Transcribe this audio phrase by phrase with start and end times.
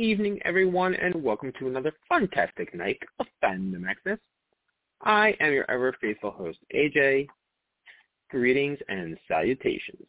[0.00, 4.16] evening, everyone, and welcome to another fantastic night of Fandom Access.
[5.02, 7.26] I am your ever faithful host, AJ.
[8.30, 10.06] Greetings and salutations.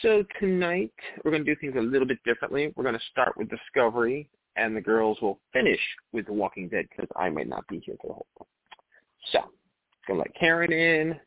[0.00, 2.72] So tonight, we're going to do things a little bit differently.
[2.74, 5.80] We're going to start with Discovery, and the girls will finish
[6.12, 8.46] with The Walking Dead because I might not be here for the whole time.
[9.30, 9.40] So,
[10.06, 11.20] going to let Karen in.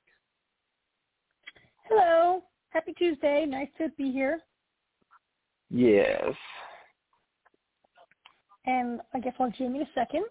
[1.88, 2.42] Hello.
[2.70, 3.46] Happy Tuesday.
[3.48, 4.40] Nice to be here.
[5.74, 6.34] Yes.
[8.66, 10.24] And I guess I'll Jamie in a second.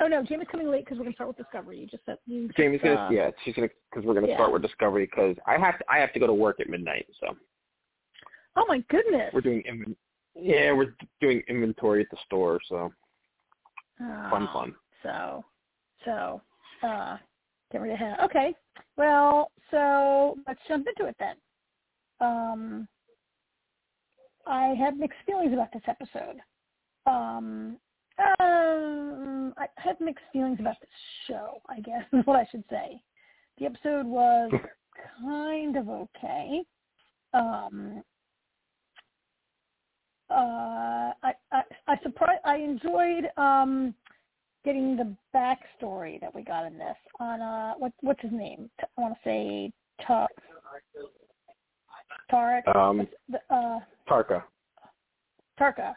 [0.00, 1.80] Oh no, Jamie's coming late because we're gonna start with Discovery.
[1.80, 2.48] You just said you.
[2.56, 4.36] Jamie's gonna uh, yeah, she's gonna because we're gonna yeah.
[4.36, 7.06] start with Discovery because I have to I have to go to work at midnight,
[7.18, 7.34] so
[8.54, 9.30] Oh my goodness.
[9.32, 9.96] we're doing inven-
[10.36, 12.92] yeah we're doing inventory at the store, so
[13.98, 14.74] fun Oh, fun.
[15.02, 15.44] So,
[16.04, 16.40] so,
[16.86, 17.16] uh,
[17.72, 18.16] get ready to head.
[18.24, 18.54] Okay.
[18.96, 21.36] Well, so let's jump into it then.
[22.20, 22.88] Um,
[24.48, 26.40] I have mixed feelings about this episode.
[27.06, 27.76] Um,
[28.40, 30.90] um, I have mixed feelings about this
[31.26, 31.60] show.
[31.68, 33.00] I guess is what I should say.
[33.58, 34.50] The episode was
[35.20, 36.62] kind of okay.
[37.34, 38.02] Um,
[40.30, 43.94] uh, I, I, I surprised, I enjoyed, um,
[44.64, 48.68] getting the backstory that we got in this on uh what what's his name?
[48.82, 49.72] I want to say
[50.06, 50.28] Tar-
[52.30, 52.76] Tarek.
[52.76, 54.42] Um, The, uh, Tarka.
[55.58, 55.94] Tarka,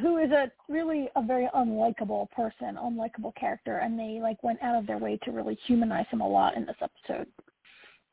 [0.00, 4.76] who is a really a very unlikable person, unlikable character, and they like went out
[4.76, 7.26] of their way to really humanize him a lot in this episode.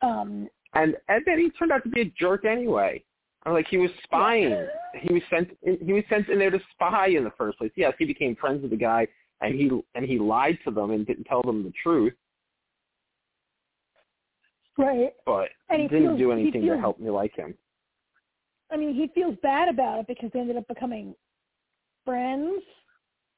[0.02, 3.03] Um, And and then he turned out to be a jerk anyway.
[3.46, 4.68] Like he was spying.
[5.00, 7.72] He was sent he was sent in there to spy in the first place.
[7.76, 9.08] Yes, he became friends with the guy
[9.42, 12.14] and he and he lied to them and didn't tell them the truth,
[14.78, 15.14] right.
[15.26, 17.56] but And he didn't feels- do he anything to help me like him.
[18.72, 21.16] I mean, he feels bad about it because they ended up becoming
[22.04, 22.64] friends.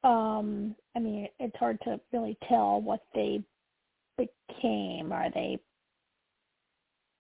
[0.03, 3.43] Um, I mean, it's hard to really tell what they
[4.17, 5.11] became.
[5.11, 5.59] Are they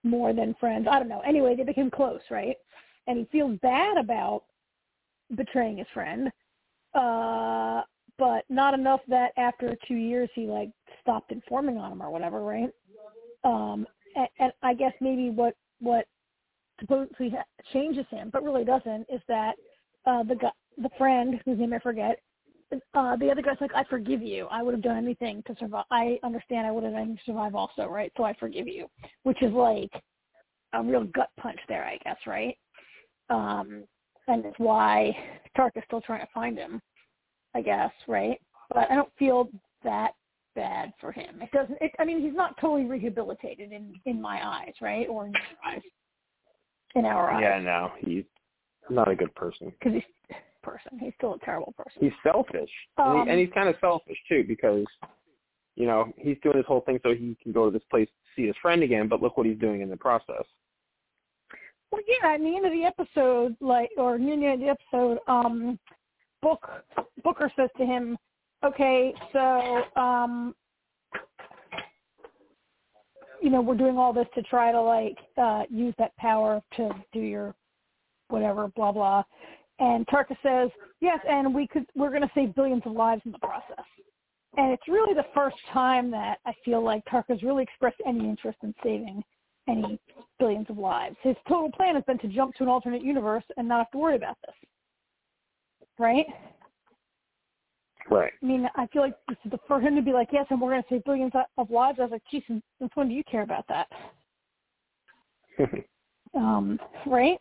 [0.03, 0.87] more than friends?
[0.89, 1.21] I don't know.
[1.21, 2.55] Anyway, they became close, right?
[3.07, 4.43] And he feels bad about
[5.35, 6.31] betraying his friend,
[6.93, 7.81] uh,
[8.17, 10.69] but not enough that after two years he like
[11.01, 12.69] stopped informing on him or whatever, right?
[13.43, 13.85] Um,
[14.17, 16.05] and, and I guess maybe what what
[16.79, 17.33] supposedly
[17.73, 19.53] changes him, but really doesn't, is that
[20.05, 22.19] uh, the guy, the friend whose name I forget,
[22.93, 24.47] uh, the other guy's like, I forgive you.
[24.51, 25.85] I would have done anything to survive.
[25.89, 28.11] I understand I would have done anything to survive also, right?
[28.17, 28.87] So I forgive you,
[29.23, 29.91] which is like
[30.73, 32.57] a real gut punch there, I guess, right?
[33.29, 33.83] Um,
[34.27, 35.15] and it's why
[35.55, 36.81] Tark is still trying to find him,
[37.55, 38.39] I guess, right?
[38.69, 39.49] But I don't feel
[39.83, 40.11] that
[40.57, 41.39] bad for him.
[41.41, 41.77] It doesn't.
[41.79, 45.73] It, I mean, he's not totally rehabilitated in in my eyes, right, or in your
[45.73, 45.81] eyes,
[46.95, 47.41] in our eyes.
[47.41, 48.25] Yeah, no, he's
[48.89, 49.71] not a good person.
[49.79, 50.99] because he's person.
[50.99, 52.01] He's still a terrible person.
[52.01, 54.85] He's selfish, and, Um, he, and he's kind of selfish too because
[55.75, 58.41] you know he's doing this whole thing so he can go to this place to
[58.41, 59.07] see his friend again.
[59.07, 60.43] But look what he's doing in the process.
[61.91, 64.75] Well, yeah, at the end of the episode, like, or near the end of the
[64.75, 65.79] episode, um,
[66.41, 66.67] Book
[67.23, 68.17] Booker says to him,
[68.63, 70.55] "Okay, so, um,
[73.41, 76.89] you know, we're doing all this to try to like uh use that power to
[77.13, 77.55] do your
[78.29, 79.23] whatever, blah blah."
[79.79, 81.85] And Tarka says, "Yes, and we could.
[81.95, 83.85] We're going to save billions of lives in the process."
[84.57, 88.57] And it's really the first time that I feel like Tarka's really expressed any interest
[88.63, 89.23] in saving
[89.67, 89.99] any
[90.39, 91.15] billions of lives.
[91.21, 93.97] His total plan has been to jump to an alternate universe and not have to
[93.97, 94.55] worry about this.
[95.99, 96.25] Right?
[98.09, 98.31] Right.
[98.41, 100.61] I mean, I feel like this is the, for him to be like, yes, and
[100.61, 101.99] we're going to save billions of- lives.
[101.99, 103.87] I was like, geez, since since when do you care about that?
[106.35, 107.39] Um, right?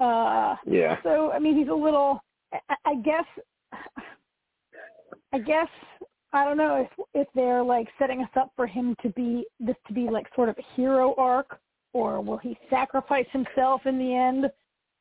[0.00, 0.96] Uh, yeah.
[1.02, 2.22] so I mean, he's a little.
[2.52, 3.24] I, I guess.
[5.32, 5.68] I guess
[6.32, 9.76] I don't know if if they're like setting us up for him to be this
[9.86, 11.58] to be like sort of a hero arc,
[11.92, 14.50] or will he sacrifice himself in the end?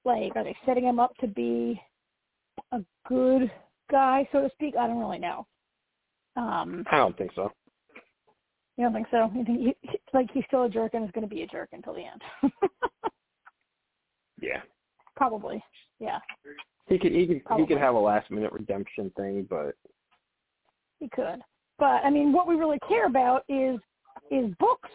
[0.05, 1.81] Like, are they setting him up to be
[2.71, 3.51] a good
[3.91, 4.75] guy, so to speak?
[4.79, 5.45] I don't really know.
[6.37, 7.51] Um, I don't think so.
[8.77, 9.29] you don't think so?
[9.35, 11.69] You think he, like he's still a jerk and is going to be a jerk
[11.73, 12.51] until the end?
[14.41, 14.61] Yeah.
[15.15, 15.63] Probably.
[15.99, 16.17] Yeah,
[16.87, 19.75] He could he could he could have a last minute redemption thing, but
[20.99, 21.39] he could.
[21.77, 23.79] But I mean, what we really care about is
[24.31, 24.89] is books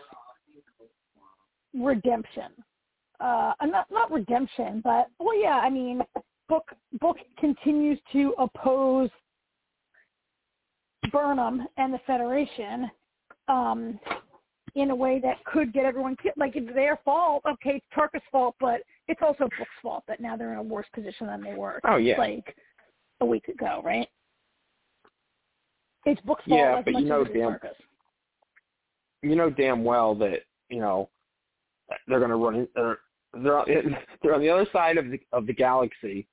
[1.74, 2.50] redemption.
[3.20, 5.60] Uh, uh, not not redemption, but well, yeah.
[5.62, 6.02] I mean,
[6.48, 6.64] book
[7.00, 9.10] book continues to oppose
[11.12, 12.90] Burnham and the Federation
[13.48, 13.98] um,
[14.74, 16.34] in a way that could get everyone killed.
[16.36, 17.42] Like it's their fault.
[17.48, 20.86] Okay, it's Tarka's fault, but it's also Book's fault that now they're in a worse
[20.94, 21.80] position than they were.
[21.84, 22.18] Oh yeah.
[22.18, 22.56] Like
[23.20, 24.08] a week ago, right?
[26.04, 27.58] It's Book's fault yeah, as but much you know as damn
[29.22, 31.08] you know damn well that you know
[32.06, 32.68] they're going to run.
[32.74, 32.98] They're
[33.42, 33.66] they're on,
[34.22, 36.26] they're on the other side of the of the galaxy,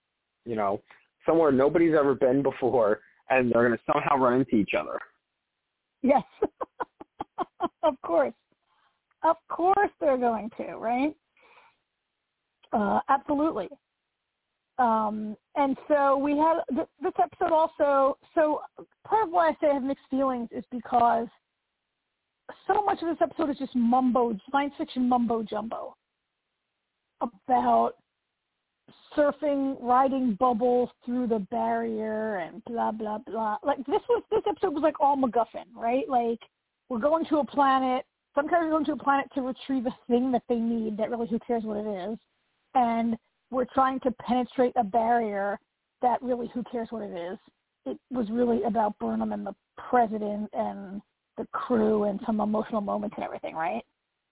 [0.46, 0.82] you know,
[1.26, 3.00] somewhere nobody's ever been before,
[3.30, 5.00] and they're going to somehow run into each other.
[6.02, 6.24] Yes.
[7.84, 8.34] of course.
[9.24, 11.16] Of course they're going to, right?
[12.74, 13.70] Uh, absolutely.
[14.80, 18.18] Um, and so we had th- this episode also.
[18.36, 18.62] So
[19.08, 21.28] part of why I say I have mixed feelings is because
[22.68, 25.96] so much of this episode is just mumbo, science fiction mumbo jumbo
[27.22, 27.94] about
[29.16, 33.58] surfing, riding bubbles through the barrier, and blah blah blah.
[33.64, 36.08] Like this was this episode was like all MacGuffin, right?
[36.10, 36.40] Like
[36.90, 38.06] we're going to a planet.
[38.36, 40.98] Some characters are going to a planet to retrieve a thing that they need.
[40.98, 42.18] That really, who cares what it is?
[42.74, 43.16] And
[43.52, 45.60] we're trying to penetrate a barrier.
[46.02, 47.38] That really, who cares what it is?
[47.86, 51.02] It was really about Burnham and the president and
[51.38, 53.84] the crew and some emotional moments and everything, right?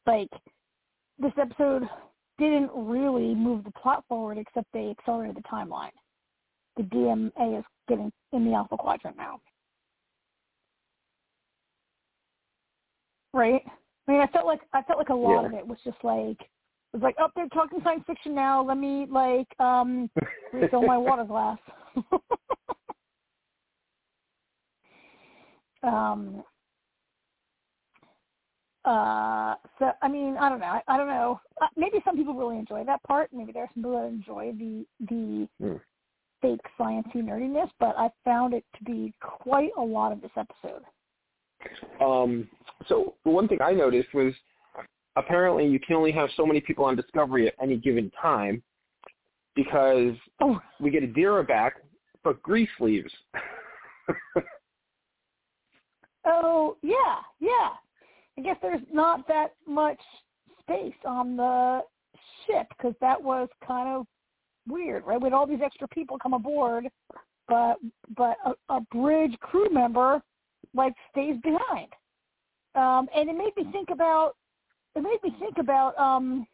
[0.08, 0.30] Like
[1.20, 1.84] this episode
[2.50, 5.92] didn't really move the plot forward except they accelerated the timeline.
[6.78, 9.42] The DMA is getting in the Alpha Quadrant now.
[13.34, 13.64] Right?
[14.08, 15.48] I mean, I felt like I felt like a lot Yeah.
[15.48, 18.64] of it was just like it was like, oh, they're talking science fiction now.
[18.64, 20.10] Let me like um
[20.54, 21.60] refill my water glass.
[25.84, 26.44] um.
[28.86, 29.56] Uh.
[29.80, 30.66] So I mean, I don't know.
[30.66, 31.40] I, I don't know.
[31.62, 33.30] Uh, maybe some people really enjoy that part.
[33.34, 35.78] Maybe there are some people that enjoy the the Hmm.
[36.42, 37.70] fake sciencey nerdiness.
[37.80, 40.84] But I found it to be quite a lot of this episode.
[42.04, 42.50] Um,
[42.88, 44.34] so one thing I noticed was
[45.16, 48.64] apparently you can only have so many people on Discovery at any given time
[49.56, 51.76] because Oh, we get Adira back,
[52.24, 53.12] but Grease leaves.
[56.26, 57.70] oh yeah, yeah.
[58.42, 60.00] I guess there's not that much
[60.62, 61.82] space on the
[62.48, 64.08] ship because that was kind of
[64.68, 65.22] weird, right?
[65.22, 66.88] With all these extra people come aboard,
[67.48, 67.76] but
[68.18, 70.24] but a, a bridge crew member
[70.74, 71.90] like stays behind,
[72.74, 74.34] um, and it made me think about
[74.96, 76.48] it made me think about um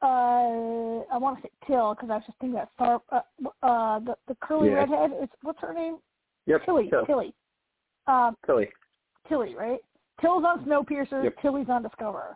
[0.00, 0.06] uh
[1.12, 4.14] I want to say Till because I was just thinking about Star uh, uh the
[4.28, 4.76] the curly Yeah.
[4.76, 5.10] redhead.
[5.12, 5.98] It's what's her name?
[6.46, 6.88] yep, Tilly.
[6.88, 7.34] Till- Tilly.
[8.06, 8.70] Um, Tilly.
[9.28, 9.80] Tilly, right?
[10.20, 11.24] Till's on Snowpiercer.
[11.24, 11.36] Yep.
[11.42, 12.34] Tilly's on Discovery.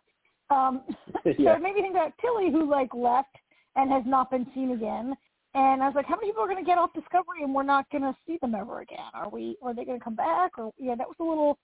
[0.51, 0.83] Um,
[1.39, 1.57] Yeah.
[1.57, 3.35] So maybe think about Tilly, who like left
[3.77, 5.15] and has not been seen again.
[5.55, 7.63] And I was like, how many people are going to get off Discovery and we're
[7.63, 8.99] not going to see them ever again?
[9.13, 9.57] Are we?
[9.63, 10.59] Are they going to come back?
[10.59, 11.59] Or yeah, that was a little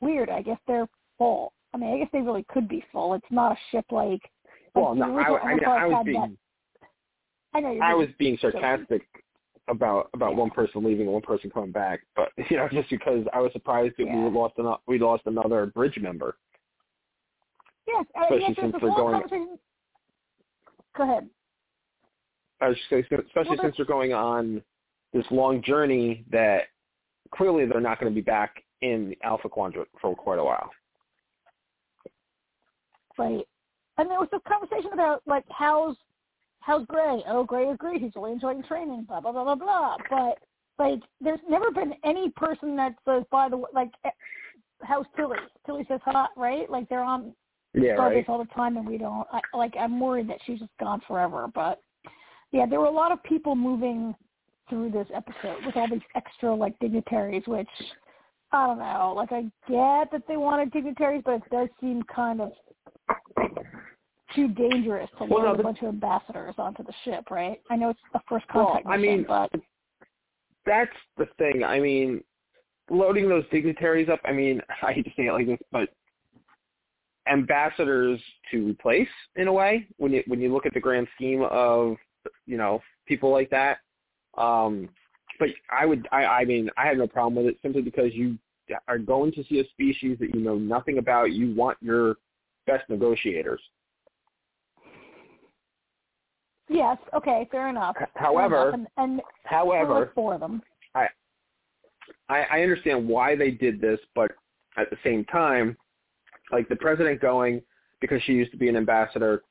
[0.00, 0.30] weird.
[0.30, 0.88] I guess they're
[1.18, 1.52] full.
[1.74, 3.14] I mean, I guess they really could be full.
[3.14, 4.20] It's not a ship like.
[4.74, 6.88] Well, no, I, I, mean, I was being that.
[7.54, 9.02] I know you're I was being sarcastic
[9.68, 13.24] about about one person leaving and one person coming back, but you know, just because
[13.32, 14.24] I was surprised that Yeah.
[14.24, 16.36] we lost an, we lost another bridge member.
[17.86, 19.58] Yes, uh, especially yes, since this we're going- conversation.
[20.96, 21.28] Go ahead.
[22.60, 24.62] I was just gonna especially Well, since they're going on
[25.12, 26.68] this long journey that
[27.34, 30.70] clearly they're not going to be back in Alpha Quadrant for quite a while.
[33.18, 33.46] Right.
[33.98, 35.96] And there was a conversation about like how's
[36.62, 37.22] how's Gray?
[37.28, 38.00] Oh, Gray is great.
[38.00, 39.04] He's really enjoying training.
[39.08, 39.96] Blah blah blah blah blah.
[40.08, 40.38] But
[40.78, 44.10] like, there's never been any person that says, by the way, like, eh,
[44.82, 45.36] how's Tilly?
[45.66, 46.68] Tilly says hot, right?
[46.70, 47.34] Like they're on
[47.74, 48.24] Yeah, right.
[48.28, 49.26] all the time, and we don't.
[49.32, 51.46] I, like, I'm worried that she's just gone forever.
[51.54, 51.80] But
[52.52, 54.14] yeah, there were a lot of people moving
[54.68, 57.68] through this episode with all these extra like dignitaries, which
[58.52, 59.12] I don't know.
[59.16, 62.52] Like, I get that they wanted dignitaries, but it does seem kind of
[64.34, 67.60] too dangerous to Well, load no, a bunch of ambassadors onto the ship, right?
[67.70, 69.50] I know it's a first Well, contact I mission, mean, but
[70.66, 71.64] That's the thing.
[71.64, 72.22] I mean,
[72.90, 74.20] loading those dignitaries up.
[74.24, 75.88] I mean, I hate to say it like this, but
[77.28, 78.20] ambassadors
[78.50, 81.96] to replace in a way when you when you look at the grand scheme of
[82.46, 83.78] you know people like that.
[84.36, 84.88] Um,
[85.38, 88.38] but I would I I mean I have no problem with it simply because you
[88.88, 91.32] are going to see a species that you know nothing about.
[91.32, 92.16] You want your
[92.66, 93.60] best negotiators.
[96.72, 97.94] Yes, okay, fair enough.
[98.00, 98.74] H- Fair However, enough.
[98.74, 100.62] and, and however, there were four of them.
[100.94, 101.06] I,
[102.28, 104.32] I I understand why they did this, but
[104.78, 105.76] at the same time,
[106.50, 107.60] like the president going
[108.00, 109.42] because she used to be an ambassador,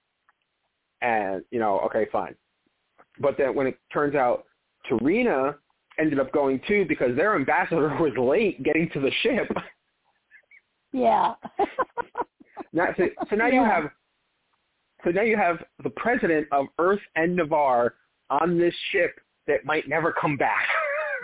[1.01, 2.35] and you know, okay, fine.
[3.19, 4.45] But then when it turns out
[4.89, 5.55] T'Rina
[5.99, 9.51] ended up going too because their ambassador was late getting to the ship.
[10.91, 11.35] Yeah.
[12.73, 13.91] Now, so, so now you have
[15.03, 17.95] So now you have the president of Earth and Ni'Var
[18.29, 20.67] on this ship that might never come back.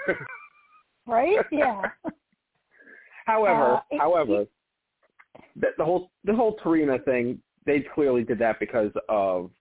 [1.07, 1.37] right?
[1.51, 1.81] Yeah.
[3.25, 4.45] however, Uh, it- however,
[5.55, 9.51] the, the whole the whole T'Rina thing, they clearly did that because of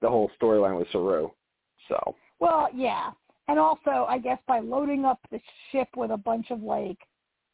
[0.00, 1.30] the whole storyline with Saru.
[1.88, 3.10] So Well, yeah.
[3.48, 5.40] And also, I guess by loading up the
[5.72, 6.98] ship with a bunch of like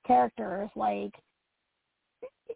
[0.06, 1.14] characters, like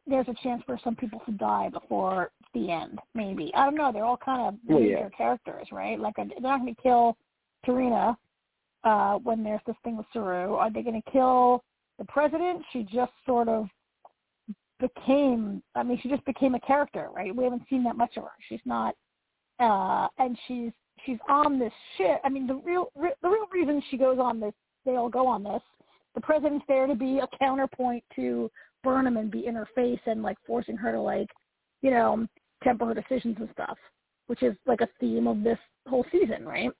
[0.06, 2.98] there's a chance for some people to die before the end.
[3.14, 3.92] Maybe I don't know.
[3.92, 5.08] They're all kind of Well, major yeah.
[5.16, 5.98] characters, right?
[5.98, 7.16] Like they're not going to kill
[7.66, 8.16] T'Rina
[8.84, 10.54] uh, when there's this thing with Saru.
[10.54, 11.62] Are they going to kill
[11.98, 12.62] the president?
[12.72, 13.68] She just sort of
[14.78, 15.62] became.
[15.74, 17.34] I mean, she just became a character, right?
[17.34, 18.30] We haven't seen that much of her.
[18.48, 18.94] She's not,
[19.58, 20.72] uh, and she's
[21.04, 22.20] she's on this ship.
[22.24, 24.54] I mean, the real re- the real reason she goes on this,
[24.84, 25.62] they all go on this.
[26.14, 28.50] The president's there to be a counterpoint to
[28.82, 31.28] Burnham and be in her face and like forcing her to like,
[31.82, 32.26] you know,
[32.62, 33.78] temper decisions and stuff,
[34.26, 36.70] which is like a theme of this whole season, right?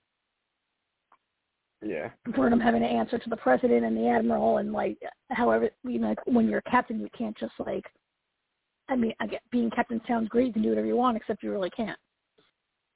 [1.82, 4.98] yeah, Burnham having to answer to the president and the admiral and like
[5.30, 7.84] however you know like, when you're a captain you can't just like
[8.88, 11.42] I mean I get being captain sounds great you can do whatever you want except
[11.42, 11.98] you really can't.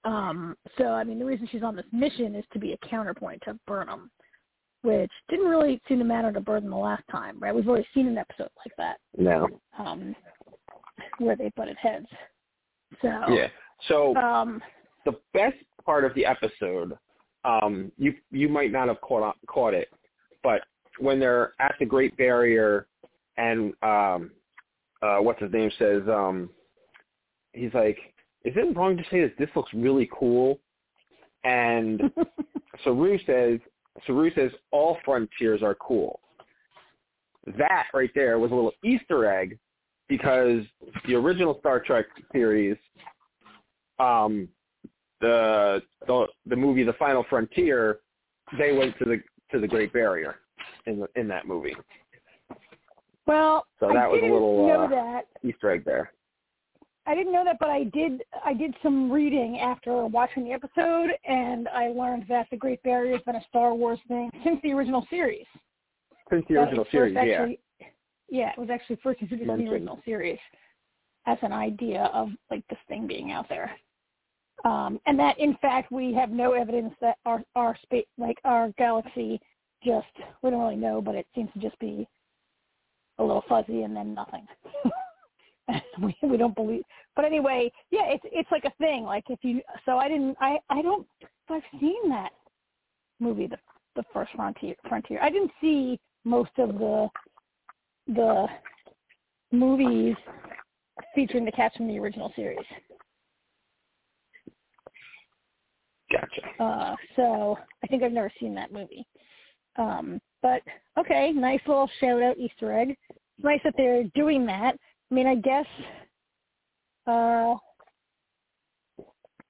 [0.04, 3.40] Um so I mean the reason she's on this mission is to be a counterpoint
[3.46, 4.10] to Burnham,
[4.82, 7.54] which didn't really seem to matter to Burnham the last time, right?
[7.54, 9.48] We've already seen an episode like that, no,
[9.78, 10.14] um
[11.18, 12.06] where they butted heads.
[13.04, 13.48] So yeah.
[13.88, 14.62] So um
[15.04, 16.96] the best part of the episode,
[17.44, 19.88] um, you you might not have caught caught it,
[20.42, 20.62] but
[20.98, 22.86] when they're at the Great Barrier,
[23.36, 24.30] and um,
[25.02, 26.50] uh, what's his name says, um,
[27.52, 27.98] he's like,
[28.44, 30.58] "Is it wrong to say that this looks really cool?"
[31.44, 32.00] And
[32.84, 33.60] Saru says,
[34.06, 36.20] Saru says, "All frontiers are cool."
[37.58, 39.58] That right there was a little Easter egg
[40.08, 40.62] because
[41.06, 42.76] the original Star Trek series,
[43.98, 44.48] um,
[45.20, 48.00] the the the movie The Final Frontier,
[48.58, 50.36] they went to the to the Great Barrier
[50.86, 51.76] in the, in that movie.
[53.26, 56.12] well So that I was a little, know uh, that Easter egg there.
[57.06, 58.22] I didn't know that, but I did.
[58.44, 63.12] I did some reading after watching the episode, and I learned that the Great Barrier
[63.12, 65.44] has been a Star Wars thing since the original series.
[66.30, 67.58] Since the original series, actually,
[68.28, 70.38] yeah, it was actually first introduced in the original series
[71.26, 73.70] as an idea of like this thing being out there,
[74.64, 78.70] um, and that in fact we have no evidence that our our space, like our
[78.78, 79.40] galaxy,
[79.84, 80.06] just
[80.42, 82.06] we don't really know, but it seems to just be
[83.18, 84.46] a little fuzzy and then nothing.
[86.00, 86.82] we we don't believe.
[87.16, 89.04] But anyway, yeah, it's it's like a thing.
[89.04, 91.06] Like if you so I didn't I I don't
[91.48, 92.30] I've seen that
[93.20, 93.58] movie the
[93.96, 95.20] the first frontier frontier.
[95.22, 97.08] I didn't see most of the
[98.06, 98.46] the
[99.52, 100.16] movies
[101.14, 102.58] featuring the cats from the original series.
[106.12, 106.62] Gotcha.
[106.62, 109.06] Uh, so I think I've never seen that movie.
[109.76, 110.62] Um, but
[110.98, 112.96] okay, nice little shout out Easter egg.
[113.10, 114.76] It's nice that they're doing that.
[115.10, 115.66] I mean, I guess,
[117.06, 117.54] uh,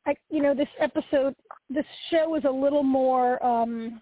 [0.06, 1.34] I you know this episode,
[1.68, 3.44] this show is a little more.
[3.44, 4.00] um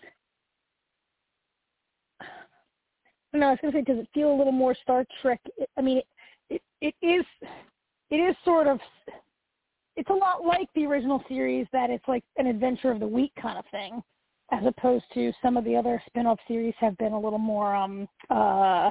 [3.32, 5.40] No, I was going to say, does it feel a little more Star Trek?
[5.76, 6.06] I mean, it,
[6.80, 7.24] it it is
[8.10, 8.78] it is sort of
[9.96, 13.32] it's a lot like the original series that it's like an adventure of the week
[13.40, 14.02] kind of thing
[14.50, 18.06] as opposed to some of the other spin-off series have been a little more um
[18.30, 18.90] uh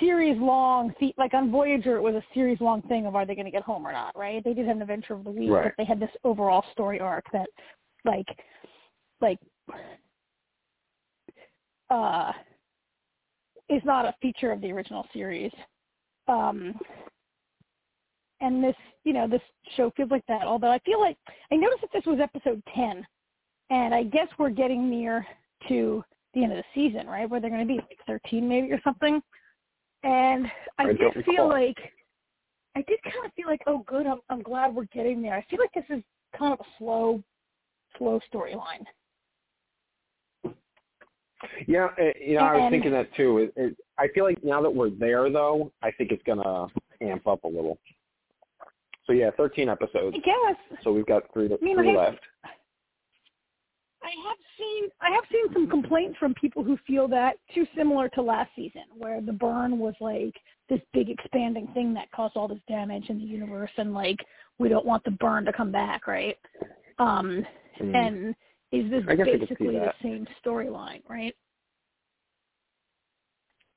[0.00, 3.44] series long like on Voyager it was a series long thing of are they going
[3.44, 5.64] to get home or not right they did have an adventure of the week Right.
[5.64, 7.48] but they had this overall story arc that
[8.04, 8.26] like
[9.20, 9.38] like
[11.90, 12.32] uh
[13.68, 15.52] is not a feature of the original series.
[16.26, 16.74] Um
[18.40, 19.40] and this you know this
[19.76, 21.16] show feels like that although i feel like
[21.50, 23.04] i noticed that this was episode 10
[23.70, 25.26] and i guess we're getting near
[25.66, 28.72] to the end of the season right where they're going to be like 13 maybe
[28.72, 29.20] or something.
[30.04, 30.46] And
[30.78, 31.76] i, I did feel like
[32.76, 35.34] i did kind of feel like oh good i'm i'm glad we're getting there.
[35.34, 36.02] I feel like this is
[36.38, 37.22] kind of a slow
[37.96, 38.84] slow storyline
[41.66, 43.38] Yeah, uh, you know, I was thinking that too.
[43.38, 46.66] It, it, I feel like now that we're there, though, I think it's gonna
[47.00, 47.78] amp up a little.
[49.06, 50.16] So yeah, 13 episodes.
[50.16, 52.18] i guess So we've got three, I mean, three I- left.
[54.00, 58.08] I have seen I have seen some complaints from people who feel that too similar
[58.10, 60.34] to last season, where the burn was like
[60.68, 64.18] this big expanding thing that caused all this damage in the universe, and like
[64.58, 66.36] we don't want the burn to come back, right?
[66.98, 67.44] Um,
[67.80, 67.94] Mm.
[67.94, 68.34] and
[68.72, 71.34] is this I guess I could see basically the same storyline, right?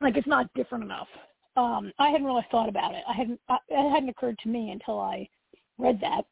[0.02, 1.08] Like it's not different enough.
[1.56, 3.04] Um, I hadn't really thought about it.
[3.08, 3.40] I hadn't.
[3.50, 5.28] I, it hadn't occurred to me until I
[5.78, 6.24] read that.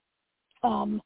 [0.68, 1.02] Um,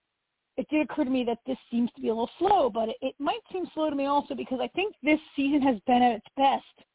[0.56, 2.96] it did occur to me that this seems to be a little slow, but it,
[3.02, 6.16] it might seem slow to me also because I think this season has been at
[6.16, 6.88] its best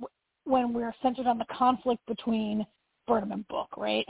[0.00, 0.10] w-
[0.44, 2.66] when we're centered on the conflict between
[3.06, 4.06] Burnham and Book, right?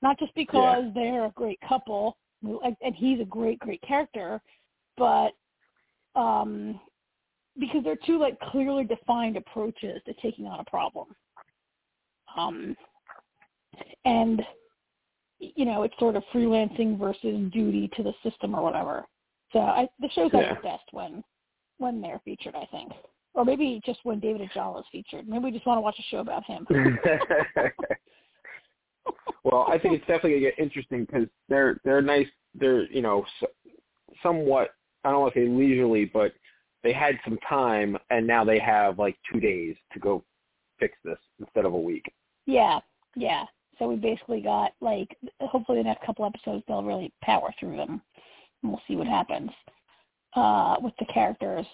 [0.00, 0.90] Not just because Yeah.
[0.94, 4.40] they're a great couple, and he's a great, great character,
[4.98, 5.32] but
[6.20, 6.80] um,
[7.58, 11.06] because they're two like clearly defined approaches to taking on a problem.
[12.36, 12.76] Um,
[14.04, 14.42] and
[15.38, 19.04] you know, it's sort of freelancing versus duty to the system or whatever.
[19.52, 20.52] So I, the show's at Yeah.
[20.52, 21.22] its best when
[21.78, 22.92] when they're featured, I think,
[23.34, 25.28] or maybe just when David Ajala is featured.
[25.28, 26.66] Maybe we just want to watch a show about him.
[29.44, 32.26] well, I think it's definitely gonna get interesting because they're they're nice.
[32.54, 33.24] They're you know
[34.22, 34.70] somewhat
[35.04, 36.32] I don't want to say leisurely, but
[36.82, 40.24] they had some time, and now they have like two days to go
[40.78, 42.04] fix this instead of a week.
[42.46, 42.80] Yeah,
[43.16, 43.44] yeah.
[43.78, 48.02] So we basically got like hopefully the next couple episodes they'll really power through them,
[48.62, 49.50] and we'll see what happens
[50.34, 51.66] uh, with the characters.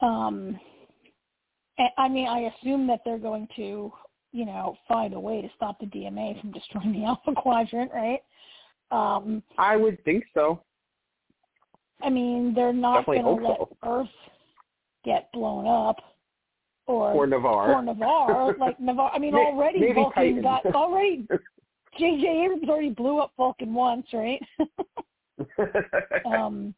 [0.00, 0.58] Um,
[1.98, 3.92] I mean, I assume that they're going to,
[4.32, 8.20] you know, find a way to stop the DMA from destroying the Alpha Quadrant, right?
[8.90, 10.62] Um, I would think so.
[12.04, 14.08] I mean, they're not going to let Earth
[15.04, 15.96] get blown up,
[16.86, 17.74] or Or Ni'Var.
[17.74, 18.58] or Ni'Var.
[18.58, 20.42] like Ni'Var, I mean, already maybe Vulcan Titan.
[20.42, 21.26] got already.
[21.98, 22.42] J.J.
[22.44, 24.40] Abrams already blew up Vulcan once, right?
[26.26, 26.74] um,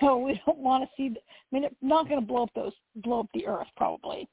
[0.00, 1.14] so we don't want to see.
[1.16, 3.66] I mean, it's not going to blow up those blow up the Earth.
[3.76, 4.28] Probably,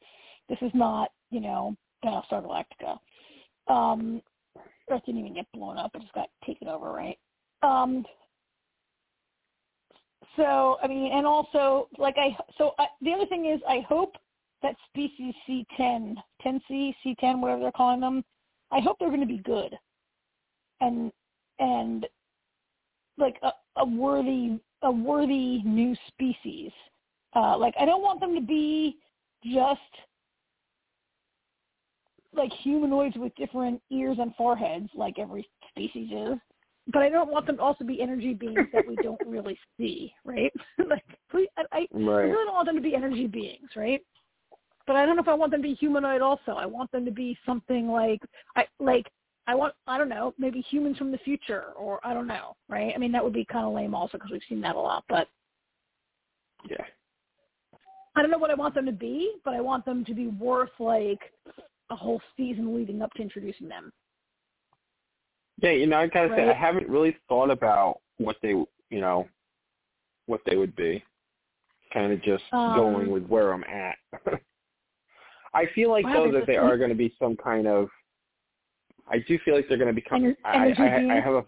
[0.50, 2.98] this is not you know Battlestar Galactica.
[3.74, 4.22] Um,
[4.89, 7.17] Earth didn't even get blown up; it just got taken over, right?
[7.62, 8.05] Um,
[10.36, 14.15] so I mean, and also like I so I, the other thing is I hope
[14.62, 16.15] that species C10,
[16.46, 18.24] 10C, C10, whatever they're calling them,
[18.72, 19.77] I hope they're going to be good,
[20.82, 21.12] and
[21.60, 22.08] and
[23.18, 26.72] like a, a worthy a worthy new species.
[27.36, 28.98] Uh, like I don't want them to be
[29.44, 29.79] just
[32.36, 36.40] like humanoids with different ears and foreheads, like every species is.
[36.91, 40.13] But I don't want them to also be energy beings that we don't really see,
[40.25, 40.51] right?
[40.89, 42.24] like, please, I, I, right.
[42.24, 44.01] really don't want them to be energy beings, right?
[44.85, 46.22] But I don't know if I want them to be humanoid.
[46.22, 48.22] Also, I want them to be something like
[48.55, 49.09] I like.
[49.48, 52.93] I want I don't know maybe humans from the future or I don't know, right?
[52.93, 55.03] I mean that would be kind of lame also because we've seen that a lot.
[55.07, 55.27] But
[56.69, 56.83] Yeah.
[58.15, 60.27] I don't know what I want them to be, but I want them to be
[60.27, 61.19] worth like
[61.89, 63.91] a whole season leading up to introducing them.
[65.61, 68.68] Yeah, you know, I gotta say, I haven't really thought about what they, you
[69.01, 69.27] know,
[70.25, 71.03] what they would be.
[71.94, 73.98] Kind of just Um, going with where I'm at.
[75.53, 77.89] I feel like Wow, though that they are going to be some kind of.
[79.07, 80.35] I do feel like they're going to become.
[80.44, 81.44] I, I, I have a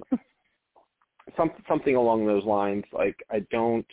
[1.36, 2.84] some something along those lines.
[2.91, 3.86] Like I don't.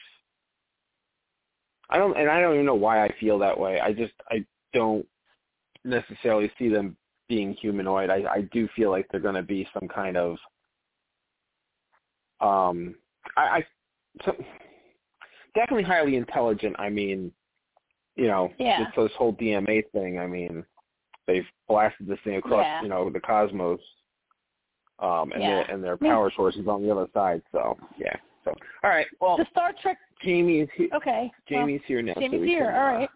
[1.90, 3.80] I don't, and I don't even know why I feel that way.
[3.80, 5.06] I just I don't
[5.84, 6.96] necessarily see them
[7.32, 8.10] being humanoid.
[8.10, 10.36] I I do feel like they're going to be some kind of.
[12.42, 12.94] Um,
[13.38, 13.66] I, I
[14.24, 14.36] so,
[15.54, 16.76] definitely highly intelligent.
[16.78, 17.32] I mean,
[18.16, 18.82] you know, Yeah.
[18.82, 20.18] it's this whole DMA thing.
[20.18, 20.62] I mean,
[21.26, 22.82] they've blasted this thing across, Yeah.
[22.82, 23.80] you know, the cosmos,
[24.98, 25.48] um, and Yeah.
[25.48, 27.40] their and their power sources on the other side.
[27.50, 28.14] So yeah.
[28.44, 28.52] So
[28.84, 29.06] all right.
[29.20, 29.96] Well, The Star Trek.
[30.22, 30.88] Jamie is here.
[30.94, 31.30] Okay.
[31.50, 32.12] well, Jamie's here now.
[32.14, 32.66] Jamie's we here.
[32.66, 33.10] can, All uh, right.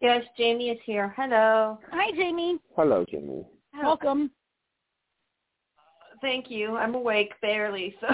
[0.00, 1.14] Yes, Jamie is here.
[1.16, 1.78] Hello.
[1.90, 2.58] Hi, Jamie.
[2.76, 3.46] Hello, Jamie.
[3.82, 4.30] Welcome.
[6.20, 6.76] Thank you.
[6.76, 8.08] I'm awake barely, so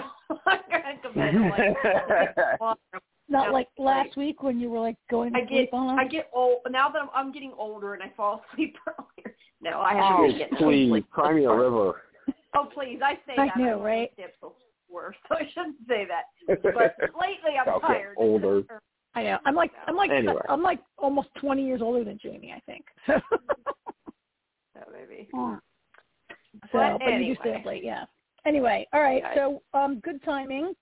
[0.46, 1.34] I'm gonna go bed.
[1.34, 2.78] I'm like,
[3.28, 4.06] Not Yeah, like right.
[4.06, 6.58] last week when you were like going to I sleep get on I get old
[6.70, 9.36] now that I'm, I'm getting older and I fall asleep earlier.
[9.60, 11.10] No, I haven't oh, been getting please, sleep.
[11.10, 12.02] cry me a river.
[12.54, 13.56] Oh, please, I say I that.
[13.56, 14.14] know, I'm right?
[14.14, 14.36] Tips
[14.90, 16.24] worse, so I shouldn't say that.
[16.62, 18.16] But lately, I'm tired.
[18.18, 18.62] older.
[19.14, 19.38] I know.
[19.44, 20.34] I'm like I'm like Anyway.
[20.48, 22.84] I'm like almost 20 years older than Jamie, I think.
[23.06, 23.14] so,
[24.74, 25.28] So maybe.
[25.32, 25.58] so
[26.72, 27.60] But but you do stay anyway.
[27.60, 28.04] up late, yeah.
[28.46, 29.22] Anyway, all right.
[29.22, 29.34] Okay.
[29.36, 30.72] So, um, good timing.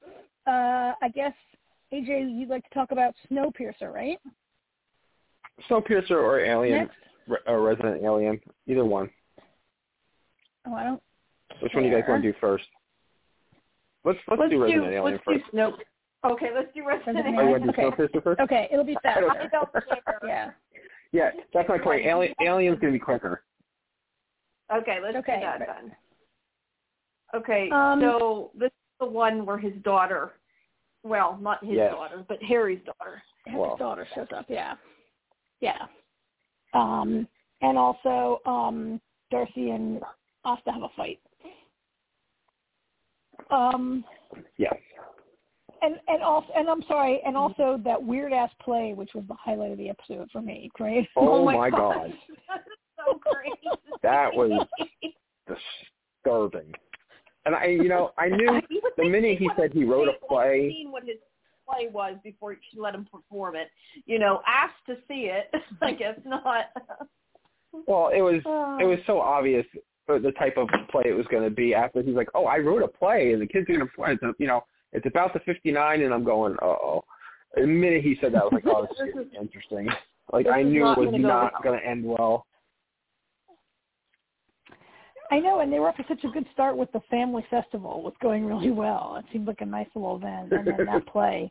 [0.47, 1.35] Uh, I guess
[1.93, 4.19] AJ, you'd like to talk about Snowpiercer, right?
[5.69, 6.97] Snowpiercer or Alien, Next.
[7.29, 9.11] re- or Resident Alien, either one.
[10.67, 11.03] Oh, I don't.
[11.61, 12.65] Which one do you guys want to do first?
[14.05, 15.45] Let's let's, Let's do do Resident Alien let's first.
[15.45, 15.77] do Snow.
[16.25, 17.97] Okay, let's do Resident Resident Oh, you want to do Okay.
[17.97, 18.41] Snowpiercer first?
[18.41, 19.19] Okay, it'll be fast.
[19.19, 19.69] I don't
[20.23, 20.51] yeah.
[21.13, 22.05] Yeah, that's my point.
[22.05, 23.43] Alien, Alien's going to be quicker.
[24.75, 25.37] Okay, let's Okay.
[25.37, 25.97] do that then.
[27.35, 30.33] Okay, Um, so this is the one where his daughter,
[31.05, 31.93] well, not his Yes.
[31.93, 33.23] daughter, but Harry's daughter.
[33.47, 33.77] Harry's Well.
[33.77, 34.45] daughter shows up.
[34.49, 34.77] Yeah.
[35.61, 35.87] Yeah.
[36.75, 37.27] Um,
[37.63, 40.03] and also, um, D'Arcy and
[40.45, 41.21] Asta have a fight.
[43.51, 44.05] Um,
[44.59, 44.75] Yes.
[45.83, 49.35] And and also and I'm sorry, and also that weird ass play, which was the
[49.35, 50.71] highlight of the episode for me.
[50.79, 51.07] Right?
[51.17, 51.95] Oh, my my God.
[52.49, 52.61] God.
[52.97, 53.53] so great.
[54.03, 54.67] That was
[56.25, 56.73] disturbing.
[57.47, 60.71] And I, you know, I knew You the minute he said he wrote a play.
[60.71, 61.17] Seen what his
[61.69, 63.69] play was before she let him perform it.
[64.07, 65.51] You know, asked to see it.
[65.83, 66.67] I guess not.
[67.87, 69.65] Well, it was Uh, it was so obvious
[70.09, 71.75] uh, the type of play it was going to be.
[71.75, 74.13] After he's like, "Oh, I wrote a play, and the kid's are going to play."
[74.13, 74.63] It's, you know,
[74.93, 77.05] it's about the '59, and I'm going, "Uh oh."
[77.55, 79.89] The minute he said that, I was like, "Oh, this is interesting."
[80.33, 82.47] Like I knew it was gonna not going to end well.
[85.33, 87.99] I know, and they were off to such a good start with the family festival.
[87.99, 89.17] It was going really well.
[89.19, 91.51] It seemed like a nice little event, and then that play.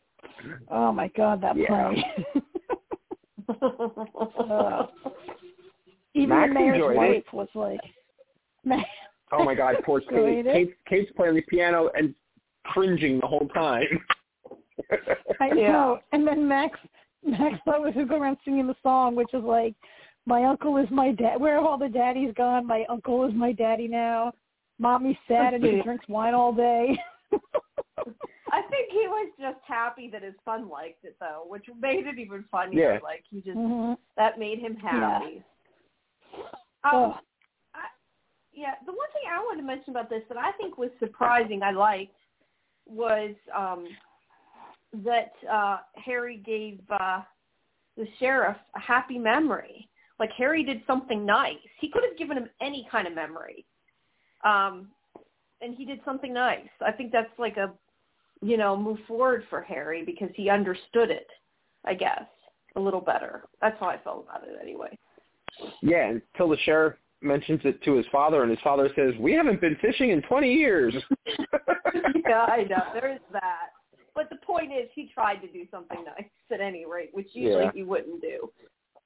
[0.70, 1.66] Oh my God, that Yeah.
[1.66, 2.04] play!
[3.48, 4.86] Uh,
[6.14, 7.80] Even Max the mayor's enjoyed wife was like,
[8.64, 8.82] Ma-
[9.32, 10.10] Oh my God, poor Kate.
[10.10, 10.46] Enjoyed?
[10.52, 10.74] Kate.
[10.86, 12.14] Kate's playing the piano and
[12.64, 13.86] cringing the whole time.
[15.40, 15.72] I Yeah.
[15.72, 16.00] know.
[16.12, 16.78] And then Max,
[17.22, 19.74] Max thought we should go around singing the song, which is like,
[20.26, 21.40] "My uncle is my dad.
[21.40, 22.66] Where have all the daddies gone?
[22.66, 24.32] My uncle is my daddy now.
[24.78, 26.98] Mommy's sad and she drinks wine all day."
[28.52, 32.18] I think he was just happy that his son liked it though, which made it
[32.18, 32.94] even funnier.
[32.94, 32.98] Yeah.
[33.02, 35.42] Like he just hmm that made him happy.
[36.84, 37.14] Oh, Um,
[37.74, 37.86] I,
[38.52, 41.62] yeah, the one thing I wanted to mention about this that I think was surprising,
[41.62, 42.16] I liked,
[42.90, 43.86] was um,
[45.04, 47.22] that uh, Harry gave uh,
[47.96, 49.88] the sheriff a happy memory.
[50.18, 51.56] Like Harry did something nice.
[51.80, 53.64] He could have given him any kind of memory,
[54.44, 54.88] um,
[55.62, 56.68] and he did something nice.
[56.84, 57.72] I think that's like a,
[58.42, 61.26] you know, move forward for Harry because he understood it.
[61.86, 62.24] I guess
[62.76, 63.44] a little better.
[63.60, 64.98] That's how I felt about it anyway.
[65.82, 69.60] yeah, until the sheriff mentions it to his father, and his father says, "We haven't
[69.60, 70.94] been fishing in 20 years."
[72.28, 72.82] yeah, I know.
[72.94, 73.68] There is that.
[74.14, 77.64] But the point is, he tried to do something nice at any rate, which usually
[77.64, 77.70] Yeah.
[77.74, 78.50] he wouldn't do.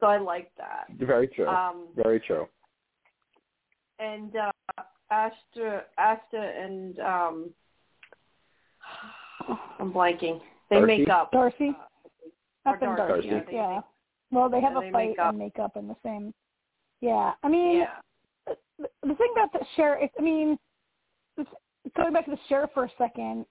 [0.00, 0.86] So I like that.
[0.98, 1.46] Very true.
[1.46, 2.48] Um, Very true.
[3.98, 4.50] and uh,
[5.10, 7.50] Asta, Asta, and um,
[9.78, 10.40] I'm blanking.
[10.70, 10.98] They D'Arcy?
[10.98, 11.30] make up.
[11.32, 11.76] D'Arcy.
[12.66, 13.28] Or Up in D'Arcy, D'Arcy.
[13.28, 13.80] yeah, they Yeah.
[14.30, 16.34] Well, they have Yeah, a they fight make and make up in the same.
[17.00, 17.32] Yeah.
[17.42, 17.98] I mean, Yeah.
[18.46, 18.56] the
[19.02, 20.58] the thing about the sheriff, I mean, it's-
[21.96, 23.46] going back to the sheriff for a second,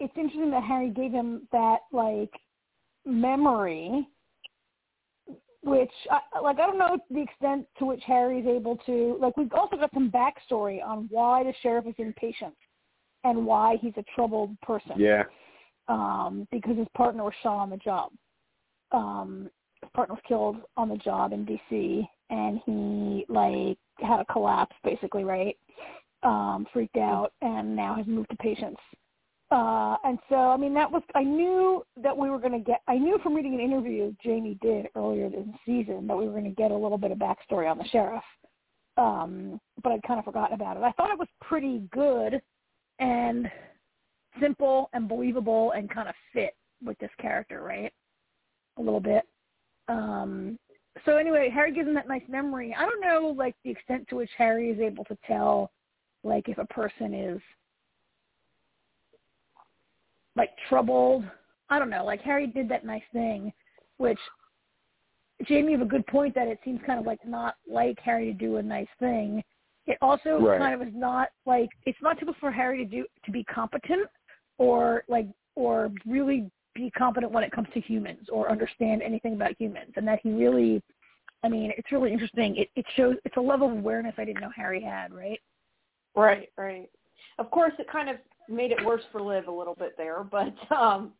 [0.00, 2.32] it's interesting that Harry gave him that like
[3.04, 4.06] memory,
[5.62, 9.36] which I, like I don't know the extent to which Harry is able to like.
[9.36, 12.54] We've also got some backstory on why the sheriff is impatient
[13.24, 15.24] and why he's a troubled person Yeah.
[15.88, 18.12] um, because his partner was shot on the job.
[18.92, 19.50] Um,
[19.82, 24.76] his partner was killed on the job in DC, and he like had a collapse,
[24.84, 25.56] basically, right?
[26.22, 28.78] Um, freaked out, and now has moved to Patience.
[29.50, 32.82] Uh, and so, I mean, that was I knew that we were going to get.
[32.86, 36.44] I knew from reading an interview Jamie did earlier this season that we were going
[36.44, 38.24] to get a little bit of backstory on the sheriff.
[38.98, 40.82] Um, but I'd kind of forgotten about it.
[40.82, 42.42] I thought it was pretty good
[42.98, 43.48] and
[44.40, 46.54] simple and believable and kind of fit
[46.84, 47.92] with this character, right?
[48.76, 49.22] A little bit.
[49.88, 50.58] Um,
[51.04, 52.74] so anyway, Harry gives him that nice memory.
[52.76, 55.70] I don't know, like the extent to which Harry is able to tell,
[56.24, 57.40] like if a person is
[60.36, 61.24] like troubled.
[61.68, 62.04] I don't know.
[62.04, 63.52] Like Harry did that nice thing,
[63.98, 64.18] which
[65.46, 68.32] Jamie have a good point that it seems kind of like not like Harry to
[68.32, 69.42] do a nice thing.
[69.86, 70.58] It also Right.
[70.58, 74.08] kind of is not like it's not typical for Harry to do to be competent
[74.58, 79.52] or like or really be competent when it comes to humans or understand anything about
[79.58, 80.82] humans and that he really
[81.44, 82.56] I mean, it's really interesting.
[82.56, 85.40] It it shows it's a level of awareness I didn't know Harry had, right?
[86.18, 86.90] Right, right.
[87.38, 88.16] Of course, it kind of
[88.48, 91.12] made it worse for Liv a little bit there, but um,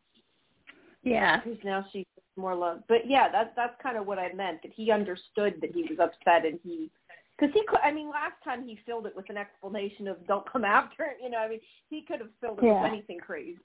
[1.03, 1.39] Yeah.
[1.41, 2.83] because now she's more loved.
[2.87, 5.99] But yeah, that's that's kind of what I meant that he understood that he was
[5.99, 6.89] upset and he
[7.37, 7.79] because he could.
[7.83, 11.17] I mean, last time he filled it with an explanation of "don't come after it."
[11.23, 11.59] You know, I mean,
[11.89, 12.83] he could have filled it Yeah.
[12.83, 13.59] with anything crazy,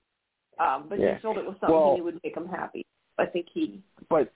[0.61, 1.15] um, but Yeah.
[1.17, 2.87] he filled it with something Well- he would make him happy.
[3.19, 3.81] I think he.
[4.09, 4.33] but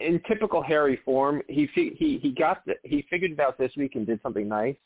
[0.00, 3.94] in typical Harry form, he he he got the, he figured it out this week
[3.94, 4.76] and did something nice.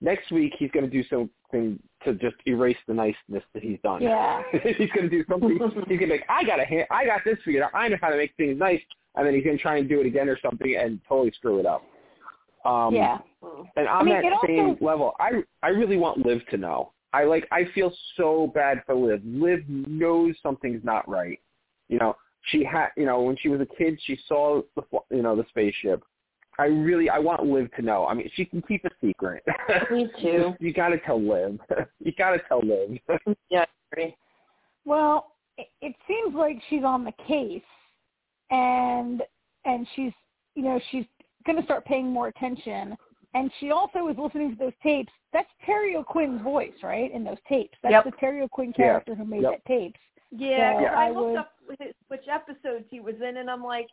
[0.00, 4.02] Next week he's going to do something to just erase the niceness that he's done.
[4.02, 4.42] Yeah.
[4.52, 5.50] he's going to do something.
[5.50, 7.74] He's going to be like, I got a hand, I got this figured out.
[7.74, 8.80] I know how to make things nice,
[9.14, 11.58] and then he's going to try and do it again or something and totally screw
[11.58, 11.82] it up.
[12.64, 13.18] Um, yeah.
[13.76, 16.92] And on mean, that it also- same level, I I really want Liv to know.
[17.12, 19.22] I like I feel so bad for Liv.
[19.24, 21.38] Liv knows something's not right.
[21.88, 22.16] You know,
[22.50, 25.44] she had you know when she was a kid, she saw the you know the
[25.50, 26.02] spaceship,
[26.58, 28.06] I really I want Liv to know.
[28.06, 29.42] I mean, she can keep a secret.
[29.90, 30.54] Me too.
[30.60, 31.58] you got to tell Liv.
[32.00, 32.98] You got to tell Liv.
[33.50, 33.64] yeah,
[33.96, 34.14] I.
[34.84, 37.62] Well, it, it seems like she's on the case,
[38.50, 39.22] and
[39.64, 40.12] and she's
[40.54, 41.04] you know she's
[41.46, 42.96] going to start paying more attention.
[43.36, 45.10] And she also was listening to those tapes.
[45.32, 47.10] That's Terry O'Quinn's voice, right?
[47.12, 47.76] In those tapes.
[47.82, 48.04] That's Yep.
[48.04, 49.50] the Terry O'Quinn character who made Yep.
[49.50, 49.98] that tapes.
[50.30, 53.64] Yeah, So I I looked would- up which- which episodes he was in, and I'm
[53.64, 53.88] like,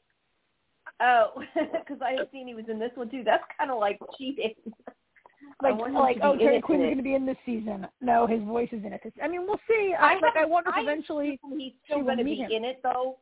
[1.00, 3.24] oh, because I had seen he was in this one too.
[3.24, 4.56] That's kind of like cheating.
[5.62, 7.88] Like, like oh, Terry Quinn's going to be in this season.
[8.00, 9.02] No, his voice is in it.
[9.22, 9.94] I mean, we'll see.
[10.00, 11.40] I, I like, I wonder if I eventually.
[11.58, 12.52] He's still going to be him.
[12.52, 13.18] in it though,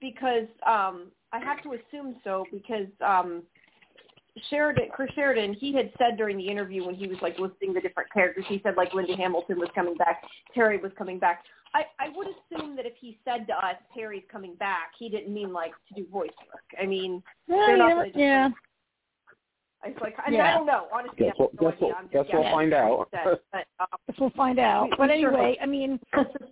[0.00, 3.42] because um I have to assume so because um
[4.50, 7.80] Sheridan, Chris Sheridan, he had said during the interview when he was like listing the
[7.80, 10.22] different characters, he said like Linda Hamilton was coming back,
[10.54, 11.44] Terry was coming back.
[11.74, 15.32] I I would assume that if he said to us Terry's coming back, he didn't
[15.32, 16.64] mean like to do voice work.
[16.80, 18.48] I mean, Yeah, they're not never- gonna yeah.
[19.84, 20.50] it's like I, mean, Yeah.
[20.50, 20.86] I don't know.
[20.92, 22.08] Honestly, Guess we'll no guess we'll idea.
[22.24, 23.08] Guess we'll find out.
[23.12, 23.38] said.
[23.52, 24.88] But, um, Guess we'll find out.
[24.98, 26.00] But anyway, I mean,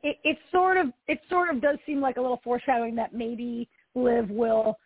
[0.02, 3.68] it, it sort of it sort of does seem like a little foreshadowing that maybe
[3.94, 4.76] Liv will,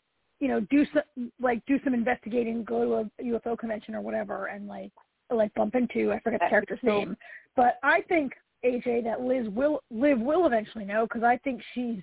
[0.40, 4.46] you know, do some like do some investigating, go to a UFO convention or whatever,
[4.46, 4.92] and like
[5.30, 7.16] like bump into I forget the character's name,
[7.56, 8.32] but I think
[8.64, 12.00] AJ that Liz will Liv will eventually know because I think she's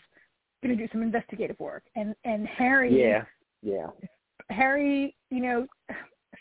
[0.63, 3.24] going to do some investigative work, and and Harry yeah,
[3.62, 3.88] yeah.
[4.50, 5.67] Harry, you know,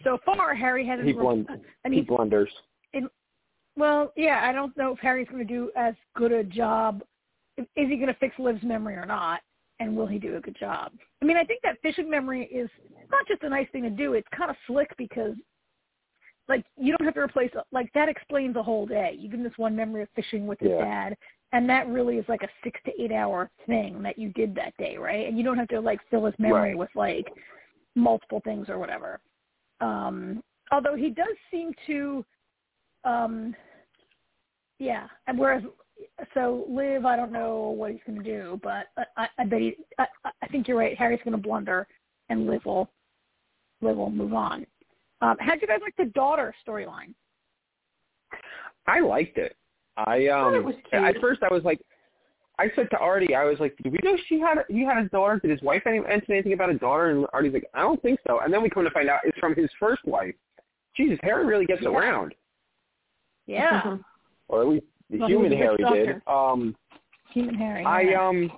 [0.05, 1.07] so far Harry hasn't.
[1.07, 2.51] He blund I he mean, blunders.
[3.77, 7.03] well, yeah, I don't know if Harry's going to do as good a job.
[7.59, 9.41] Is he going to fix Liv's memory or not?
[9.83, 10.93] And will he do a good job?
[11.21, 12.71] I mean, I think that fishing memory is
[13.11, 14.15] not just a nice thing to do.
[14.15, 15.35] It's kind of slick because,
[16.49, 19.17] like, you don't have to replace like that explains a whole day.
[19.19, 20.85] You give him this one memory of fishing with his Yeah.
[20.85, 21.17] dad,
[21.51, 24.73] and that really is like a six to eight hour thing that you did that
[24.77, 25.27] day, right?
[25.27, 26.79] And you don't have to like fill his memory Right.
[26.79, 27.27] with like
[27.97, 29.19] multiple things or whatever.
[29.81, 32.25] Um, although he does seem to
[33.05, 33.57] um
[34.79, 35.65] yeah and whereas
[36.35, 39.61] so liv i don't know what he's going to do but I, I, I bet
[39.61, 40.07] he I,
[40.43, 41.87] I think you're right harry's going to blunder
[42.29, 42.91] and liv will
[43.81, 44.67] liv will move on
[45.21, 47.15] um how'd you guys like the daughter storyline
[48.87, 49.57] I liked it.
[49.97, 51.03] I um it was cute.
[51.03, 51.81] at first I was like
[52.59, 54.99] I said to Artie, I was like, Did we know she had a, he had
[54.99, 55.39] a daughter?
[55.39, 57.11] Did his wife any- mention anything about a daughter?
[57.11, 58.41] And Artie's like, I don't think so.
[58.41, 60.35] And then we come to find out it's from his first wife.
[60.97, 61.89] Jesus, Harry really gets Yeah.
[61.89, 62.35] around.
[63.47, 63.97] yeah
[64.49, 66.23] Or at least the Well, human Harry did.
[66.27, 66.75] Um
[67.33, 68.29] human harry I yeah.
[68.29, 68.51] um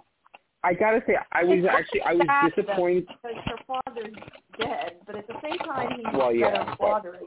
[0.62, 4.14] I gotta say I was It's actually I was disappointed because her father's
[4.58, 7.18] dead, but at the same time, he's Well, yeah, father.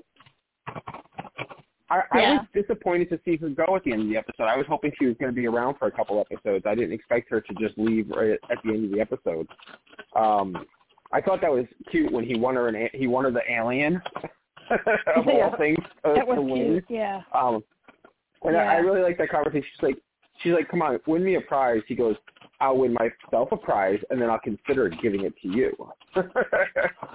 [1.90, 2.38] I, I Yeah.
[2.40, 4.44] was disappointed to see her go at the end of the episode.
[4.46, 6.66] I was hoping she was going to be around for a couple episodes.
[6.68, 9.48] I didn't expect her to just leave right at the end of the episode.
[10.16, 10.66] Um,
[11.14, 14.02] I thought that was cute when he won her an he won her the alien
[15.16, 15.32] of Yeah.
[15.50, 16.66] all things to, that was to win.
[16.74, 17.64] cute yeah Um,
[18.44, 19.64] and I, I really like that conversation.
[19.76, 19.98] She's like,
[20.44, 21.82] she's like, come on, win me a prize.
[21.88, 22.16] He goes,
[22.60, 25.76] I'll win myself a prize, and then I'll consider giving it to you.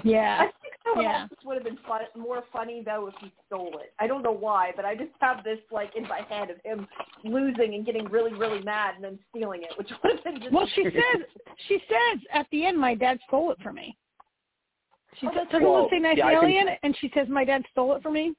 [0.05, 1.23] yeah I think someone Yeah.
[1.23, 3.93] else would have been fun, more funny though if he stole it.
[3.99, 6.87] I don't know why, but I just have this like in my head of him
[7.25, 10.53] losing and getting really, really mad and then stealing it, which would have been just.
[10.53, 11.23] well she says
[11.69, 15.63] she says at the end my dad stole it from me oh, she says doesn't
[15.69, 18.13] Well, say nice yeah, I can- alien and she says my dad stole it from
[18.15, 18.35] me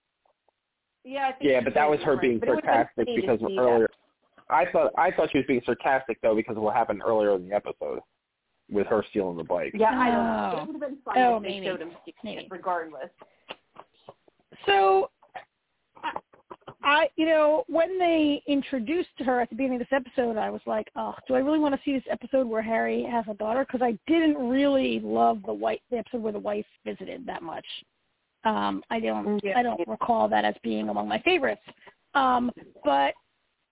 [1.03, 2.21] yeah, I think yeah, but that was her you're right.
[2.21, 3.61] being But it would've been sarcastic funny to because see that.
[3.61, 3.89] earlier.
[4.49, 7.47] I thought I thought she was being sarcastic though because of what happened earlier in
[7.47, 7.99] the episode
[8.71, 9.71] with her stealing the bike.
[9.73, 10.61] Yeah, I don't know.
[10.61, 11.65] It would have been funny Oh, if they maybe.
[11.65, 12.41] showed him stealing Maybe.
[12.45, 13.09] it, regardless.
[14.65, 15.09] So,
[16.03, 16.11] I,
[16.83, 20.61] I, you know, when they introduced her at the beginning of this episode, I was
[20.65, 23.65] like, oh, do I really want to see this episode where Harry has a daughter?
[23.65, 27.65] Because I didn't really love the white the episode where the wife visited that much.
[28.45, 29.57] Um, I don't, Yeah.
[29.57, 31.61] I don't recall that as being among my favorites.
[32.13, 32.51] Um,
[32.83, 33.13] but,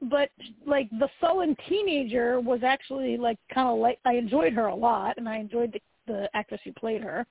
[0.02, 0.30] but
[0.66, 5.18] like the sullen teenager was actually like kind of like I enjoyed her a lot,
[5.18, 7.26] and I enjoyed the the actress who played her.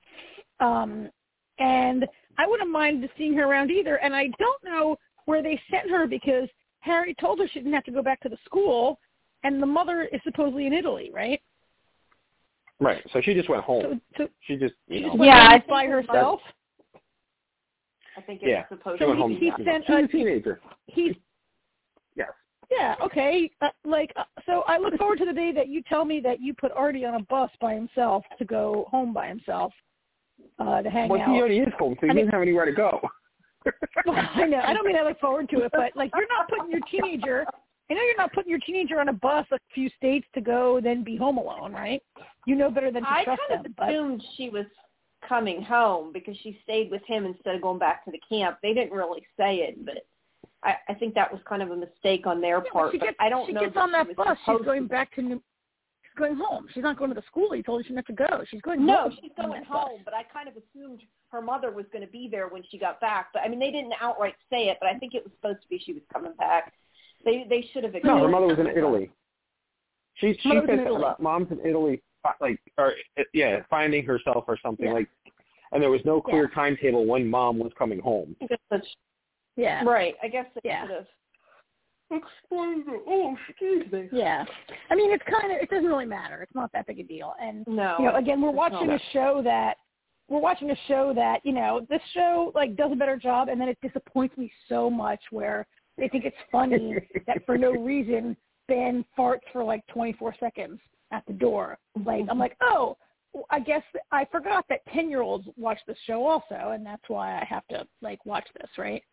[0.61, 1.09] Um,
[1.59, 3.97] and I wouldn't mind seeing her around either.
[3.97, 6.47] And I don't know where they sent her because
[6.79, 8.99] Harry told her she didn't have to go back to the school,
[9.43, 11.41] and the mother is supposedly in Italy, right?
[12.79, 13.03] Right.
[13.11, 14.01] So she just went home.
[14.17, 16.39] So, so she just you she just went Yeah, home by her mother- herself.
[18.17, 18.67] I think it's Yeah.
[18.67, 19.31] supposed She So to home.
[19.31, 19.45] he- be.
[19.45, 19.63] he that.
[19.63, 20.61] sent She's a- a teenager.
[20.87, 21.15] He's
[22.15, 22.29] Yes.
[22.69, 23.49] yeah okay.
[23.61, 26.39] Uh, like uh, so, I look forward to the day that you tell me that
[26.41, 29.73] you put Artie on a bus by himself to go home by himself
[30.59, 31.27] uh, to hang Well, out.
[31.27, 32.99] Well, he already is home, so he I mean- doesn't have anywhere to go.
[34.07, 34.59] Well, I know.
[34.59, 37.45] I don't mean I look forward to it, but like you're not putting your teenager.
[37.89, 40.81] I know you're not putting your teenager on a bus a few states to go
[40.81, 42.01] then be home alone, right?
[42.47, 43.75] You know better than to I trust kind of them.
[43.77, 44.65] But assumed she was
[45.27, 48.57] coming home because she stayed with him instead of going back to the camp.
[48.61, 50.05] They didn't really say it, but
[50.63, 52.87] I, I think that was kind of a mistake on their Yeah, part.
[52.87, 54.37] but she but gets, I don't she know gets that on that bus.
[54.45, 54.87] She's going to.
[54.89, 55.41] back to New.
[56.03, 56.67] She's going home.
[56.73, 57.51] She's not going to the school.
[57.53, 58.43] He told her she didn't have to go.
[58.49, 59.17] She's going No, home.
[59.21, 59.77] she's going that bus.
[59.87, 62.77] home, but I kind of assumed her mother was going to be there when she
[62.77, 63.27] got back.
[63.33, 65.69] But I mean, they didn't outright say it, but I think it was supposed to
[65.69, 66.73] be she was coming back.
[67.23, 67.93] They they should have.
[68.03, 68.67] No, her mother was in.
[68.67, 69.09] Italy.
[70.15, 71.03] She she Mother said Italy.
[71.19, 72.01] mom's in Italy, fi-
[72.39, 72.93] like or
[73.33, 74.93] yeah, finding herself or something Yeah.
[74.93, 75.09] like,
[75.71, 78.35] and there was no clear timetable when mom was coming home.
[78.41, 78.95] I guess that's
[79.55, 79.83] Yeah.
[79.83, 80.15] right.
[80.21, 80.81] I guess they Yeah.
[80.87, 81.07] should have
[82.11, 82.85] explained.
[83.07, 84.09] Oh, excuse me.
[84.11, 84.45] Yeah.
[84.89, 86.41] I mean, it's kind of it doesn't really matter.
[86.41, 87.35] It's not that big a deal.
[87.39, 87.95] And No.
[87.99, 89.77] you know, again, we're watching a show that
[90.27, 93.59] we're watching a show that you know this show like does a better job, and
[93.59, 96.95] then it disappoints me so much where they think it's funny
[97.27, 100.79] that for no reason Ben farts for like 24 seconds
[101.11, 101.77] at the door.
[102.05, 102.39] Like I'm mm-hmm.
[102.39, 102.97] like, oh,
[103.49, 107.39] I guess I forgot that 10 year olds watch this show also, and that's why
[107.39, 109.03] I have to like watch this, right?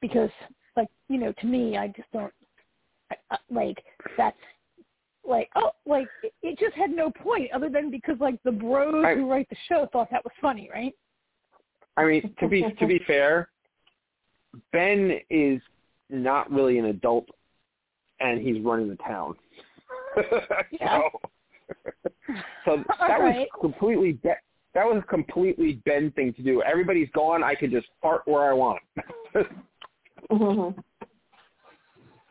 [0.00, 0.30] Because
[0.76, 2.32] like you know, to me, I just don't
[3.10, 3.82] I, I, like
[4.16, 4.36] that's
[5.26, 9.04] like oh like it, it just had no point other than because like the bros
[9.04, 10.94] I- who write the show thought that was funny, right?
[11.96, 13.48] I mean, to be to be fair,
[14.72, 15.60] Ben is
[16.08, 17.26] not really an adult,
[18.20, 19.34] and he's running the town.
[20.72, 21.00] Yeah.
[22.24, 24.30] so, so that All was completely be-
[24.74, 26.62] that was a completely Ben thing to do.
[26.62, 27.42] Everybody's gone.
[27.42, 28.80] I could just fart where I want.
[30.30, 30.82] Mhm.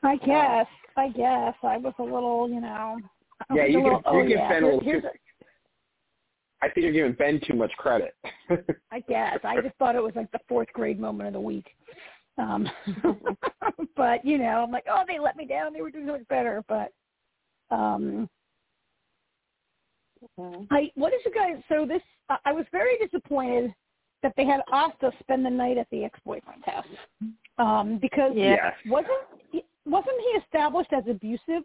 [0.04, 0.68] I guess.
[0.96, 2.98] I guess I was a little, you know.
[3.50, 5.02] I Yeah, you a you oh, give yeah, Ben a little too-
[6.62, 8.14] I think you're giving Ben too much credit.
[8.92, 9.40] I guess.
[9.44, 11.68] I just thought it was like the fourth grade moment of the week.
[12.38, 12.70] Um
[13.96, 15.74] but, you know, I'm like, oh, they let me down.
[15.74, 16.64] They were doing so much better.
[16.68, 16.92] But
[17.72, 18.30] um
[20.38, 20.68] Mhm.
[20.70, 23.74] I what did you guys so this I I was very disappointed
[24.22, 26.86] that they had Asta spend the night at the ex boyfriend's house.
[27.58, 28.56] Um because Yeah.
[28.56, 28.76] Yes.
[28.88, 31.64] wasn't wasn't he established as abusive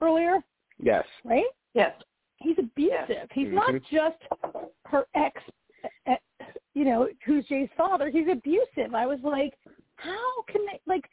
[0.00, 0.42] earlier,
[0.78, 1.06] Yes.
[1.24, 1.46] right?
[1.74, 1.94] Yes.
[2.36, 3.28] He's abusive.
[3.32, 3.84] He's not Mhm.
[3.86, 4.22] just
[4.84, 5.42] her ex,
[6.74, 8.10] you know, who's Jay's father.
[8.10, 8.94] He's abusive.
[8.94, 9.58] I was like,
[9.96, 11.08] how can they like?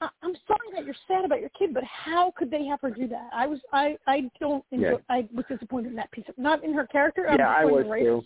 [0.00, 2.90] I- I'm sorry that you're sad about your kid, but how could they have her
[2.90, 3.28] do that?
[3.32, 4.90] I was, I, I don't enjoy.
[4.92, 4.96] Yeah.
[5.08, 7.28] I was disappointed in that piece of, not in her character.
[7.28, 8.22] I'm Yeah, I was in the too.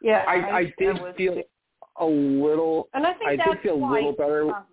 [0.00, 0.24] Yeah.
[0.26, 1.42] I I did was feel too.
[1.98, 2.88] a little.
[2.94, 4.50] and I think I that's did feel a why little better.
[4.50, 4.64] um,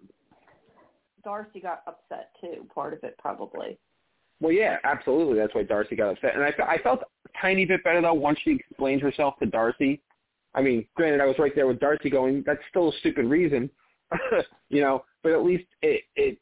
[1.23, 2.65] D'Arcy got upset too.
[2.73, 3.77] Part of it probably.
[4.41, 5.37] Well, yeah, absolutely.
[5.37, 8.37] That's why D'Arcy got upset, and I, I felt a tiny bit better though once
[8.43, 10.01] she explained herself to D'Arcy.
[10.53, 13.69] I mean, granted, I was right there with D'Arcy going, "That's still a stupid reason,"
[14.69, 16.37] you know, but at least it it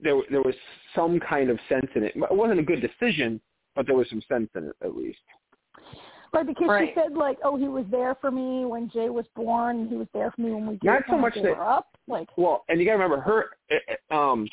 [0.00, 0.54] there there was
[0.94, 2.12] some kind of sense in it.
[2.16, 3.40] It wasn't a good decision,
[3.74, 5.18] but there was some sense in it at least.
[6.32, 6.88] Right, because Right.
[6.88, 9.80] she said like, oh, he was there for me when Jay was born.
[9.80, 11.44] and He was there for me when we Not gave, so when I much gave
[11.44, 11.96] that- up.
[12.08, 13.50] Like, Well, and you got to remember her.
[14.10, 14.48] uh, Um,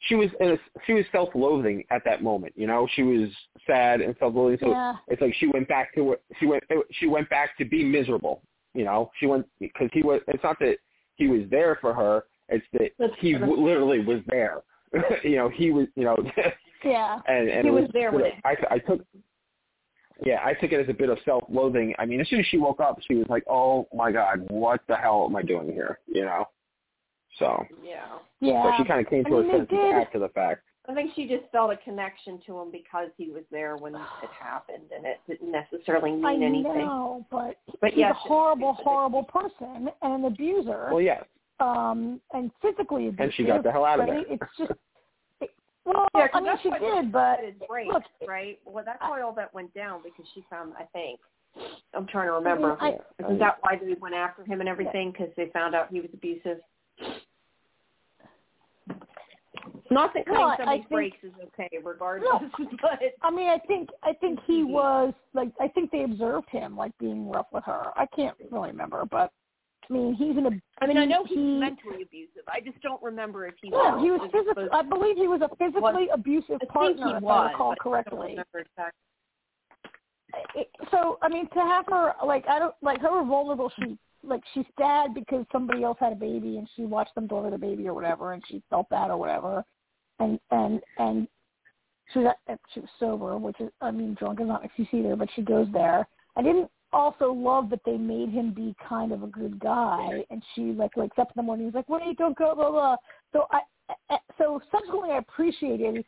[0.00, 2.54] she was in a, she was self-loathing at that moment.
[2.56, 3.30] You know, she was
[3.66, 4.58] sad and self-loathing.
[4.60, 6.64] So yeah, it's like she went back to what she went.
[6.92, 8.42] She went back to be miserable.
[8.74, 10.20] You know, she went because he was.
[10.28, 10.78] It's not that
[11.16, 12.24] he was there for her.
[12.48, 14.62] It's that That's he w- literally was there.
[15.24, 15.86] you know, he was.
[15.96, 16.16] You know,
[16.84, 17.20] yeah.
[17.28, 18.34] and and He it was there with it.
[18.44, 19.00] I I took.
[20.24, 21.94] Yeah, I took it as a bit of self-loathing.
[21.98, 24.80] I mean, as soon as she woke up, she was like, "Oh my God, what
[24.88, 26.48] the hell am I doing here?" You know.
[27.38, 28.04] So, Yeah.
[28.40, 28.64] Yeah.
[28.64, 30.62] so she kind of came I to mean, her they senses after the fact.
[30.88, 34.00] I think she just felt a connection to him because he was there when it
[34.40, 36.64] happened, and it didn't necessarily mean I anything.
[36.64, 41.24] know, but, But he's yes, a horrible, horrible person and an abuser, Well, yes,
[41.60, 43.20] um, and physically abusive.
[43.24, 44.24] and she got the hell out of right?
[44.28, 44.34] there.
[44.40, 44.70] It's just,
[45.40, 45.50] it,
[45.84, 48.58] well, Yeah, 'cause I mean, that's she what did, but his brain, look, right?
[48.64, 50.72] Well, that's why all that went down because she found.
[50.78, 51.20] I think
[51.94, 52.76] I'm trying to remember.
[52.80, 55.10] I- Isn't that why they went after him and everything?
[55.12, 56.58] Because they found out he was abusive.
[59.90, 62.42] Not that cutting No, I- I somebody's think- brakes is okay, regardless.
[62.82, 64.70] but I mean, I think, I think he Mhm.
[64.70, 67.90] was like, I think they observed him like being rough with her.
[67.96, 69.32] I can't really remember, but
[69.90, 70.46] I mean, he's an.
[70.46, 72.42] ab- I mean, I know he's he, mentally abusive.
[72.46, 74.02] I just don't remember if he Yeah, was.
[74.04, 74.66] he was as physically.
[74.72, 77.46] I believe he was a physically abusive I think partner, if was.
[77.46, 78.36] I recall I correctly.
[78.38, 78.90] exactly.
[80.54, 84.42] it, so I mean to have her like I don't like her vulnerable she like
[84.52, 87.88] she's sad because somebody else had a baby and she watched them deliver the baby
[87.88, 89.64] or whatever and she felt bad or whatever
[90.18, 91.28] and and and
[92.12, 92.34] she was
[92.74, 95.42] she was sober which is I mean drunk is not an excuse either but she
[95.42, 99.58] goes there I didn't also love that they made him be kind of a good
[99.60, 102.54] guy and she like wakes up in the morning and he's like wait don't go
[102.54, 102.96] blah blah
[103.32, 103.60] so I
[104.38, 106.04] so subsequently I appreciated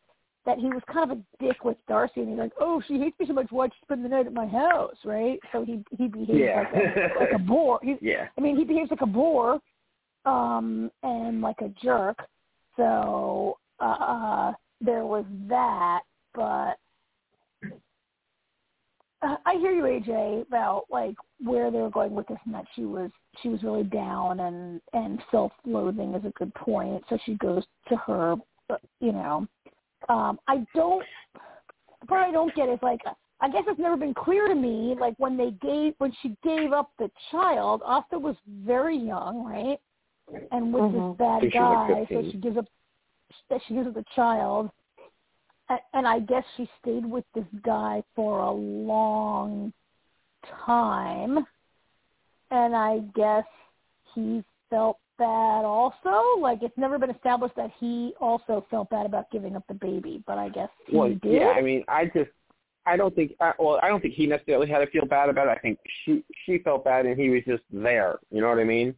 [0.47, 3.19] that he was kind of a dick with D'Arcy, and he's like, "Oh, she hates
[3.19, 3.49] me so much.
[3.51, 5.39] Why'd she spend the night at my house?" Right?
[5.53, 6.57] So he he behaves Yeah.
[6.63, 7.79] like a like a bore.
[7.83, 8.29] He, Yeah.
[8.37, 9.61] I mean, he behaves like a bore,
[10.25, 12.19] um, and like a jerk.
[12.77, 16.01] So uh, there was that,
[16.35, 16.79] but
[19.23, 22.65] uh, I hear you, AJ, about like where they were going with this, and that
[22.75, 23.11] she was
[23.43, 27.03] she was really down, and and self-loathing is a good point.
[27.09, 28.37] So she goes to her,
[28.71, 29.47] uh, you know.
[30.09, 31.05] Um, I don't.
[32.01, 33.01] The part I don't get is like
[33.41, 34.95] I guess it's never been clear to me.
[34.99, 39.79] Like when they gave when she gave up the child, Asta was very young, right?
[40.53, 40.93] And with Mhm.
[41.11, 42.67] this bad like guy, so she gives up
[43.49, 44.71] that she gives up the child,
[45.95, 49.73] and I guess she stayed with this guy for a long
[50.67, 51.47] time,
[52.51, 53.45] and I guess
[54.15, 56.41] he felt bad also.
[56.41, 60.23] Like it's never been established that he also felt bad about giving up the baby,
[60.27, 61.25] but I guess he Well, did.
[61.25, 61.49] yeah.
[61.57, 62.31] I mean, I just,
[62.87, 63.33] I don't think.
[63.41, 65.51] I, well, I don't think he necessarily had to feel bad about it.
[65.51, 68.19] I think she she felt bad, and he was just there.
[68.31, 68.95] You know what I mean?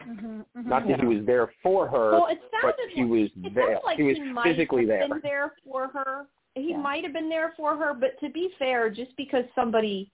[0.00, 0.66] Mhm, mhm.
[0.66, 3.54] Not that he was there for her, Well, it but sounded he like, was it
[3.54, 3.80] there.
[3.84, 5.08] like he was might physically have there.
[5.08, 6.26] been there for her.
[6.54, 6.78] He Yeah.
[6.78, 10.10] might have been there for her, but to be fair, just because somebody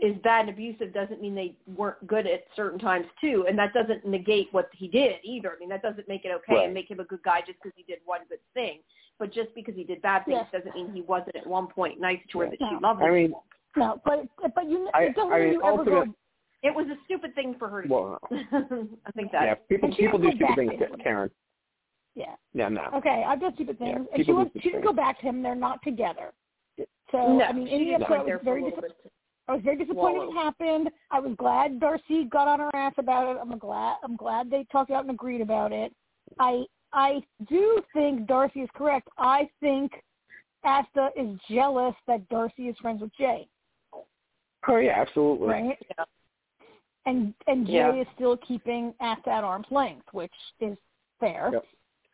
[0.00, 3.72] is bad and abusive doesn't mean they weren't good at certain times too, and that
[3.72, 5.52] doesn't negate what he did either.
[5.54, 6.64] I mean, that doesn't make it okay Right.
[6.64, 8.82] and make him a good guy just because he did one good thing.
[9.18, 10.50] But just because he did bad things Yes.
[10.50, 13.06] doesn't mean he wasn't at one point nice to her that she loved him.
[13.06, 13.34] I mean,
[13.76, 16.14] No, but but you I- it doesn't I mean mean, you ever go.
[16.64, 18.36] Ultimate- it was a stupid thing for her to Well, do.
[19.06, 19.44] I think that.
[19.44, 20.96] yeah, people people do stupid things, to.
[21.02, 21.30] Karen.
[22.14, 22.34] Yeah.
[22.52, 22.82] Yeah, no.
[22.96, 24.90] Okay, I've done stupid Yeah, things, and she people do was stupid she didn't things.
[24.90, 25.42] go back to him.
[25.42, 26.32] They're not together.
[27.10, 28.80] So no, I mean, she in the just episode, I went there was very little
[28.80, 28.90] dis-
[29.48, 30.30] I was very disappointed Wallow.
[30.30, 30.90] it happened.
[31.10, 33.38] I was glad D'Arcy got on her ass about it.
[33.40, 35.92] I'm glad I'm glad they talked out and agreed about it.
[36.38, 39.08] I I do think D'Arcy is correct.
[39.18, 39.92] I think
[40.64, 43.48] Asta is jealous that D'Arcy is friends with Jay,
[44.68, 45.48] Oh yeah, absolutely.
[45.48, 45.78] right?
[45.98, 46.04] Yeah.
[47.06, 47.94] And and Jay Yeah.
[47.94, 50.76] is still keeping Asta at arm's length, which is
[51.18, 51.50] fair.
[51.52, 51.64] Yep.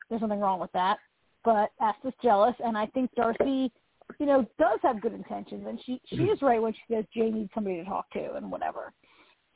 [0.09, 0.99] There's nothing wrong with that.
[1.45, 3.71] But Asta's jealous, and I think D'Arcy,
[4.19, 7.31] you know, does have good intentions, and she she is right when she says Jay
[7.31, 8.93] needs somebody to talk to and whatever.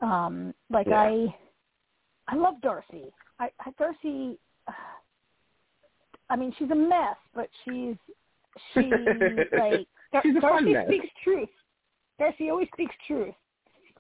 [0.00, 1.02] Um, like Yeah.
[1.02, 1.34] I,
[2.28, 3.12] I love D'Arcy.
[3.38, 4.38] I, I D'Arcy.
[6.28, 7.96] I mean, she's a mess, but she's
[8.74, 8.80] she
[9.52, 11.48] like Dar- She's D'Arcy speaks truth.
[12.18, 13.34] D'Arcy always speaks truth.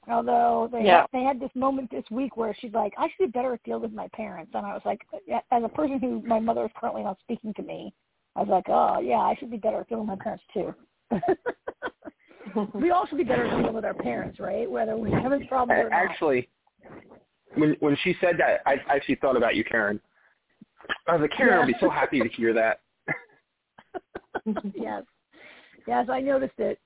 [0.08, 1.02] Although they Yeah.
[1.02, 3.62] had, they had this moment this week where she's like, I should be better at
[3.62, 5.06] dealing with my parents, and I was like,
[5.50, 7.94] as a person who my mother is currently not speaking to me,
[8.34, 10.74] I was like, oh yeah, I should be better at dealing with my parents too.
[12.74, 14.68] we all should be better at dealing with our parents, right?
[14.68, 16.10] Whether we have any problems or not.
[16.10, 16.48] Actually,
[17.54, 20.00] when when she said that, I I actually thought about you, Karen.
[21.06, 22.80] I was like, Karen will be so happy to hear that.
[24.74, 25.04] yes,
[25.86, 26.80] yes, I noticed it.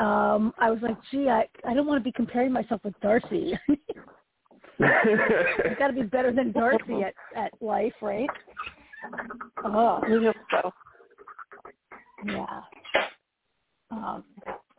[0.00, 3.52] Um, I was like, gee, I I don't want to be comparing myself with D'Arcy.
[4.80, 8.28] I've got to be better than D'Arcy at at life, right?
[9.64, 10.70] Oh, I hope so.
[12.26, 12.60] yeah.
[13.90, 14.24] Um,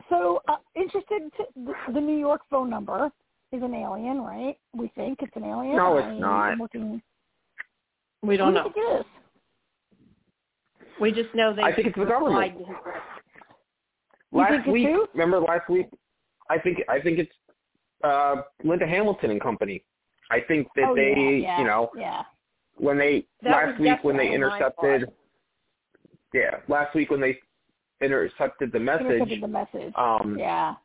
[0.10, 3.12] so, uh, interested to the, the New York phone number
[3.52, 4.58] is an alien, right?
[4.74, 5.76] We think it's an alien.
[5.76, 6.58] No, it's I, not.
[6.58, 7.02] Looking.
[8.24, 8.70] We don't What know.
[8.70, 9.06] do think it is?
[11.00, 12.36] We just know they I think it's the government.
[12.36, 13.02] replied to his letter.
[13.02, 15.08] You last week, too?
[15.14, 15.88] remember last week?
[16.50, 17.32] I think I think it's
[18.04, 19.84] uh Linda Hamilton and company.
[20.32, 22.24] I think that oh, they, yeah, yeah, you know, yeah.
[22.78, 25.10] when they That last week when they intercepted
[26.34, 27.38] yeah last week when they
[28.02, 29.94] intercepted the message Intercepted the message.
[29.96, 30.76] um yeah.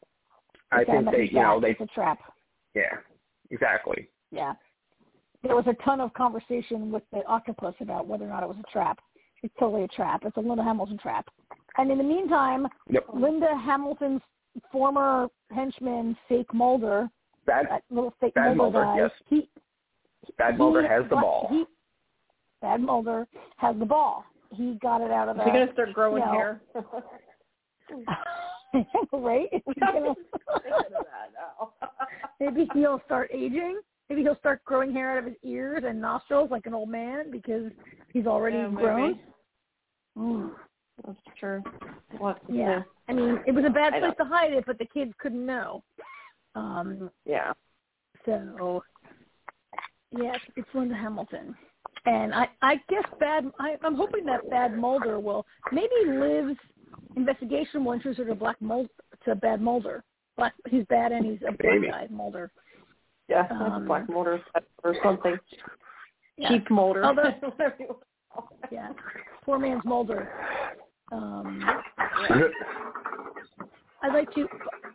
[0.73, 2.19] i It's think they you know they It's a trap.
[2.75, 2.97] yeah
[3.51, 4.55] exactly Yeah.
[5.43, 8.57] There was a ton of conversation with the octopus about whether or not it was
[8.59, 8.99] a trap.
[9.45, 10.23] It's totally a trap.
[10.25, 11.27] It's a Linda Hamilton trap.
[11.79, 14.23] And in the meantime, yep Linda Hamilton's
[14.73, 17.09] former henchman, Fake Mulder,
[17.47, 19.11] bad that little fake Bad Mulder, Mulder, guy, yes.
[19.29, 19.49] he
[20.39, 21.65] bad he- mulder has the ball He,
[22.63, 24.25] Bad Mulder has the ball.
[24.53, 26.61] He got it out of Is the he going to start growing you know, hair?
[29.13, 29.49] right?
[29.53, 31.73] Is he I'm gonna- just thinking of that now.
[32.41, 33.81] Maybe he'll start aging.
[34.09, 37.31] Maybe he'll start growing hair out of his ears and nostrils like an old man
[37.31, 37.71] because
[38.13, 39.19] he's already Yeah, grown.
[40.17, 40.51] Mm.
[41.05, 41.63] That's true.
[42.19, 42.39] What?
[42.49, 42.83] Yeah.
[43.09, 45.83] I mean, it was a bad place to hide it, but the kids couldn't know.
[46.55, 47.53] Um, Yeah.
[48.25, 48.83] so,
[50.17, 51.55] yes, it's Linda Hamilton.
[52.07, 56.59] And I, I guess Bad, I, I'm hoping that Bad Mulder will, maybe Liv's
[57.17, 58.89] investigation will introduce her to Black Mulder,
[59.25, 60.03] to Bad Mulder.
[60.37, 62.51] Black, he's bad and he's a black guy, Mulder.
[63.29, 64.41] Yeah, Um, black Mulder
[64.85, 65.37] or something.
[66.39, 66.49] Yeah.
[66.51, 67.05] Cheap Mulder.
[67.05, 68.69] Although- Whatever you want to call it.
[68.71, 68.93] Yeah.
[69.45, 70.31] Poor man's Mulder.
[71.13, 71.61] Um,
[72.31, 72.51] right.
[74.03, 74.47] I'd like to.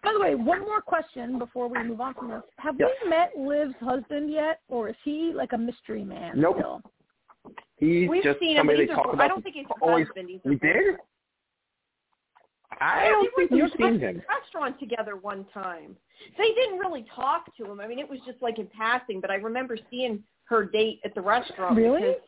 [0.03, 2.41] By the way, one more question before we move on from this.
[2.57, 2.89] Have Yes.
[3.03, 6.57] we met Liv's husband yet, or is he like a mystery man Nope.
[6.57, 6.81] still?
[7.77, 8.57] He's We've just seen him.
[8.59, 9.23] somebody But he's they her, talk about.
[9.25, 10.29] I don't think he's her always, husband.
[10.29, 10.85] He's we her boyfriend.
[10.85, 10.95] did?
[12.79, 14.21] I don't they think went we've to seen a him.
[14.29, 15.95] restaurant together one time.
[16.37, 17.79] They didn't really talk to him.
[17.79, 19.19] I mean, it was just like in passing.
[19.21, 22.01] But I remember seeing her date at the restaurant Really?
[22.01, 22.21] because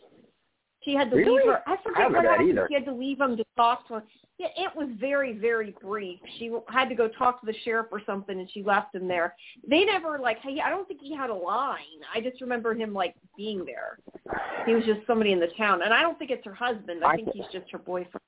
[0.84, 1.32] she had to Really?
[1.40, 1.62] leave her.
[1.68, 2.50] I I forget don't what that happened.
[2.50, 2.68] either.
[2.70, 4.04] She had to leave him to talk to him.
[4.40, 6.20] Yeah, it was very, very brief.
[6.40, 9.36] She had to go talk to the sheriff or something, and she left him there.
[9.68, 10.40] They never like.
[10.40, 12.00] Hey, I don't think he had a line.
[12.14, 14.00] I just remember him like being there.
[14.66, 17.04] He was just somebody in the town, and I don't think it's her husband.
[17.04, 18.22] I I think he's just her boyfriend.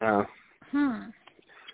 [0.00, 0.24] Uh,
[0.70, 1.10] Hmm.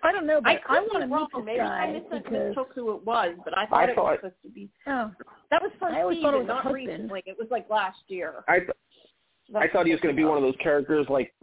[0.02, 1.28] I don't know, but I I, could want to be meet wrong.
[1.34, 3.96] this Maybe guy I mis- because mistook who it was, but I thought I it
[3.96, 4.68] was supposed to be.
[4.86, 5.10] oh,
[5.50, 6.74] That was first I always season, thought it was her not husband.
[6.88, 7.22] recently.
[7.26, 8.44] It was like last year.
[8.46, 8.70] I th-
[9.54, 11.34] I thought he was going to be one of those characters like,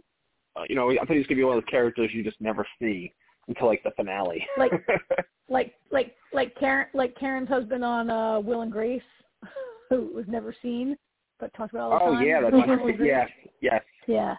[0.56, 2.22] uh, you know, I thought he was going to be one of those characters you
[2.24, 3.12] just never see
[3.48, 4.46] until like the finale.
[4.58, 4.72] Like-
[5.48, 9.02] like like like Karen like Karen's husband on uh Will and Grace,
[9.90, 10.96] who was never seen
[11.40, 12.22] but talked about all the oh time.
[12.22, 12.96] Oh yeah, that's Will and right.
[12.96, 13.08] Grace.
[13.08, 13.28] yes,
[13.60, 13.82] yes.
[14.06, 14.36] Yeah.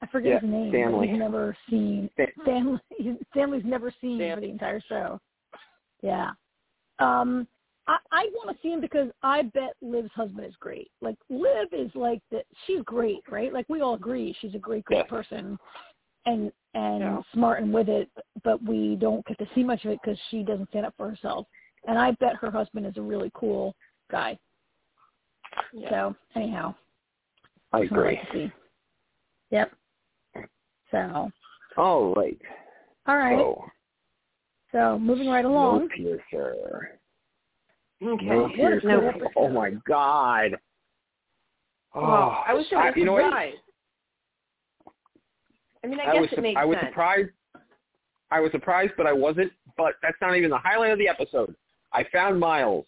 [0.00, 0.70] I forget Yeah, his name.
[0.70, 1.08] Stanley.
[1.08, 2.08] He's never seen.
[2.14, 2.80] Stan- Stanley.
[3.32, 5.20] Stanley's never seen Stan- for the entire show.
[6.02, 6.30] Yeah.
[7.00, 7.46] Um,
[7.88, 10.90] I, I want to see him because I bet Liv's husband is great.
[11.00, 12.44] Like Liv is like that.
[12.66, 13.52] She's great, right?
[13.52, 15.08] Like we all agree she's a great, great Yes.
[15.08, 15.58] person,
[16.26, 17.22] and and Yeah.
[17.32, 18.10] smart and with it.
[18.44, 21.08] But we don't get to see much of it because she doesn't stand up for
[21.08, 21.46] herself.
[21.86, 23.74] And I bet her husband is a really cool
[24.10, 24.38] guy.
[25.72, 25.88] Yeah.
[25.90, 26.74] So anyhow,
[27.72, 28.16] I I'd agree.
[28.16, 28.52] like see.
[29.50, 29.72] Yep.
[30.90, 31.30] So
[31.76, 32.38] All right.
[33.06, 33.38] all right.
[33.38, 33.64] So,
[34.72, 35.88] So moving right along.
[35.96, 36.97] no piercer.
[38.02, 38.24] Okay.
[38.26, 39.12] No What a piercer.
[39.36, 40.52] Oh my god.
[41.94, 43.24] Oh, oh Well, I was I- you know what?
[43.24, 43.56] surprised.
[45.84, 46.90] I mean, I I guess was it made I was sense.
[46.90, 47.30] surprised.
[48.30, 49.52] I was surprised, but I wasn't.
[49.76, 51.54] But that's not even the highlight of the episode.
[51.92, 52.84] I found Miles.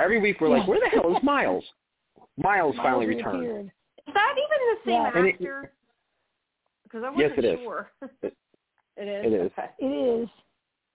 [0.00, 1.64] Every week we're like, where the hell is Miles?
[2.36, 3.40] Miles finally Miles returned.
[3.40, 3.66] reappeared.
[4.06, 5.30] Is that even the same Yeah.
[5.32, 5.72] Actor?
[6.84, 7.58] Because I Yes, wasn't it is.
[7.60, 7.90] sure.
[8.22, 8.36] It-
[8.96, 9.32] it is.
[9.32, 9.52] it is.
[9.56, 9.68] Okay.
[9.78, 9.86] It
[10.22, 10.28] is.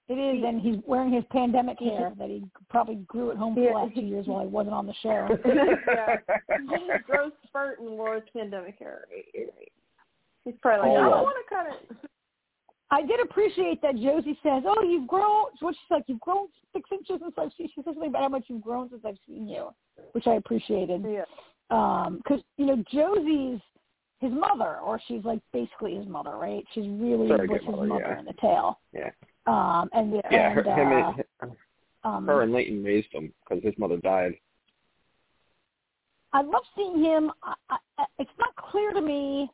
[0.09, 3.61] It is, and he's wearing his pandemic hair that he probably grew at home for
[3.61, 3.69] Yeah.
[3.69, 5.27] the last two years while he wasn't on the show.
[5.45, 6.97] yeah.
[7.05, 9.05] Gross spurt and Laura's pandemic hair.
[10.43, 11.09] He's probably like, Oh, I well.
[11.11, 11.65] don't want to cut
[12.01, 12.09] it.
[12.91, 16.87] I did appreciate that Josie says, "Oh, you've grown." What she's like, "You've grown six
[16.91, 19.47] inches since I've seen." She says something about how much you've grown since I've seen
[19.47, 19.69] you,
[20.11, 21.03] which I appreciated.
[21.09, 21.23] Yeah.
[21.71, 23.61] Um, because you know Josie's
[24.19, 26.63] his mother, or she's like basically his mother, right?
[26.75, 28.19] She's really was Surrogate his mother, mother yeah.
[28.19, 28.79] in the tail.
[28.93, 29.09] Yeah.
[29.45, 31.51] Um, and yeah, her, and, him uh, and,
[32.05, 34.33] um, her and Layton raised him because his mother died.
[36.31, 37.31] I love seeing him.
[37.43, 39.49] I, I, it's not clear to me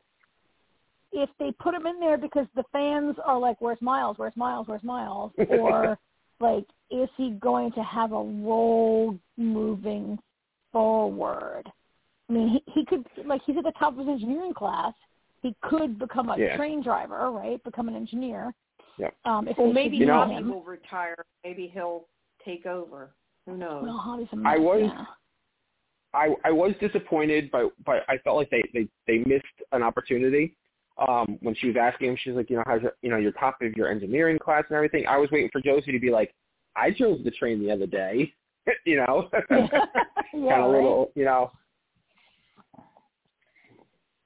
[1.12, 4.18] if they put him in there because the fans are like, "Where's Miles?
[4.18, 4.68] Where's Miles?
[4.68, 5.98] Where's Miles?" or
[6.40, 10.18] like, is he going to have a role moving
[10.72, 11.64] forward?
[12.28, 14.94] I mean, he, he could like he's at the top of his engineering class.
[15.42, 16.56] He could become a Yeah.
[16.56, 17.62] train driver, right?
[17.64, 18.54] Become an engineer.
[19.00, 19.14] Yep.
[19.24, 20.50] Um, if Well, maybe should You know- Bobby him.
[20.50, 21.16] will retire.
[21.44, 22.06] Maybe he'll
[22.44, 23.10] take over.
[23.46, 23.82] Who knows?
[23.84, 25.04] Well, Hobby's a I mess, was- yeah.
[26.12, 30.56] I I was disappointed, but but I felt like they they they missed an opportunity.
[30.98, 33.32] Um, when she was asking him, she's like, you know, how's your, you know your
[33.32, 35.06] top of your engineering class and everything.
[35.06, 36.34] I was waiting for Josie to be like,
[36.76, 38.34] I drove the train the other day,
[38.84, 39.84] you know, yeah, kind
[40.34, 40.60] right?
[40.60, 41.52] of little, you know.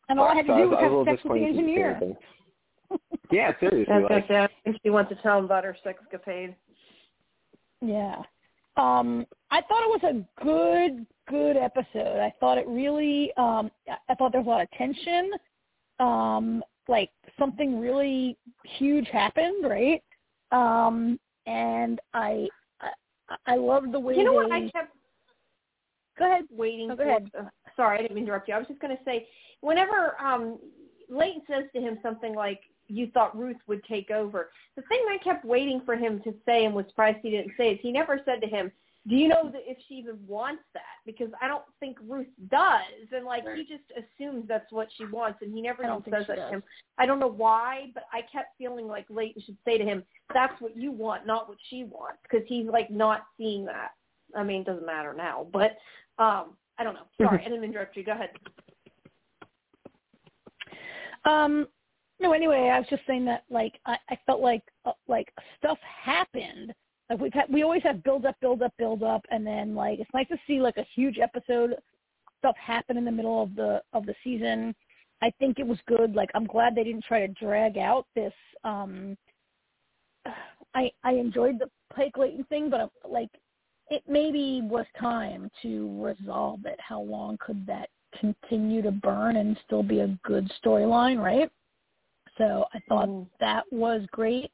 [0.08, 1.40] and all I had to So do was- was I was a have sex with
[1.40, 2.16] the disappointed she didn't say engineer.
[2.94, 3.18] Anything.
[3.30, 6.54] Yeah, seriously, That's like, what I she wants to tell him about her sexcapade.
[7.80, 8.22] Yeah.
[8.76, 12.20] Um, I thought it was a good, good episode.
[12.20, 13.70] I thought it really, um,
[14.08, 15.30] I thought there was a lot of tension.
[16.00, 18.36] Um, like something really
[18.78, 20.02] huge happened, right?
[20.52, 22.48] Um, and I,
[22.80, 24.36] I, I loved the way You know they.
[24.36, 24.52] what?
[24.52, 24.96] I kept
[26.18, 26.44] Go ahead.
[26.50, 27.08] waiting Oh, go for.
[27.08, 27.30] ahead.
[27.38, 27.44] Uh,
[27.76, 28.54] sorry, I didn't interrupt you.
[28.54, 29.26] I was just going to say,
[29.60, 30.58] whenever um,
[31.08, 35.18] Layton says to him something like, "You thought Ruth would take over," the thing I
[35.18, 38.20] kept waiting for him to say and was surprised he didn't say is he never
[38.24, 38.70] said to him,
[39.06, 43.08] "Do you know that if she even wants that?" Because I don't think Ruth does,
[43.12, 46.36] and like he just assumes that's what she wants, and he never even says that
[46.36, 46.62] to him.
[46.98, 50.60] I don't know why, but I kept feeling like Layton should say to him, "That's
[50.60, 53.92] what you want, not what she wants," because he's like not seeing that.
[54.34, 55.78] I mean, it doesn't matter now, but
[56.18, 57.06] um, I don't know.
[57.18, 58.04] Sorry, I didn't interrupt you.
[58.04, 58.30] Go ahead.
[61.24, 61.66] Um,
[62.24, 65.78] no, anyway, I was just saying that like I, I felt like uh, like stuff
[65.82, 66.72] happened.
[67.10, 69.98] Like we've had, we always have build up, build up, build up, and then like
[70.00, 71.76] it's nice to see like a huge episode
[72.38, 74.74] stuff happen in the middle of the of the season.
[75.20, 76.14] I think it was good.
[76.14, 78.32] Like I'm glad they didn't try to drag out this.
[78.64, 79.18] um
[80.74, 83.28] I I enjoyed the Pike Layton thing, but like
[83.90, 86.80] it maybe was time to resolve it.
[86.80, 91.50] How long could that continue to burn and still be a good storyline, right?
[92.38, 93.26] So I thought mm.
[93.40, 94.50] that was great.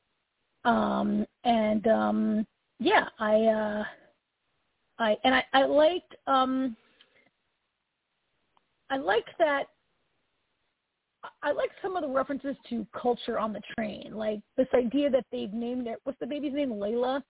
[0.64, 2.47] Um and um
[2.78, 3.85] yeah, I uh
[4.99, 6.76] I and I, I liked um
[8.91, 9.66] I liked that
[11.43, 15.24] I like some of the references to culture on the train, like this idea that
[15.31, 15.99] they've named it.
[16.05, 16.70] What's the baby's name?
[16.70, 17.22] Layla,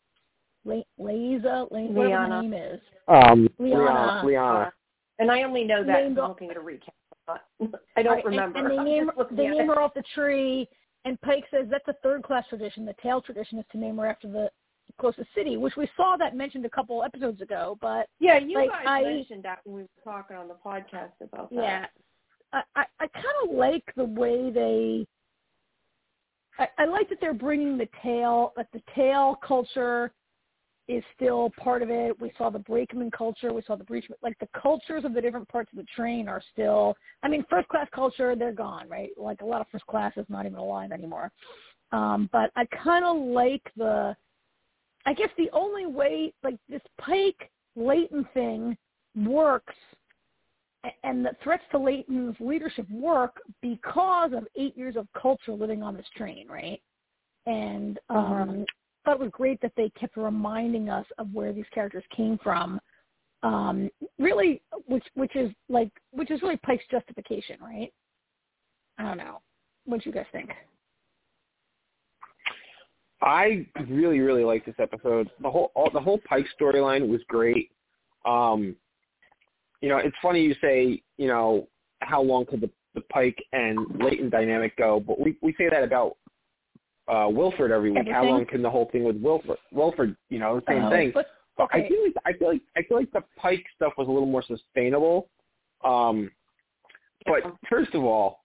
[0.64, 2.80] Le- Layza, Le- whatever her name is.
[3.08, 4.22] Um, Liana.
[4.24, 4.72] Liana.
[5.18, 6.90] And I only know that from looking at a recap.
[7.96, 8.58] I don't right, remember.
[8.58, 10.68] And, and they name they name her off the tree.
[11.04, 12.84] And Pike says that's a third class tradition.
[12.84, 14.50] The tail tradition is to name her after the
[14.98, 17.78] closest city, which we saw that mentioned a couple episodes ago.
[17.80, 21.12] But yeah, you like, guys I, mentioned that when we were talking on the podcast
[21.22, 21.56] about that.
[21.56, 21.86] Yeah,
[22.52, 25.06] I I, I kind of like the way they.
[26.58, 30.12] I, I like that they're bringing the tail, that the tail culture
[30.90, 32.20] is still part of it.
[32.20, 33.52] We saw the brakeman culture.
[33.52, 34.14] We saw the breachman.
[34.22, 36.96] Like the cultures of the different parts of the train are still.
[37.22, 39.10] I mean, first class culture, they're gone, right?
[39.16, 41.30] Like a lot of first class is not even alive anymore.
[41.92, 44.16] Um, but I kind of like the
[45.06, 48.76] I guess the only way, like this Pike Layton thing
[49.16, 49.74] works
[51.04, 55.94] and the threats to Layton's leadership work because of eight years of culture living on
[55.96, 56.80] this train, right?
[57.46, 58.62] And um, mm-hmm.
[59.04, 62.80] Thought it was great that they kept reminding us of where these characters came from.
[63.42, 67.92] Um, really, which which is like which is really Pike's justification, right?
[68.98, 69.40] I don't know.
[69.86, 70.50] What do you guys think?
[73.22, 75.30] I really, really like this episode.
[75.42, 77.70] The whole all, the whole Pike storyline was great.
[78.24, 78.76] Um,
[79.80, 81.68] you know, it's funny you say, you know,
[82.00, 85.00] how long could the the Pike and Layton dynamic go?
[85.00, 86.16] But we we say that about
[87.10, 88.00] uh Wilford every week.
[88.00, 88.14] Everything.
[88.14, 89.58] How long can the whole thing with Wilford?
[89.72, 91.10] Wilford, you know, same uh, thing.
[91.12, 91.26] But,
[91.60, 91.84] okay.
[91.84, 94.28] I feel like I feel like I feel like the Pike stuff was a little
[94.28, 95.28] more sustainable.
[95.84, 96.30] Um,
[97.26, 98.40] but first of all,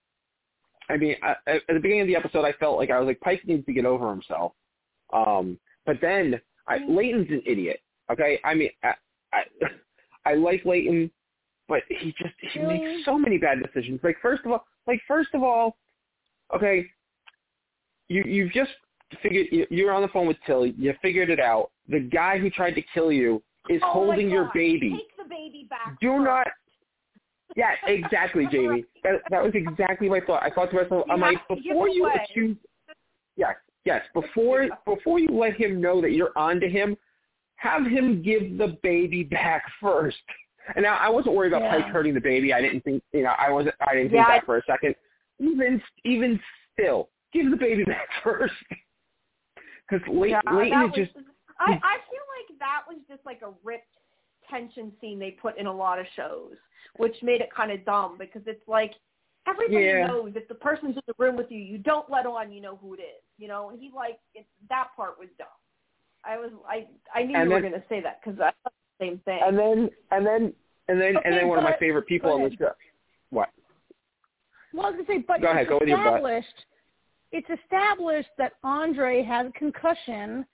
[0.90, 3.20] I mean, I, at the beginning of the episode, I felt like I was like
[3.22, 4.54] Pike needs to get over himself.
[5.14, 6.96] Um, but then I, mm-hmm.
[6.96, 7.82] Layton's an idiot.
[8.12, 8.94] Okay, I mean, I,
[9.34, 9.44] I,
[10.32, 11.10] I like Layton,
[11.68, 12.80] but he just he really?
[12.80, 14.00] makes so many bad decisions.
[14.04, 15.78] Like first of all, like first of all,
[16.56, 16.86] okay,
[18.08, 18.72] you you've just
[19.22, 20.74] figured you're on the phone with Tilly.
[20.78, 21.72] You figured it out.
[21.90, 24.92] The guy who tried to kill you is oh holding your baby.
[24.92, 26.00] Take the baby back.
[26.00, 26.26] Do first.
[26.26, 26.48] not.
[27.56, 28.86] Yeah, exactly, Jamie.
[29.04, 30.44] That that was exactly my thought.
[30.44, 32.58] I thought to myself, you I'm like, before you accuse,
[33.38, 36.98] yes, Yes, before before you let him know that you're onto him,
[37.58, 40.18] have him give the baby back first.
[40.76, 41.84] And now I wasn't worried about yeah.
[41.84, 42.52] Pike hurting the baby.
[42.52, 44.96] I didn't think you know I wasn't I didn't think yeah, that for a second.
[45.40, 46.40] Even even
[46.74, 48.54] still, give the baby back first.
[49.90, 51.12] Because Layton, yeah, Layton is just.
[51.60, 53.96] I I feel like that was just like a ripped
[54.50, 56.54] tension scene they put in a lot of shows,
[56.98, 58.94] which made it kind of dumb because it's like
[59.48, 60.08] everybody yeah.
[60.08, 62.78] knows if the person's in the room with you, you don't let on you know
[62.82, 63.24] who it is.
[63.38, 65.48] You know, and he like it, that part was dumb.
[66.26, 68.52] I was I I knew and you then, were going to say that because I
[68.64, 69.40] thought the same thing.
[69.42, 70.54] And then and then
[70.88, 72.72] and then okay, and then one but, of my favorite people on the show.
[73.30, 73.50] What?
[74.74, 76.48] Well, I was going to say, but go ahead, go established.
[77.36, 80.46] It's established that Andre has a concussion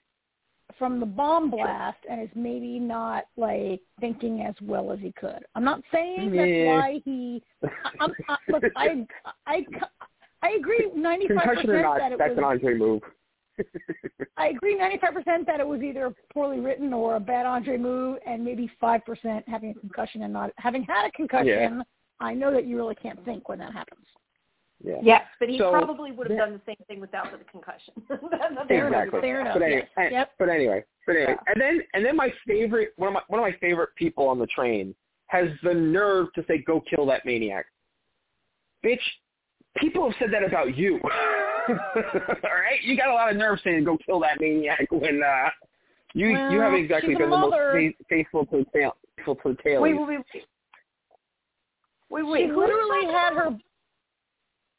[0.76, 5.44] from the bomb blast and is maybe not like thinking as well as he could.
[5.54, 6.66] I'm not saying that's yeah.
[6.66, 7.40] why he.
[7.64, 7.68] I,
[8.00, 9.06] I'm, I, look, I,
[9.46, 9.64] I,
[10.42, 12.38] I agree 95 Concussion or percent not, that it that's was.
[12.38, 13.02] an Andre move.
[14.36, 18.18] I agree 95 percent that it was either poorly written or a bad Andre move,
[18.26, 21.46] and maybe five percent having a concussion and not having had a concussion.
[21.46, 21.82] Yeah.
[22.18, 24.04] I know that you really can't think when that happens.
[24.84, 24.96] Yeah.
[25.02, 27.94] Yes, but he So, probably would have that- done the same thing without the concussion.
[28.68, 29.20] Fair enough, exactly.
[29.20, 30.12] fair enough, But anyway, yes.
[30.12, 30.30] Yep.
[30.38, 31.52] but anyway, but anyway, Yeah.
[31.52, 34.38] and then and then my favorite one of my one of my favorite people on
[34.38, 34.94] the train
[35.28, 37.66] has the nerve to say, "Go kill that maniac."
[38.84, 39.00] Bitch,
[39.76, 41.00] people have said that about you.
[41.68, 45.48] All right, you got a lot of nerve saying, "Go kill that maniac." When uh,
[46.14, 47.72] you you haven't exactly she's a been the most mother.
[47.96, 49.80] fa- faithful to tail, faithful to tail.
[49.80, 50.44] wait, wait, wait, wait,
[52.10, 52.40] wait, wait.
[52.42, 53.56] she who literally is had her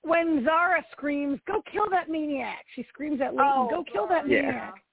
[0.03, 4.27] when Zarah screams, "Go kill that maniac!" She screams at Layton, Oh, "Go kill that
[4.27, 4.41] Yeah.
[4.41, 4.83] maniac!"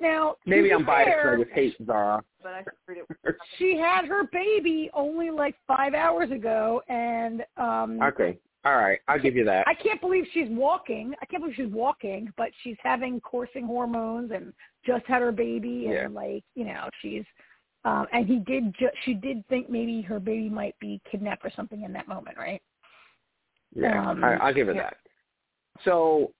[0.00, 2.24] Now, Maybe I'm biased fair, because I just hate Zarah.
[2.42, 8.02] But I figured it she had her baby only like five hours ago, and um
[8.02, 9.66] okay, all right, I'll give you that.
[9.68, 11.14] I can't believe she's walking.
[11.22, 14.52] I can't believe she's walking, but she's having coursing hormones and
[14.84, 16.08] just had her baby, and Yeah.
[16.08, 17.24] like you know, she's.
[17.84, 18.72] Um, and he did.
[18.74, 22.38] Ju- she did think maybe her baby might be kidnapped or something in that moment,
[22.38, 22.62] right?
[23.74, 24.82] Yeah, Um, I, I'll give it yeah.
[24.82, 24.96] that.
[25.84, 26.32] So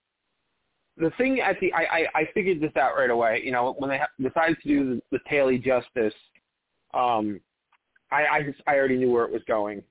[0.97, 3.41] the thing at the I, I, I figured this out right away.
[3.45, 6.15] You know, when they ha- decided to do the, the Tailie Justice,
[6.95, 7.41] um,
[8.11, 9.83] I, I just I already knew where it was going.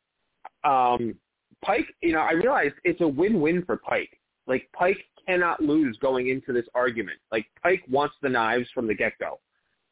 [0.63, 1.15] Um,
[1.63, 4.19] Pike, you know, I realized it's a win-win for Pike.
[4.47, 7.17] Like Pike cannot lose going into this argument.
[7.31, 9.39] Like Pike wants the knives from the get-go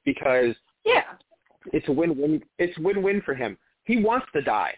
[0.06, 1.04] because Yeah.
[1.74, 2.41] it's a win-win.
[2.60, 3.58] It's win-win for him.
[3.84, 4.76] He wants to die.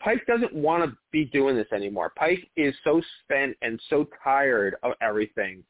[0.00, 2.12] Pike doesn't want to be doing this anymore.
[2.16, 5.62] Pike is so spent and so tired of everything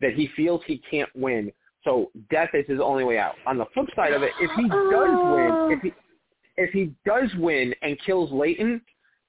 [0.00, 1.52] that he feels he can't win.
[1.84, 3.34] So death is his only way out.
[3.46, 5.92] On the flip side of it, if he does win, if he
[6.56, 8.80] if he does win and kills Layton,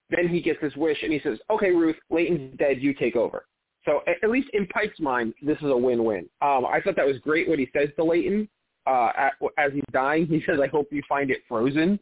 [0.09, 2.81] then he gets his wish and he says, "Okay, Ruth, Layton's dead.
[2.81, 3.45] You take over."
[3.85, 6.27] So at, at least in Pike's mind, this is a win-win.
[6.41, 8.49] Um, I thought that was great what he says to Layton
[8.87, 10.25] uh, at, as he's dying.
[10.27, 11.99] He says, "I hope you find it frozen."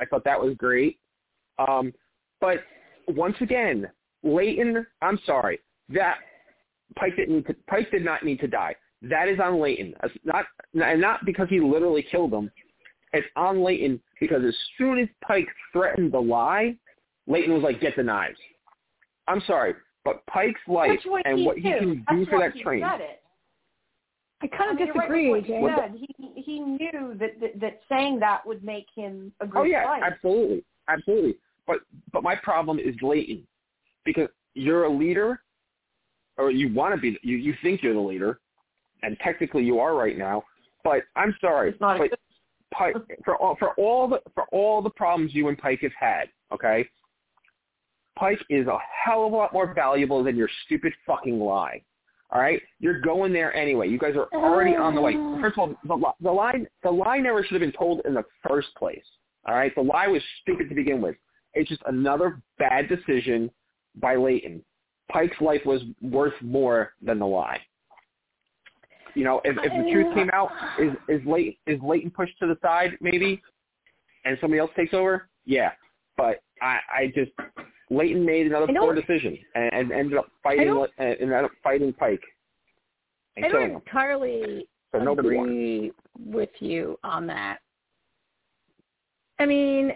[0.00, 0.98] I thought that was great.
[1.68, 1.92] Um,
[2.40, 2.58] but
[3.08, 3.88] once again,
[4.22, 6.18] Layton, I'm sorry, that
[6.96, 8.74] Pike didn't need to, Pike did not need to die.
[9.02, 9.94] That is on Layton.
[10.02, 10.44] It's not
[10.74, 12.50] and not because he literally killed him.
[13.12, 16.76] It's on Layton because as soon as Pike threatened the lie,
[17.26, 18.38] Layton was like, "Get the knives."
[19.26, 21.78] I'm sorry, but Pike's life what and he what he knew.
[21.78, 22.82] can do That's for that train.
[24.42, 25.60] I kind I of mean, you're right disagree, what Jay.
[25.60, 25.94] he said.
[26.34, 29.84] He he knew that, that that saying that would make him a Oh great yeah,
[29.84, 30.04] fighter.
[30.04, 31.34] absolutely, absolutely.
[31.70, 31.80] But
[32.12, 33.46] but my problem is Layton
[34.04, 35.40] because you're a leader,
[36.36, 37.16] or you want to be.
[37.22, 38.40] You you think you're the leader,
[39.04, 40.42] and technically you are right now.
[40.82, 42.18] But I'm sorry, It's not but
[42.72, 46.28] Pike, for all for all the for all the problems you and Pike have had,
[46.52, 46.88] okay.
[48.18, 51.82] Pike is a hell of a lot more valuable than your stupid fucking lie.
[52.32, 53.88] All right, you're going there anyway.
[53.88, 55.14] You guys are already on the way.
[55.40, 58.24] First of all, the, the line the lie never should have been told in the
[58.46, 59.04] first place.
[59.46, 61.14] All right, the lie was stupid to begin with.
[61.54, 63.50] It's just another bad decision
[63.96, 64.64] by Layton.
[65.10, 67.60] Pike's life was worth more than the lie.
[69.14, 72.46] You know, if, if the truth came out, is is Layton is Layton pushed to
[72.46, 73.42] the side maybe,
[74.24, 75.28] and somebody else takes over?
[75.44, 75.72] Yeah,
[76.16, 77.32] but I I just
[77.90, 82.22] Layton made another poor decision and, and ended up fighting uh, ended up fighting Pike
[83.36, 87.58] and I don't entirely So agree with you on that.
[89.38, 89.92] I mean,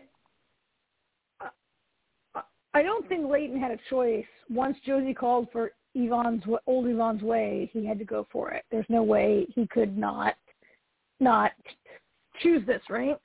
[2.75, 4.27] I- don't think Layton had a choice.
[4.51, 8.64] Once Josie called for Yvonne's old Yvonne's way, he had to go for it.
[8.70, 10.35] There's no way he could not
[11.20, 11.53] not
[12.41, 13.16] choose this, right?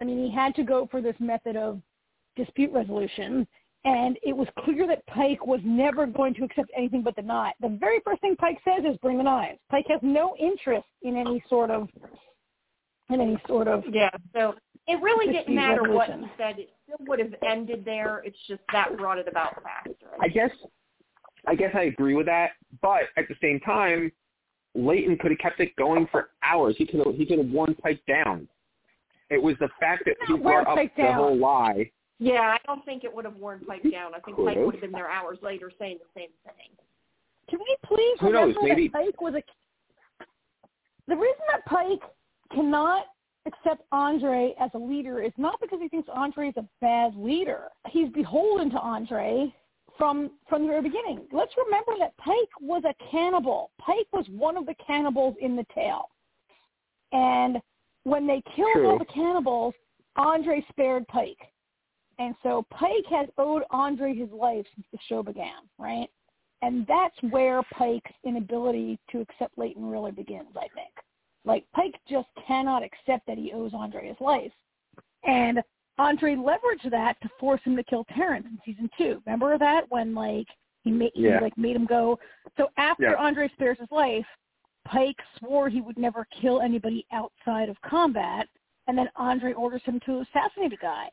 [0.00, 1.80] I mean, he had to go for this method of
[2.36, 3.46] dispute resolution,
[3.84, 7.54] and it was clear that Pike was never going to accept anything but the knife.
[7.60, 11.16] The very first thing Pike says is, "Bring the knives." Pike has no interest in
[11.16, 11.90] any sort of
[13.10, 14.10] in any sort of Yeah.
[14.32, 16.66] So it really didn't matter what he said.
[16.88, 18.22] It still would have ended there.
[18.24, 19.94] It's just that brought it about faster.
[20.20, 20.50] I guess
[21.46, 24.10] I guess I agree with that, but at the same time,
[24.74, 26.74] Layton could have kept it going for hours.
[26.78, 28.48] He could have he could have worn Pike down.
[29.30, 31.14] It was the fact that he Not wear brought up the down.
[31.14, 31.90] whole lie.
[32.18, 34.14] Yeah, I don't think it would have worn Pike down.
[34.14, 36.70] I think Pike would have been there hours later saying the same thing.
[37.48, 39.42] Can we please Who knows, maybe- that Pike was a
[41.06, 42.00] the reason that Pike
[42.52, 43.06] cannot
[43.46, 47.64] accept Andre as a leader is not because he thinks Andre is a bad leader.
[47.88, 49.52] He's beholden to Andre
[49.98, 51.26] from from the very beginning.
[51.32, 53.70] Let's remember that Pike was a cannibal.
[53.78, 56.08] Pike was one of the cannibals in the tail.
[57.12, 57.58] And
[58.04, 58.90] when they killed True.
[58.90, 59.74] all the cannibals,
[60.16, 61.38] Andre spared Pike.
[62.18, 66.08] And so Pike has owed Andre his life since the show began, right?
[66.62, 70.92] And that's where Pike's inability to accept Layton really begins, I think.
[71.44, 74.52] Like Pike just cannot accept that he owes Andre his life.
[75.24, 75.60] And
[75.98, 79.22] Andre leveraged that to force him to kill Terrence in season two.
[79.26, 80.46] Remember that when like
[80.82, 81.38] he made Yeah.
[81.38, 82.18] he like made him go
[82.56, 83.14] so after Yeah.
[83.14, 84.26] Andre spares his life,
[84.84, 88.48] Pike swore he would never kill anybody outside of combat
[88.86, 91.08] and then Andre orders him to assassinate a guy.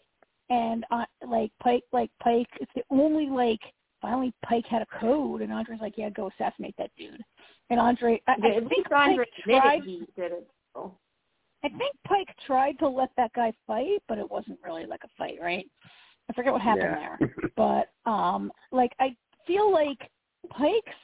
[0.50, 3.62] And uh, like Pike like Pike it's the only like
[4.02, 7.22] finally Pike had a code and Andre's like, Yeah, go assassinate that dude.
[7.70, 10.48] And Andre I, Yeah, I at think least Andre Pike tried he did it.
[10.74, 10.94] So.
[11.64, 15.10] I think Pike tried to let that guy fight, but it wasn't really like a
[15.18, 15.66] fight, right?
[16.30, 17.16] I forget what happened Yeah.
[17.20, 17.36] there.
[17.56, 20.00] But um like I feel like
[20.50, 20.98] Pike's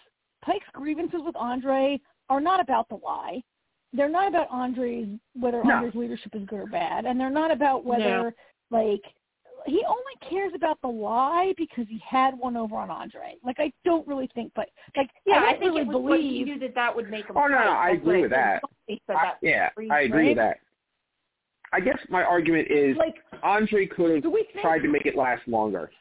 [0.43, 3.41] Pike's grievances with Andre are not about the lie.
[3.93, 5.75] They're not about Andre's whether No.
[5.75, 8.33] Andre's leadership is good or bad, and they're not about whether
[8.71, 9.01] like
[9.67, 13.35] he only cares about the lie because he had one over on Andre.
[13.45, 16.01] Like I don't really think, but like Yeah, I I, don't think really it was
[16.03, 16.45] what he believe.
[16.47, 17.37] knew that that would make him.
[17.37, 17.71] Oh, no, no.
[17.71, 18.61] I agree what with it- that.
[18.89, 19.37] I, that.
[19.41, 20.57] yeah, reason, I agree with that.
[21.73, 25.45] I guess my argument is Like, Andre could have do tried to make it last
[25.47, 25.91] longer.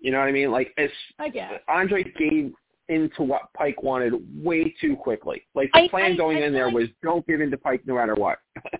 [0.00, 0.50] You know what I mean?
[0.52, 1.54] Like, it's, I guess.
[1.68, 2.52] Andre gave
[2.88, 4.12] into what Pike wanted
[4.44, 5.42] way too quickly.
[5.54, 7.56] Like the I- plan I- going I in there feel was don't give in to
[7.56, 8.38] Pike no matter what.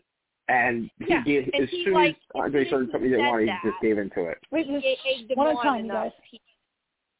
[0.48, 3.16] and he Yeah, gave and as he, soon like, as Andre as started something he
[3.16, 4.38] he didn't want, he just gave into it.
[4.50, 6.12] Wait, he egged them one on time, enough.
[6.30, 6.40] He,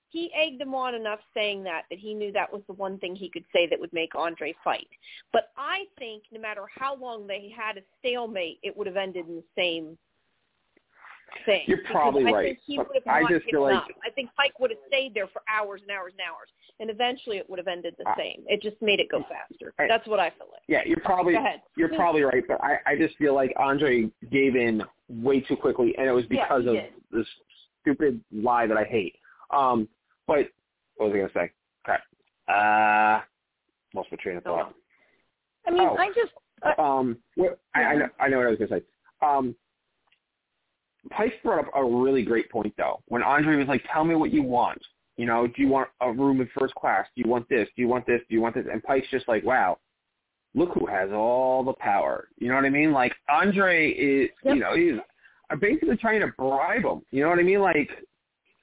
[0.09, 3.17] he egged them on enough saying that that he knew that was the one thing
[3.17, 4.89] he could say that would make Andre fight.
[5.33, 9.27] But I think no matter how long they had a stalemate, it would have ended
[9.29, 9.97] in the same
[11.47, 11.63] thing.
[11.67, 13.89] You're probably I right, Think he I just feel like- up.
[14.05, 16.49] I think Pike would have stayed there for hours and hours and hours,
[16.81, 18.45] and eventually it would have ended the I- same.
[18.49, 19.73] It just made it go faster.
[19.79, 20.63] I- That's what I feel like.
[20.69, 21.37] Yeah, you're probably
[21.77, 25.95] you're probably right, but I, I just feel like Andre gave in way too quickly,
[25.99, 26.93] and it was because he of did.
[27.11, 27.27] this
[27.81, 29.17] stupid lie that I hate.
[29.51, 29.89] Um,
[30.27, 30.49] but
[30.97, 31.53] what was I gonna say?
[31.89, 31.99] Okay,
[32.49, 33.21] uh,
[33.95, 34.75] lost my train of Oh, thought.
[35.67, 35.97] I mean, Oh.
[35.97, 36.33] I just
[36.65, 38.85] I, Um, what, I, I know I know what I was gonna say.
[39.21, 39.55] Um,
[41.11, 43.03] Pike brought up a really great point though.
[43.07, 44.81] When Andre was like, "Tell me what you want,"
[45.17, 47.07] you know, do you want a room in first class?
[47.17, 47.69] Do you want this?
[47.77, 48.21] Do you want this?
[48.29, 48.67] Do you want this?
[48.71, 49.79] And Pike's just like, "Wow,
[50.55, 52.93] look who has all the power." You know what I mean?
[52.93, 54.55] Like Andre is, Yep.
[54.55, 55.01] you know, he's
[55.61, 57.03] basically trying to bribe him.
[57.11, 57.61] You know what I mean?
[57.61, 57.91] Like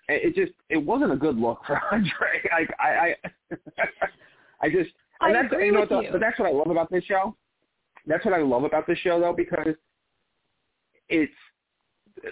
[0.08, 2.42] it just it wasn't a good look for Andre.
[2.52, 3.16] Like I
[3.52, 3.56] I,
[4.62, 4.90] I just
[5.22, 6.10] and I that's you know you.
[6.12, 7.36] but that's what I love about this show.
[8.08, 9.76] That's what I love about this show though because
[11.10, 11.32] it's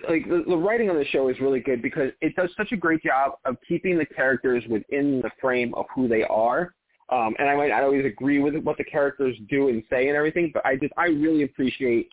[0.09, 2.77] like the, the writing on the show is really good because it does such a
[2.77, 6.73] great job of keeping the characters within the frame of who they are.
[7.09, 10.17] Um, and I might not always agree with what the characters do and say and
[10.17, 12.09] everything, but I just I really appreciate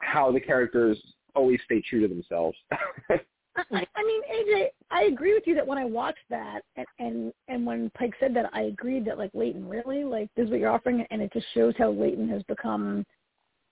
[0.00, 0.98] how the characters
[1.34, 2.56] always stay true to themselves.
[3.58, 7.64] I, mean, AJ, I agree with you that when I watched that, and, and and
[7.66, 10.70] when Pike said that, I agreed that like Layton, really, like this is what you're
[10.70, 13.06] offering, and it just shows how Layton has become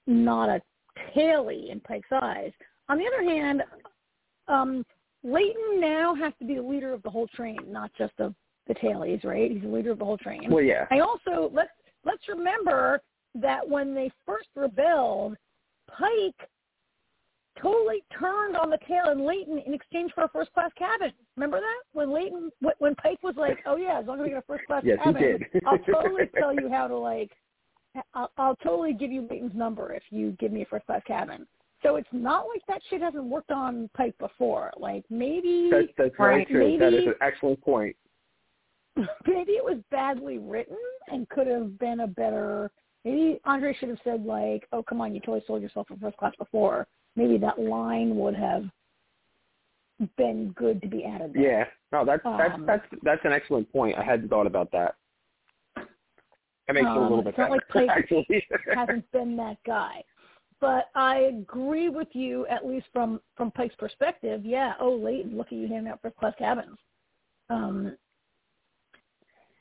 [0.06, 0.62] not a
[1.12, 2.52] tailie in Pike's eyes.
[2.88, 3.62] On the other hand,
[4.48, 4.84] um,
[5.22, 8.34] Layton now has to be the leader of the whole train, not just of
[8.66, 9.50] the tailies, right?
[9.50, 10.50] He's the leader of the whole train.
[10.50, 11.70] well, yeah, I also let's
[12.04, 13.00] let's remember
[13.34, 15.36] that when they first rebelled,
[15.88, 16.48] Pike
[17.60, 21.12] totally turned on the tail and Layton in exchange for a first class cabin.
[21.36, 24.38] Remember that when Layton when- Pike was like, "Oh yeah, as long as we get
[24.38, 25.22] a first class Yes, cabin,
[25.52, 25.62] did.
[25.66, 27.30] I'll totally tell you how to like,
[28.14, 31.46] I'll, I'll totally give you Layton's number if you give me a first class cabin."
[31.84, 34.72] So it's not like that shit hasn't worked on Pike before.
[34.78, 36.78] Like maybe that's that's very Right, true.
[36.78, 37.94] That is an excellent point.
[39.26, 40.78] maybe it was badly written
[41.08, 42.70] and could have been a better
[43.04, 46.16] maybe Andre should have said like, Oh come on, you totally sold yourself for first
[46.16, 46.86] class before.
[47.16, 48.64] Maybe that line would have
[50.16, 51.42] been good to be added there.
[51.60, 53.98] Yeah, no, that's that's Um, that's that's an excellent point.
[53.98, 54.94] I hadn't thought about that.
[55.76, 57.86] That makes it a Um, little bit it's not better.
[57.86, 60.02] like Pike hasn't been that guy.
[60.60, 64.44] But I agree with you, at least from from Pike's perspective.
[64.44, 64.74] Yeah.
[64.80, 66.78] Oh, Layton, look at you handing out first class cabins.
[67.50, 67.96] Um,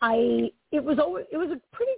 [0.02, 1.92] I it was always it was a pretty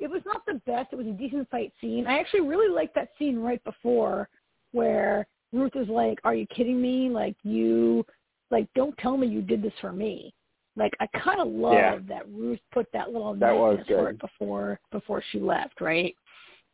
[0.00, 0.92] it was not the best.
[0.92, 2.06] It was a decent fight scene.
[2.06, 4.28] I actually really liked that scene right before
[4.72, 7.08] where Ruth is like, "Are you kidding me?
[7.08, 8.04] Like you,
[8.50, 10.34] like don't tell me you did this for me."
[10.76, 11.98] Like I kind of love Yeah.
[12.08, 14.14] that Ruth put that little That was for good.
[14.14, 16.16] it before before she left, right?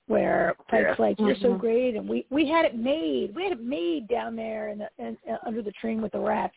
[0.09, 0.95] Where Pike's Yeah.
[0.99, 1.59] like, "You're so Mhm.
[1.61, 3.35] great," and we we had it made.
[3.35, 6.19] We had it made down there in the in, uh, under the train with the
[6.21, 6.57] rats.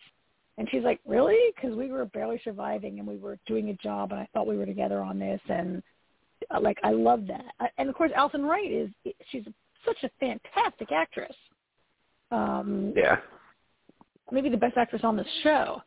[0.57, 1.51] And she's like, "Really?
[1.55, 4.57] Because we were barely surviving, and we were doing a job, and I thought we
[4.57, 5.83] were together on this." And
[6.49, 7.53] uh, like, I love that.
[7.59, 8.89] Uh, And of course, Alison Wright is
[9.27, 9.45] she's
[9.85, 11.35] such a fantastic actress.
[12.31, 13.19] Um, yeah.
[14.31, 15.81] maybe the best actress on this show.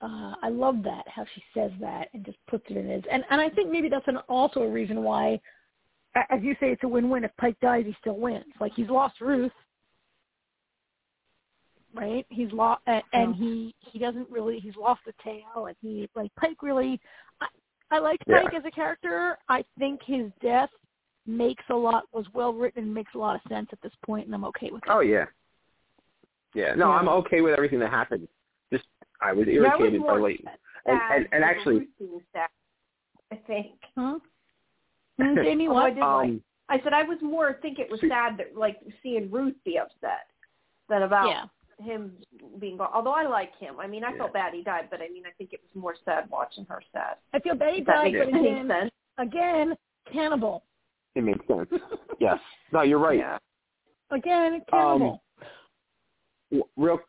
[0.00, 3.24] Uh, I love that how she says that and just puts it in his and
[3.30, 5.40] and I think maybe that's an, also a reason why, a-
[6.14, 7.24] as you say, it's a win-win.
[7.24, 8.44] If Pike dies, he still wins.
[8.60, 9.52] Like he's lost Ruth,
[11.94, 12.26] right?
[12.30, 16.30] He's lost and, and he he doesn't really he's lost the tail and he like
[16.36, 17.00] Pike really.
[17.40, 17.46] I,
[17.90, 18.42] I liked Yeah.
[18.42, 19.36] Pike as a character.
[19.48, 20.70] I think his death
[21.26, 24.26] makes a lot was well written and makes a lot of sense at this point,
[24.26, 24.90] and I'm okay with it.
[24.90, 25.26] Oh yeah.
[26.54, 26.74] Yeah.
[26.74, 26.96] No, Yeah.
[26.96, 28.28] I'm okay with everything that happened.
[28.72, 28.84] Just
[29.20, 30.48] I was Yeah, I was irritated by more Layton.
[30.86, 32.48] And- and- and actually- Ruth being sad,
[33.30, 33.78] I think.
[33.96, 34.18] Huh?
[35.20, 35.94] Jamie, Although I what?
[35.94, 38.56] did like Um, I said I was more I think it was See- sad that
[38.56, 40.30] like seeing Ruth be upset
[40.88, 41.44] than about Yeah.
[41.84, 42.16] him
[42.58, 42.90] being gone.
[42.92, 43.78] Although I like him.
[43.78, 44.18] I mean I Yeah.
[44.18, 46.82] felt bad he died, but I mean I think it was more sad watching her
[46.92, 47.16] sad.
[47.32, 48.90] I feel bad he If died, but any again, sense.
[49.18, 49.76] again,
[50.10, 50.64] cannibal.
[51.14, 51.68] it makes sense.
[52.20, 52.38] yes.
[52.72, 53.18] No, you're right.
[53.18, 53.38] Yeah.
[54.10, 55.22] Again, cannibal.
[56.50, 57.00] W- Real,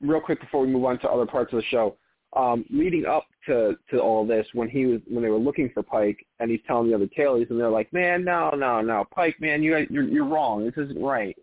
[0.00, 1.96] real quick before we move on to other parts of the show,
[2.34, 5.82] um, leading up to to all this, when he was when they were looking for
[5.82, 9.36] Pike, and he's telling the other tailies, and they're like, "Man, no, no, no, Pike,
[9.40, 10.64] man, you you're you're wrong.
[10.64, 11.36] This isn't right."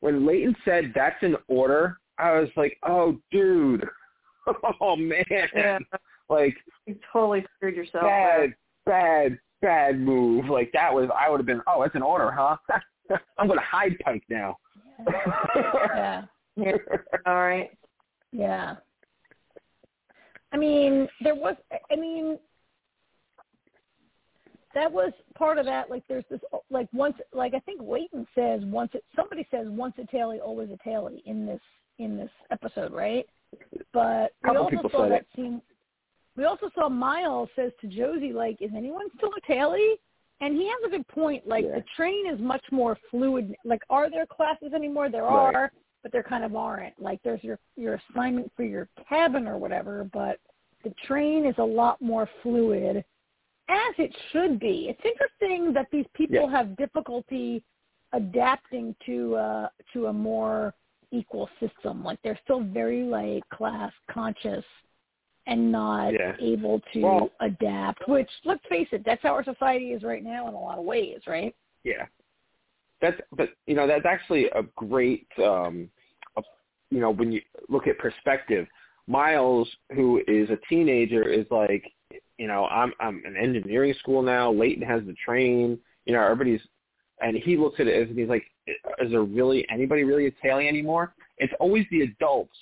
[0.00, 3.86] When Layton said that's an order, I was like, "Oh, dude."
[4.80, 5.24] oh man,
[5.54, 5.78] Yeah.
[6.28, 6.56] like
[6.86, 8.04] You totally screwed yourself.
[8.04, 8.54] bad,
[8.86, 10.46] bad, bad move.
[10.46, 12.56] Like that was, I would have been, oh, that's an order, huh?
[13.38, 14.56] I'm going to hide Pike now.
[15.94, 16.22] yeah.
[16.56, 16.72] Yeah.
[17.24, 17.70] All right.
[18.32, 18.74] Yeah.
[20.52, 21.56] I mean, there was.
[21.90, 22.38] I mean,
[24.74, 25.90] that was part of that.
[25.90, 26.40] Like, there's this.
[26.70, 28.90] Like once, like I think Layton says once.
[28.94, 31.60] It, somebody says once a tailie, always a tailie in this
[31.98, 33.26] in this episode, right?
[33.92, 35.26] But we also saw that it.
[35.34, 35.60] scene.
[36.36, 39.96] We also saw Miles says to Josie, like, "Is anyone still a tailie?"
[40.40, 41.48] And he has a good point.
[41.48, 41.76] Like, Yeah.
[41.76, 43.56] the train is much more fluid.
[43.64, 45.08] Like, are there classes anymore?
[45.08, 45.54] There Right.
[45.54, 45.72] are
[46.02, 47.00] but there kind of aren't.
[47.00, 50.38] Like there's your your assignment for your cabin or whatever, but
[50.84, 52.98] the train is a lot more fluid,
[53.68, 54.88] as it should be.
[54.88, 56.50] It's interesting that these people Yeah.
[56.50, 57.62] have difficulty
[58.12, 60.74] adapting to uh to a more
[61.10, 62.04] equal system.
[62.04, 64.64] Like they're still very like class conscious
[65.46, 66.36] and not Yeah.
[66.38, 68.06] able to Well- adapt.
[68.08, 70.84] Which let's face it, that's how our society is right now in a lot of
[70.84, 71.54] ways, right?
[71.84, 72.06] Yeah.
[73.00, 75.88] That's but you know that's actually a great um
[76.36, 76.42] a,
[76.90, 78.66] you know when you look at perspective
[79.06, 81.84] Miles who is a teenager is like
[82.38, 86.60] you know I'm I'm in engineering school now Layton has the train you know everybody's
[87.20, 90.30] and he looks at it as and he's like is there really anybody really a
[90.42, 91.14] tailie anymore?
[91.38, 92.56] It's always the adults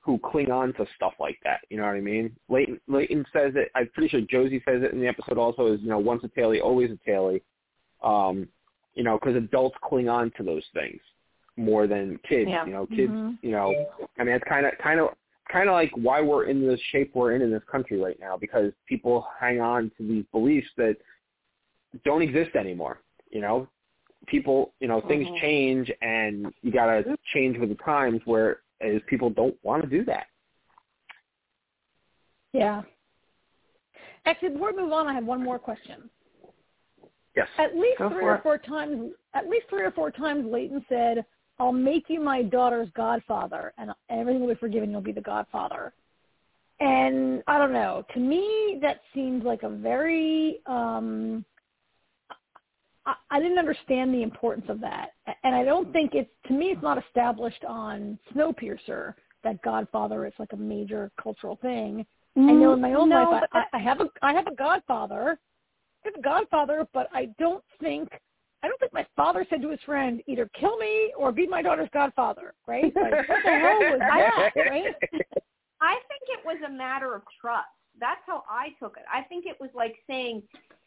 [0.00, 2.34] who cling on to stuff like that you know what I mean?
[2.48, 5.80] Layton Layton says it I'm pretty sure Josie says it in the episode also is
[5.82, 7.42] you know once a tailie always a tailie
[8.02, 8.48] um
[8.96, 11.00] you know, because adults cling on to those things
[11.56, 12.50] more than kids.
[12.50, 12.66] Yeah.
[12.66, 13.12] You know, kids.
[13.12, 13.38] Mhm.
[13.42, 13.86] You know,
[14.18, 15.10] I mean, it's kind of, kind of,
[15.50, 18.36] kind of like why we're in the shape we're in in this country right now
[18.36, 20.96] because people hang on to these beliefs that
[22.04, 23.00] don't exist anymore.
[23.30, 23.68] You know,
[24.26, 25.40] people, you know, things Mhm.
[25.40, 28.20] change and you gotta change with the times.
[28.24, 30.26] Where as people don't want to do that.
[32.52, 32.82] Yeah.
[34.26, 36.10] Actually, before we move on, I have one more question.
[37.36, 37.48] Yes.
[37.58, 38.42] At least Go three or it.
[38.42, 41.24] four times, at least three or four times, Layton said,
[41.58, 44.90] "I'll make you my daughter's godfather, and everything will be forgiven.
[44.90, 45.92] You'll be the godfather."
[46.80, 48.04] And I don't know.
[48.14, 50.60] To me, that seems like a very.
[50.66, 51.44] um
[53.04, 55.10] I, I didn't understand the importance of that,
[55.44, 56.30] and I don't think it's.
[56.48, 59.14] To me, it's not established on Snowpiercer
[59.44, 62.06] that Godfather is like a major cultural thing.
[62.38, 64.54] I know in my own no, life, but I, I have a I have a
[64.54, 65.38] godfather.
[66.06, 68.08] I have godfather, but I don't think
[68.62, 71.62] I don't think my father said to his friend either kill me or be my
[71.62, 72.54] daughter's godfather.
[72.66, 72.92] Right?
[72.94, 74.50] Like, what the hell was that?
[74.56, 74.94] Right?
[75.80, 77.66] I think it was a matter of trust.
[77.98, 79.04] That's how I took it.
[79.12, 80.42] I think it was like saying,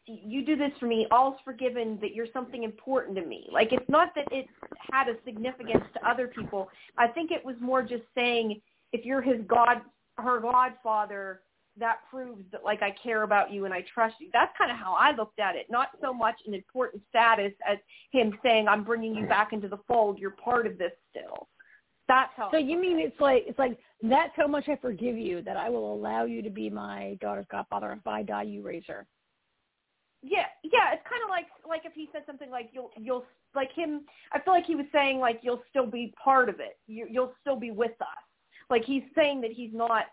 [0.06, 1.98] "You do this for me, all's forgiven.
[2.00, 4.46] That you're something important to me." Like it's not that it
[4.90, 6.68] had a significance to other people.
[6.98, 8.60] I think it was more just saying,
[8.92, 9.82] if you're his god,
[10.18, 11.40] her godfather,
[11.78, 14.28] that proves that like I care about you and I trust you.
[14.32, 15.66] That's kind of how I looked at it.
[15.70, 17.78] Not so much an important status as
[18.10, 20.18] him saying, "I'm bringing you back into the fold.
[20.18, 21.48] You're part of this still."
[22.08, 22.50] That's how.
[22.50, 25.70] So you mean it's like it's like that's how much I forgive you that I
[25.70, 27.92] will allow you to be my daughter's godfather.
[27.92, 29.06] If I die, you raise her.
[30.22, 33.72] Yeah, yeah, it's kind of like like if he said something like you'll you'll like
[33.72, 34.02] him.
[34.32, 36.78] I feel like he was saying like you'll still be part of it.
[36.88, 38.24] You, you'll still be with us.
[38.68, 40.06] Like he's saying that he's not.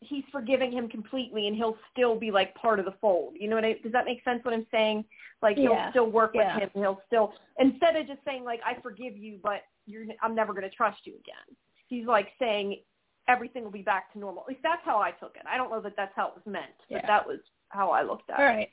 [0.00, 3.34] He's forgiving him completely, and he'll still be like part of the fold.
[3.38, 3.74] You know what I?
[3.82, 4.44] Does that make sense?
[4.44, 5.04] What I'm saying?
[5.42, 6.54] Like he'll Yeah, still work yeah.
[6.54, 6.70] with him.
[6.74, 10.68] He'll still instead of just saying like I forgive you, but you're I'm never going
[10.68, 11.56] to trust you again.
[11.88, 12.80] He's like saying
[13.26, 14.42] everything will be back to normal.
[14.44, 15.42] At least that's how I took it.
[15.50, 17.06] I don't know that that's how it was meant, but Yeah.
[17.06, 17.40] that was
[17.70, 18.48] how I looked at All it.
[18.48, 18.68] right.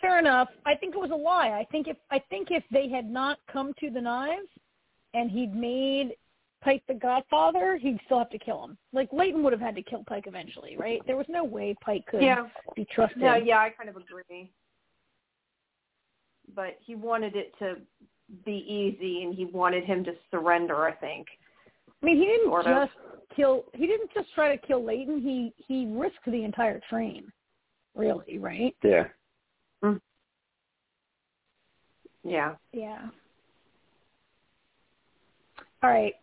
[0.00, 0.48] Fair enough.
[0.64, 1.50] I think it was a lie.
[1.50, 4.48] I think if I think if they had not come to the knives
[5.14, 6.16] and he'd made
[6.62, 8.76] Pike the Godfather, he'd still have to kill him.
[8.92, 11.00] Like Layton would have had to kill Pike eventually, right?
[11.06, 12.48] There was no way Pike could Yeah.
[12.74, 13.22] be trusted.
[13.22, 14.50] Yeah, yeah, I kind of agree.
[16.54, 17.76] But he wanted it to
[18.44, 20.84] be easy, and he wanted him to surrender.
[20.84, 21.26] I think.
[22.02, 22.88] I mean, he didn't Sort of.
[22.88, 22.98] just
[23.34, 23.64] kill.
[23.74, 25.20] He didn't just try to kill Layton.
[25.20, 27.32] He he risked the entire train,
[27.94, 28.74] really, right?
[28.82, 29.08] Yeah.
[29.84, 30.00] Mm.
[32.24, 32.56] Yeah.
[32.72, 33.08] Yeah.
[35.82, 36.14] All right.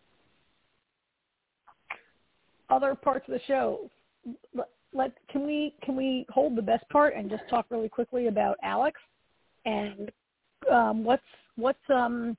[2.70, 3.90] Other parts of the show.
[4.54, 8.28] Let, let can we can we hold the best part and just talk really quickly
[8.28, 9.00] about Alex
[9.66, 10.10] and
[10.72, 11.22] um, what's
[11.56, 12.36] what's um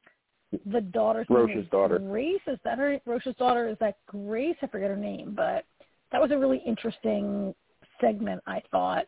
[0.71, 1.99] the daughter's name Roche's is daughter.
[1.99, 5.65] Grace is that her Roche's daughter is that Grace I forget her name but
[6.11, 7.53] that was a really interesting
[8.01, 9.05] segment I thought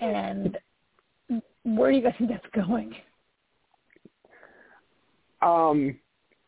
[0.00, 0.58] and
[1.64, 2.94] where do you guys think that's going?
[5.42, 5.96] um,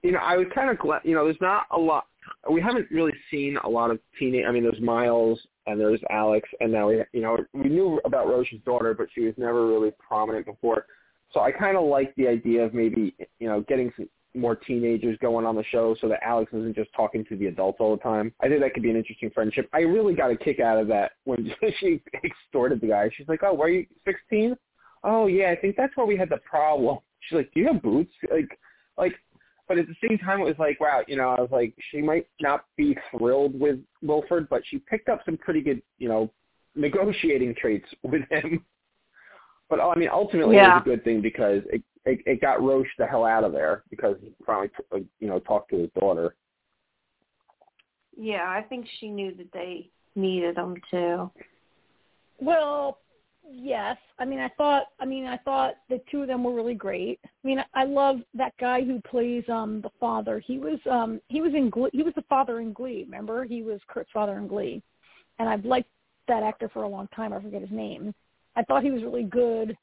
[0.02, 1.02] you know, I was kind of glad.
[1.04, 2.06] You know, there's not a lot.
[2.50, 4.44] We haven't really seen a lot of teenage.
[4.46, 8.28] I mean, there's Miles and there's Alex, and now we, you know, we knew about
[8.28, 10.86] Roche's daughter, but she was never really prominent before.
[11.32, 15.18] So I kind of like the idea of maybe, you know, getting some more teenagers
[15.20, 18.02] going on the show so that Alex isn't just talking to the adults all the
[18.02, 18.32] time.
[18.40, 19.68] I think that could be an interesting friendship.
[19.72, 23.10] I really got a kick out of that when she extorted the guy.
[23.16, 24.56] She's like, "Oh, were you 16?
[25.04, 27.82] Oh, yeah, I think that's where we had the problem." She's like, "Do you have
[27.82, 28.58] boots?" Like,
[28.96, 29.14] like
[29.68, 32.02] but at the same time, it was like, wow, you know, I was like, she
[32.02, 36.30] might not be thrilled with Wilford, but she picked up some pretty good, you know,
[36.74, 38.64] negotiating traits with him.
[39.70, 40.72] But I mean, ultimately, yeah.
[40.72, 43.52] it was a good thing because it, it it got Roche the hell out of
[43.52, 44.70] there because he finally,
[45.18, 46.34] you know, talked to his daughter.
[48.16, 51.30] Yeah, I think she knew that they needed him too.
[52.38, 52.98] Well,
[53.50, 53.96] yes.
[54.18, 54.84] I mean, I thought.
[55.00, 57.20] I mean, I thought the two of them were really great.
[57.24, 60.38] I mean, I love that guy who plays um the father.
[60.38, 61.90] He was um he was in Glee.
[61.92, 63.04] He was the father in Glee.
[63.04, 64.82] Remember, he was Kurt's father in Glee,
[65.38, 65.88] and I've liked
[66.28, 67.32] that actor for a long time.
[67.32, 68.14] I forget his name.
[68.56, 69.76] I thought he was really good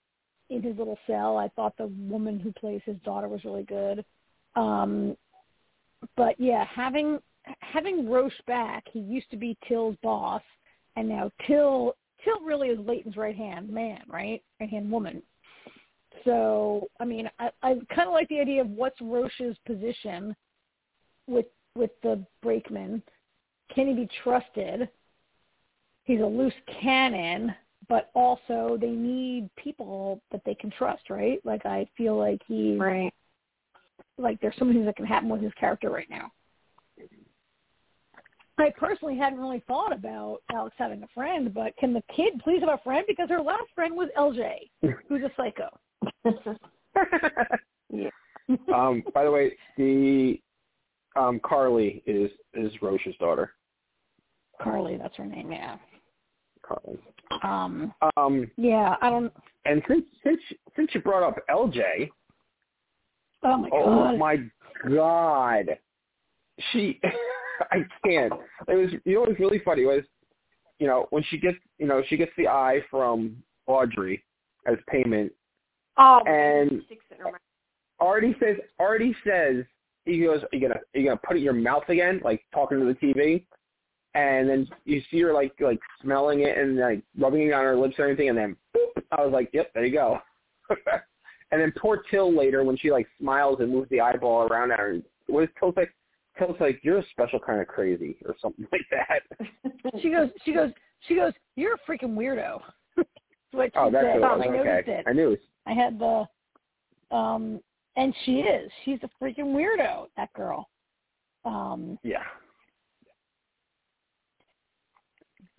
[0.49, 1.37] in his little cell.
[1.37, 4.03] I thought the woman who plays his daughter was really good.
[4.55, 5.15] Um,
[6.15, 7.19] but yeah, having
[7.59, 10.41] having Roche back, he used to be Till's boss,
[10.95, 14.41] and now Till Till really is Layton's right hand man, right?
[14.59, 15.21] Right hand woman.
[16.25, 20.35] So I mean, I, I kind of like the idea of what's Roche's position
[21.27, 21.45] with
[21.75, 23.01] with the brakeman.
[23.73, 24.89] Can he be trusted?
[26.03, 27.53] He's a loose cannon,
[27.87, 31.39] but also they need people that they can trust, right?
[31.45, 33.13] Like I feel like he's right.
[34.17, 36.31] Like there's some things that can happen with his character right now.
[38.59, 42.59] I personally hadn't really thought about Alex having a friend, but can the kid please
[42.59, 43.05] have a friend?
[43.07, 44.69] Because her last friend was LJ,
[45.07, 45.69] who's a psycho.
[47.89, 48.09] yeah.
[48.73, 50.41] um, by the way, the
[51.15, 53.53] um, Carly is is Roche's daughter.
[54.61, 55.77] Carly, that's her name, yeah.
[56.61, 56.99] Carly.
[57.43, 57.93] Um.
[58.17, 58.51] Um.
[58.57, 59.31] Yeah, I don't.
[59.65, 60.41] And since since
[60.75, 62.09] since you brought up LJ.
[63.43, 64.13] Oh my oh god.
[64.13, 64.37] Oh my
[64.89, 65.77] god.
[66.71, 66.99] She.
[67.71, 68.33] I can't.
[68.67, 70.03] It was you know what was really funny was,
[70.79, 73.37] you know, when she gets you know, she gets the eye from
[73.67, 74.23] Audrey
[74.65, 75.31] as payment.
[75.97, 76.81] Oh and
[77.99, 79.65] Artie says Artie says
[80.05, 82.21] he goes, Are you gonna are you gonna put it in your mouth again?
[82.23, 83.43] Like talking to the TV.
[84.15, 87.77] And then you see her like like smelling it and like rubbing it on her
[87.77, 90.19] lips or anything, and then boop, I was like, Yep, there you go.
[91.51, 94.79] and then poor Till later when she like smiles and moves the eyeball around at
[94.79, 95.87] her what is Till say?
[96.39, 99.71] Till's like, you're a special kind of crazy or something like that.
[100.01, 100.71] she goes, she goes,
[101.07, 102.61] she goes, you're a freaking weirdo.
[103.51, 104.23] what oh, that's said.
[104.23, 104.99] I noticed okay.
[104.99, 105.05] it.
[105.07, 105.37] I knew.
[105.67, 106.25] I had the,
[107.15, 107.59] um,
[107.95, 108.71] and she is.
[108.85, 110.07] She's a freaking weirdo.
[110.17, 110.69] That girl.
[111.45, 112.23] Um, yeah.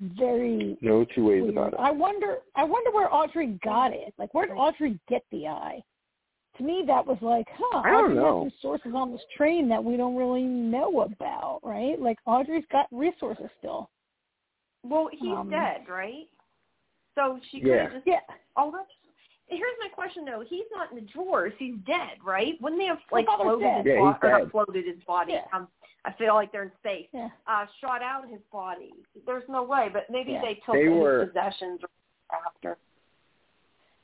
[0.00, 0.78] Very.
[0.80, 1.54] No two ways weird.
[1.54, 1.78] about it.
[1.78, 2.38] I wonder.
[2.56, 4.14] I wonder where Audrey got it.
[4.18, 5.80] Like, where did Audrey get the eye?
[6.60, 8.44] To me that was like, huh, I don't Audrey know.
[8.44, 12.00] has some sources on this train that we don't really know about, right?
[12.00, 13.90] Like Audrey's got resources still.
[14.82, 16.26] Well, he's um, dead, right?
[17.16, 17.88] So she could yeah.
[17.90, 18.20] just Yeah.
[18.56, 18.88] Oh that's
[19.48, 20.44] here's my question though.
[20.48, 22.54] He's not in the drawers, he's dead, right?
[22.60, 23.84] Wouldn't they have like floated dead.
[23.86, 24.50] his Yeah, body or dead.
[24.52, 25.32] floated his body?
[25.32, 25.44] Yeah.
[25.52, 25.68] Um
[26.04, 27.08] I feel like they're in space.
[27.12, 27.28] Yeah.
[27.46, 28.92] Uh shot out his body.
[29.26, 30.40] There's no way, but maybe Yeah.
[30.42, 31.80] they took They his were- possessions
[32.32, 32.78] after.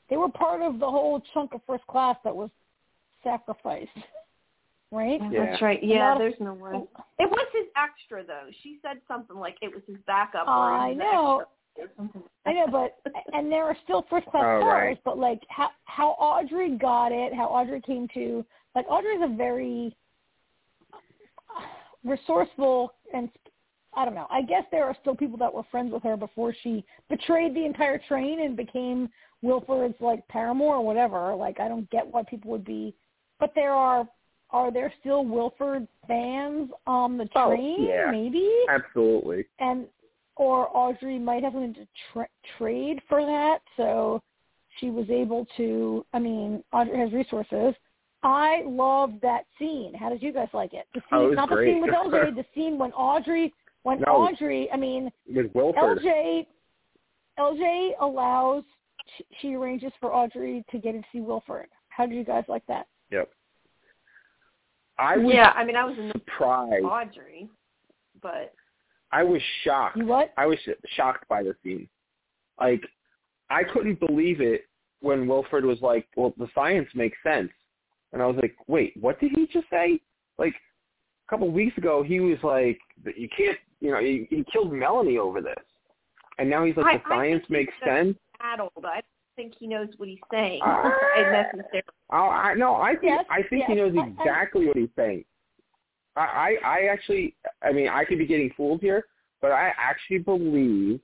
[0.09, 2.49] They were part of the whole chunk of first class that was
[3.23, 3.89] sacrificed.
[4.89, 5.19] Right?
[5.33, 5.47] Yeah.
[5.47, 5.83] That's right.
[5.83, 6.71] Yeah, lot of- there's no way.
[7.19, 8.47] It was his extra though.
[8.63, 10.47] She said something like it was his backup.
[10.47, 11.43] or I know.
[11.77, 12.23] extra something.
[12.45, 12.95] I know, but
[13.33, 14.99] and there are still first class Oh, cars, right.
[15.03, 19.93] but like how how Audrey got it, how Audrey came to like Audrey's a very
[22.05, 23.29] resourceful and
[23.97, 24.27] I don't know.
[24.29, 27.65] I guess there are still people that were friends with her before she betrayed the
[27.65, 29.09] entire train and became
[29.41, 31.33] Wilford's like paramour or whatever.
[31.35, 32.93] Like I don't get why people would be,
[33.39, 34.07] but there are
[34.51, 37.43] are there still Wilford fans on the train?
[37.43, 37.83] Oh, train?
[37.89, 38.11] yeah.
[38.11, 39.45] Maybe Absolutely.
[39.59, 39.87] and
[40.37, 44.21] or Audrey might have something to tra- trade for that, so
[44.79, 46.05] she was able to.
[46.13, 47.73] I mean, Audrey has resources.
[48.23, 49.93] I love that scene.
[49.95, 50.85] How did you guys like it?
[50.93, 51.65] The scene, Oh, it not great.
[51.65, 53.53] the scene with LJ, the scene when Audrey,
[53.87, 54.17] when No.
[54.17, 55.99] Audrey, I mean, With Wilford.
[55.99, 56.45] LJ,
[57.39, 58.63] LJ allows,
[59.15, 61.67] she, she arranges for Audrey to get to see Wilford.
[61.87, 62.87] How do you guys like that?
[63.11, 63.29] Yep.
[64.99, 66.83] I was yeah, I mean I was in surprised.
[66.83, 67.47] Audrey,
[68.21, 68.53] but
[69.13, 69.95] I was shocked.
[69.95, 70.33] You what?
[70.35, 70.57] I was
[70.95, 71.87] shocked by the scene.
[72.59, 72.81] Like,
[73.49, 74.63] I couldn't believe it
[75.01, 77.51] when Wilford was like, "Well, the science makes sense,"
[78.11, 80.01] and I was like, "Wait, what did he just say?"
[80.39, 82.79] Like, a couple of weeks ago he was like,
[83.15, 85.55] you can't, you know, he, he killed Melanie over this,
[86.39, 88.17] and now he's like, I, the science makes sense.
[88.39, 88.71] Addled.
[88.77, 89.05] I don't
[89.35, 90.61] think he knows what he's saying.
[90.63, 91.83] Uh, necessarily.
[92.11, 95.25] Oh, I no, I think Yes, I think yes, he knows exactly what he's saying.
[96.15, 99.05] I, I I actually, I mean, I could be getting fooled here,
[99.41, 100.99] but I actually believe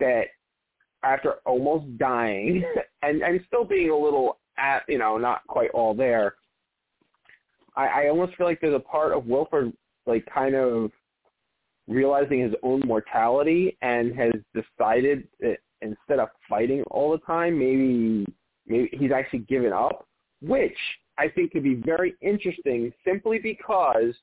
[0.00, 0.26] that
[1.02, 2.64] after almost dying
[3.02, 6.34] and and still being a little at, you know, not quite all there,
[7.76, 9.72] I, I almost feel like there's a part of Wilford
[10.06, 10.90] like kind of
[11.90, 18.24] realizing his own mortality and has decided that instead of fighting all the time, maybe
[18.66, 20.06] maybe he's actually given up,
[20.40, 20.76] which
[21.18, 24.14] I think could be very interesting simply because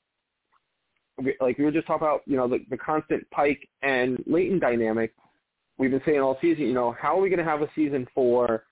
[1.40, 5.12] like we were just talking about, you know, the, the constant Pike and Layton dynamic.
[5.76, 8.06] We've been saying all season, you know, how are we going to have a season
[8.14, 8.64] four?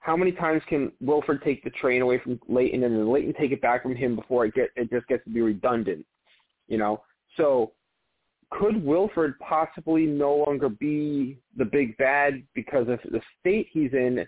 [0.00, 3.52] How many times can Wilford take the train away from Layton and then Layton take
[3.52, 6.04] it back from him before it get it just gets to be redundant?
[6.68, 7.02] You know,
[7.36, 7.72] so
[8.50, 14.26] could Wilford possibly no longer be the big bad because of the state he's in?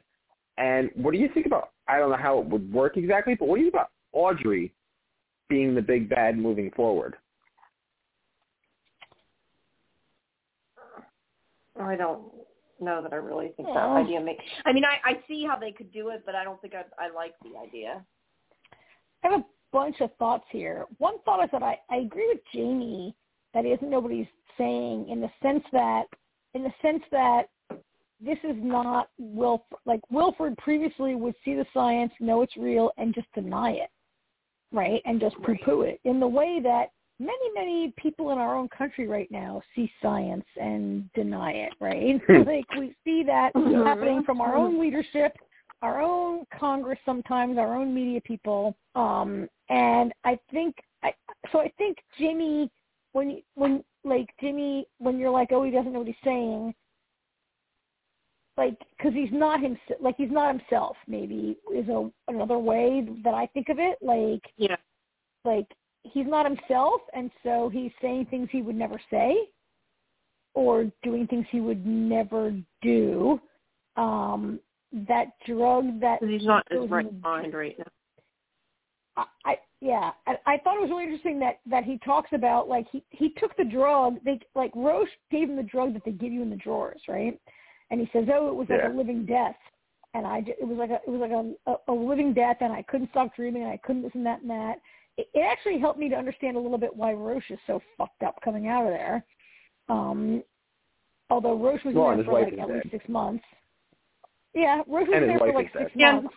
[0.59, 1.71] And what do you think about?
[1.89, 4.73] I don't know how it would work exactly, but what do you think about Audrey
[5.49, 7.17] being the big bad moving forward?
[11.81, 12.23] I don't
[12.81, 14.45] know that I really think that idea makes.
[14.65, 16.85] I mean, I I see how they could do it, but I don't think I
[17.03, 18.05] I like the idea.
[19.25, 20.87] I have a bunch of thoughts here.
[20.99, 23.15] One thought is that I, I agree with Jamie
[23.55, 24.27] that doesn't nobody's
[24.59, 26.05] saying in the sense that
[26.55, 27.49] in the sense that
[28.21, 33.15] this is not Wilford like Wilford previously would see the science, know it's real, and
[33.15, 33.91] just deny it.
[34.71, 35.03] Right?
[35.05, 36.01] And just poo poo it.
[36.05, 40.47] In the way that many, many people in our own country right now see science
[40.61, 42.21] and deny it, right?
[42.47, 43.85] like we see that Mhm.
[43.85, 45.37] happening from our own leadership
[45.83, 51.13] our own Congress sometimes, our own media people, um, and I think I
[51.51, 52.71] so I think Jimmy
[53.13, 56.75] when you, when like Jimmy when you're like oh he doesn't know what he's saying,
[58.57, 63.35] like because he's not himself like he's not himself maybe is a another way that
[63.35, 64.77] I think of it like Yeah.
[65.45, 65.67] like
[66.03, 69.37] he's not himself and so he's saying things he would never say
[70.55, 73.41] or doing things he would never do
[73.97, 74.61] um
[74.93, 77.85] that drug that he's not in his right mind right now.
[79.17, 82.69] I, I yeah, I, I thought it was really interesting that that he talks about
[82.69, 84.17] like he he took the drug.
[84.25, 87.39] They like Roche gave him the drug that they give you in the drawers, right?
[87.91, 88.93] And he says, oh, it was like Yeah.
[88.93, 89.57] a living death,
[90.15, 92.59] and I ju- it was like a it was like a, a a living death,
[92.61, 94.77] and I couldn't stop dreaming, and I couldn't listen and that and that.
[95.19, 98.23] It, it actually helped me to understand a little bit why Roche is so fucked
[98.23, 99.25] up coming out of there.
[99.91, 100.43] Um,
[101.29, 102.69] although Roche was Well, in there for like at dead.
[102.77, 103.45] least six months.
[104.55, 106.01] Yeah, Roche was And in there for like is six dead.
[106.01, 106.13] Yeah.
[106.15, 106.35] months.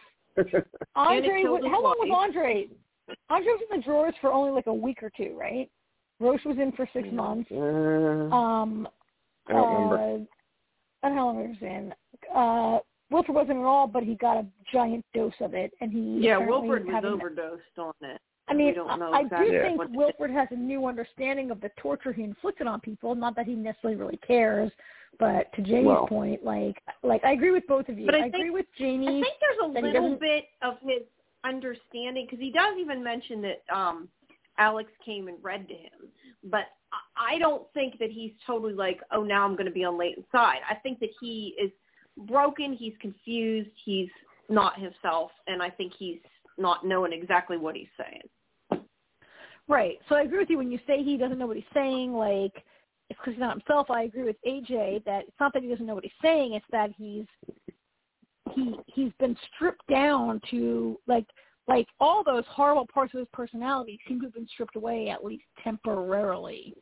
[0.95, 2.09] Andre, was, how long was.
[2.13, 2.67] Andre?
[3.29, 5.69] Andre was in the drawers for only like a week or two, right?
[6.19, 7.13] Roche was in for six Mhm.
[7.13, 7.51] months.
[7.51, 8.87] Uh, Um,
[9.47, 9.97] I don't remember.
[9.97, 10.19] uh,
[11.03, 11.95] I don't know how long he was in.
[12.33, 12.79] Uh,
[13.11, 16.37] Wilford wasn't at all, but he got a giant dose of it, and he Yeah,
[16.37, 18.19] Wilford was overdosed on it.
[18.47, 21.61] I mean, we don't know I, I do think Wilford has a new understanding of
[21.61, 23.15] the torture he inflicted on people.
[23.15, 24.71] Not that he necessarily really cares,
[25.19, 26.07] but to Jamie's Well.
[26.07, 28.05] point, like, like I agree with both of you.
[28.05, 29.07] But I I, think- agree with Jamie.
[29.07, 31.01] I think there's a little bit of his
[31.43, 34.07] understanding because he does even mention that um
[34.57, 36.09] Alex came and read to him,
[36.45, 39.83] but I- I don't think that he's totally like, oh, now I'm going to be
[39.83, 40.59] on Layton's side.
[40.69, 41.71] I think that he is
[42.27, 42.71] broken.
[42.73, 43.69] He's confused.
[43.83, 44.09] He's
[44.49, 46.19] not himself, and I think he's
[46.57, 48.81] not knowing exactly what he's saying.
[49.67, 49.97] Right.
[50.07, 52.13] So I agree with you when you say he doesn't know what he's saying.
[52.13, 52.63] Like
[53.09, 53.89] it's because he's not himself.
[53.89, 56.53] I agree with AJ that it's not that he doesn't know what he's saying.
[56.53, 57.25] It's that he's
[58.53, 61.25] he he's been stripped down to like
[61.67, 65.23] like all those horrible parts of his personality seem to have been stripped away at
[65.23, 66.73] least temporarily.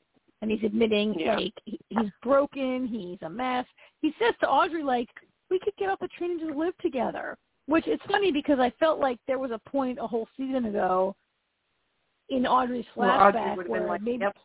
[0.42, 1.36] And he's admitting Yeah.
[1.38, 2.86] like he, he's broken.
[2.88, 3.66] He's a mess.
[4.02, 5.10] He says to Audrey like
[5.50, 7.38] we could get off the train and just live together.
[7.66, 11.16] Which it's funny because I felt like there was a point a whole season ago
[12.30, 14.36] in Audrey's Well, Audrey flashback where like, maybe yep.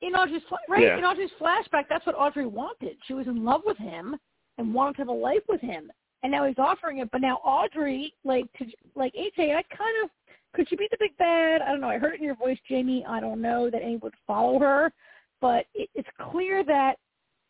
[0.00, 0.98] In Audrey's right Yeah.
[0.98, 2.96] in Audrey's flashback, that's what Audrey wanted.
[3.06, 4.16] She was in love with him
[4.58, 5.90] and wanted to have a life with him,
[6.22, 7.10] and now he's offering it.
[7.10, 10.10] But now Audrey, like to like AJ, I kind of
[10.54, 11.62] could she be the big bad?
[11.62, 11.88] I don't know.
[11.88, 13.04] I heard it in your voice, Jamie.
[13.06, 14.92] I don't know that anyone would follow her,
[15.40, 16.96] but it, it's clear that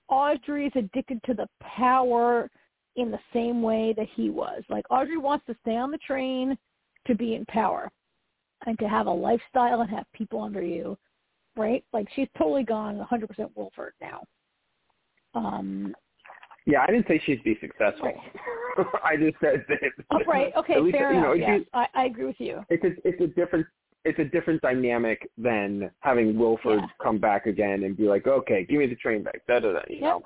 [0.09, 2.51] Audrey is addicted to the power
[2.97, 4.63] in the same way that he was.
[4.69, 6.59] Like Audrey wants to stay on the train
[7.07, 7.91] to be in power
[8.67, 10.99] and to have a lifestyle and have people under you,
[11.59, 11.85] right?
[11.93, 14.23] Like she's totally gone 100% Wilford now.
[15.35, 15.95] Um,
[16.67, 18.13] yeah, I didn't say she'd be successful.
[18.77, 18.87] right.
[19.05, 19.79] I just said that.
[20.11, 20.53] Oh, right.
[20.57, 20.79] Okay.
[20.81, 21.49] least, Fair you know, enough.
[21.49, 22.65] Yes, I, I agree with you.
[22.71, 23.67] it's a it's a different
[24.05, 26.87] it's a different dynamic than having Wilford Yeah.
[27.03, 29.41] come back again and be like, okay, give me the train back.
[29.49, 29.81] Da da da.
[29.89, 30.03] You Yep.
[30.03, 30.23] know,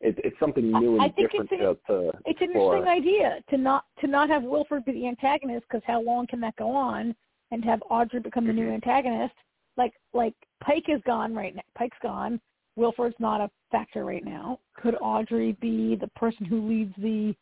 [0.00, 2.76] it, it's something new and I think different it's to, to It's an explore.
[2.76, 6.40] interesting idea to not to not have Wilford be the antagonist because how long can
[6.40, 7.14] that go on?
[7.50, 8.74] And to have Audrey become the new Mm-hmm.
[8.74, 9.34] antagonist,
[9.76, 11.62] like like Pike is gone right now.
[11.76, 12.40] Pike's gone.
[12.76, 14.58] Wilford's not a factor right now.
[14.76, 17.34] Could Audrey be the person who leads the?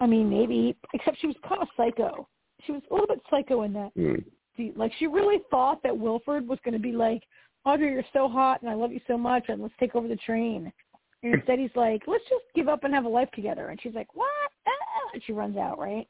[0.00, 0.76] I mean, maybe.
[0.94, 2.26] Except she was kind of psycho.
[2.66, 3.92] She was a little bit psycho in that.
[4.56, 7.22] See, Like she really thought that Wilford was going to be like,
[7.64, 10.16] Audrey, you're so hot and I love you so much, and let's take over the
[10.16, 10.72] train.
[11.22, 13.68] And instead, he's like, let's just give up and have a life together.
[13.68, 14.28] And she's like, what?
[14.66, 16.06] Ah, and she runs out, right?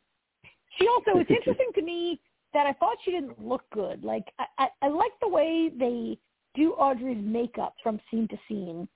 [0.78, 2.20] She also, it's interesting to me
[2.52, 4.04] that I thought she didn't look good.
[4.04, 6.18] Like, I, I, I like the way they
[6.54, 8.88] do Audrey's makeup from scene to scene.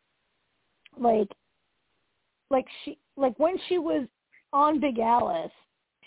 [0.98, 1.28] Like,
[2.50, 4.06] like she, like when she was
[4.52, 5.52] on Big Alice,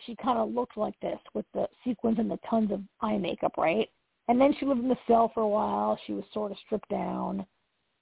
[0.06, 3.54] she kind of looked like this with the sequins and the tons of eye makeup,
[3.58, 3.90] right?
[4.28, 5.98] And then she lived in the cell for a while.
[6.06, 7.46] She was sort of stripped down.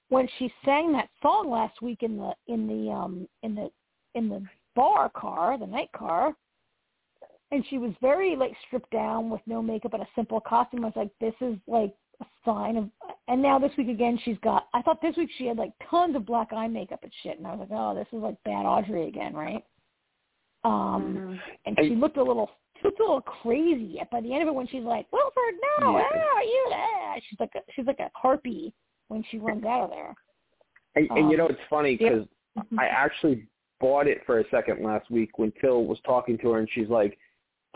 [0.08, 3.70] When she sang that song last week in the in the um in the
[4.14, 4.42] in the
[4.74, 6.34] bar car, the night car,
[7.52, 10.84] and she was very like stripped down with no makeup and a simple costume.
[10.84, 12.88] I was like, this is like a sign of.
[13.28, 14.66] And now this week again, she's got.
[14.74, 17.46] I thought this week she had like tons of black eye makeup and shit, and
[17.46, 19.64] I was like, oh, this is like bad Audrey again, right?
[20.64, 21.40] Um, Mhm.
[21.66, 24.54] and she looked a little she looked a little crazy by the end of it
[24.54, 26.08] when she's like, Wilford, no, Yeah.
[26.12, 27.14] ah, you ah.
[27.28, 28.72] she's like a she's like a harpy
[29.08, 30.14] when she runs out of there.
[30.96, 32.08] And, and you Um, know, it's funny yeah.
[32.10, 32.28] because
[32.78, 33.46] I actually
[33.80, 36.88] bought it for a second last week when Till was talking to her, and she's
[36.88, 37.18] like,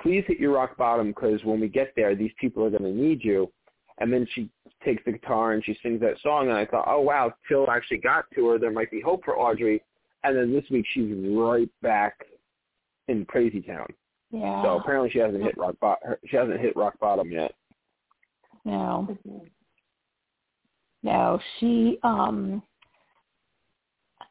[0.02, 2.90] "Please hit your rock bottom because when we get there, these people are going to
[2.90, 3.52] need you."
[3.98, 4.48] And then she
[4.84, 7.98] takes the guitar and she sings that song, and I thought, "Oh wow, Till actually
[7.98, 8.58] got to her.
[8.58, 9.82] There might be hope for Audrey."
[10.24, 12.14] And then this week she's right back
[13.08, 13.86] in Crazy Town.
[14.30, 14.62] Yeah.
[14.62, 16.14] So apparently she hasn't hit rock bottom.
[16.26, 17.54] She hasn't hit rock bottom yet.
[18.64, 19.08] no.
[19.26, 19.50] Mhm.
[21.02, 22.62] No, she um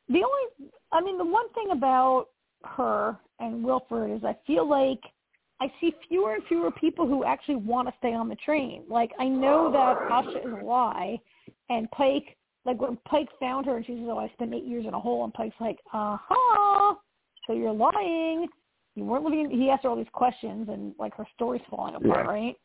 [0.08, 2.28] the only I mean the one thing about
[2.64, 5.02] her and Wilford is I feel like
[5.62, 8.84] I see fewer and fewer people who actually want to stay on the train.
[8.90, 11.18] Like I know that Asha is a lie
[11.70, 14.86] and Pike like when Pike found her and she says, Oh, I spent eight years
[14.88, 16.96] in a hole and Pike's like, Uh huh
[17.48, 18.48] so you're lying.
[18.96, 21.96] You weren't living in, he asked her all these questions and like her story's falling
[21.96, 22.32] apart, Yeah.
[22.32, 22.56] right?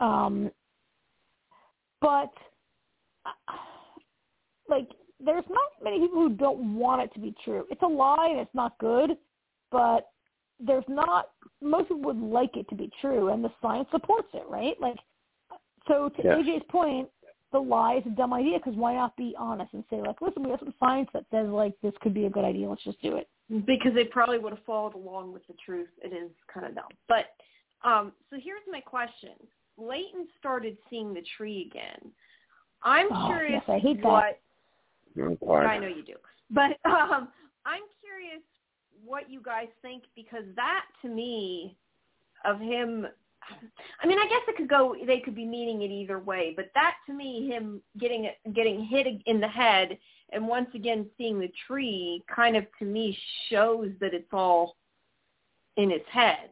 [0.00, 0.50] Um
[2.00, 2.32] but
[3.26, 3.52] uh,
[4.68, 4.88] like
[5.24, 7.64] there's not many people who don't want it to be true.
[7.70, 9.10] It's a lie and it's not good,
[9.70, 10.08] but
[10.66, 11.30] there's not
[11.60, 14.80] most people would like it to be true and the science supports it, right?
[14.80, 14.96] Like
[15.88, 16.36] so to Yeah.
[16.36, 17.08] AJ's point,
[17.52, 20.42] the lie is a dumb idea because why not be honest and say like, listen,
[20.44, 22.68] we have some science that says like this could be a good idea.
[22.68, 23.28] Let's just do it.
[23.66, 25.88] because they probably would have followed along with the truth.
[26.02, 26.88] It is kind of dumb.
[27.08, 27.26] But
[27.84, 29.32] um, so here's my question:
[29.76, 32.12] Layton started seeing the tree again.
[32.84, 34.08] I'm Oh, curious yes, I hate that.
[34.08, 34.40] what
[35.40, 35.66] God.
[35.66, 36.14] I know you do,
[36.50, 37.28] but um,
[37.66, 38.42] I'm curious
[39.04, 41.76] what you guys think because that to me
[42.44, 43.06] of him.
[44.00, 44.94] I mean, I guess it could go.
[45.04, 49.06] They could be meaning it either way, but that to me, him getting getting hit
[49.26, 49.98] in the head
[50.32, 53.16] and once again seeing the tree, kind of to me
[53.50, 54.76] shows that it's all
[55.76, 56.50] in his head.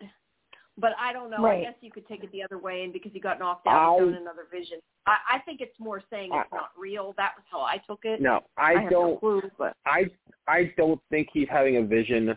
[0.79, 1.43] But I don't know.
[1.43, 1.59] Right.
[1.59, 3.99] I guess you could take it the other way, and because he got knocked out,
[3.99, 4.79] he's on another vision.
[5.07, 7.13] I, I think it's more saying it's I- not real.
[7.19, 8.21] That was how I took it.
[8.23, 8.91] No, I, I don't.
[9.13, 10.05] no clue, but I
[10.49, 12.37] I don't think he's having a vision.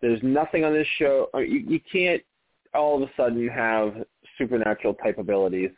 [0.00, 1.28] There's nothing on this show.
[1.34, 2.22] uh, You, you can't
[2.74, 3.94] all of a sudden have
[4.38, 5.70] supernatural type abilities.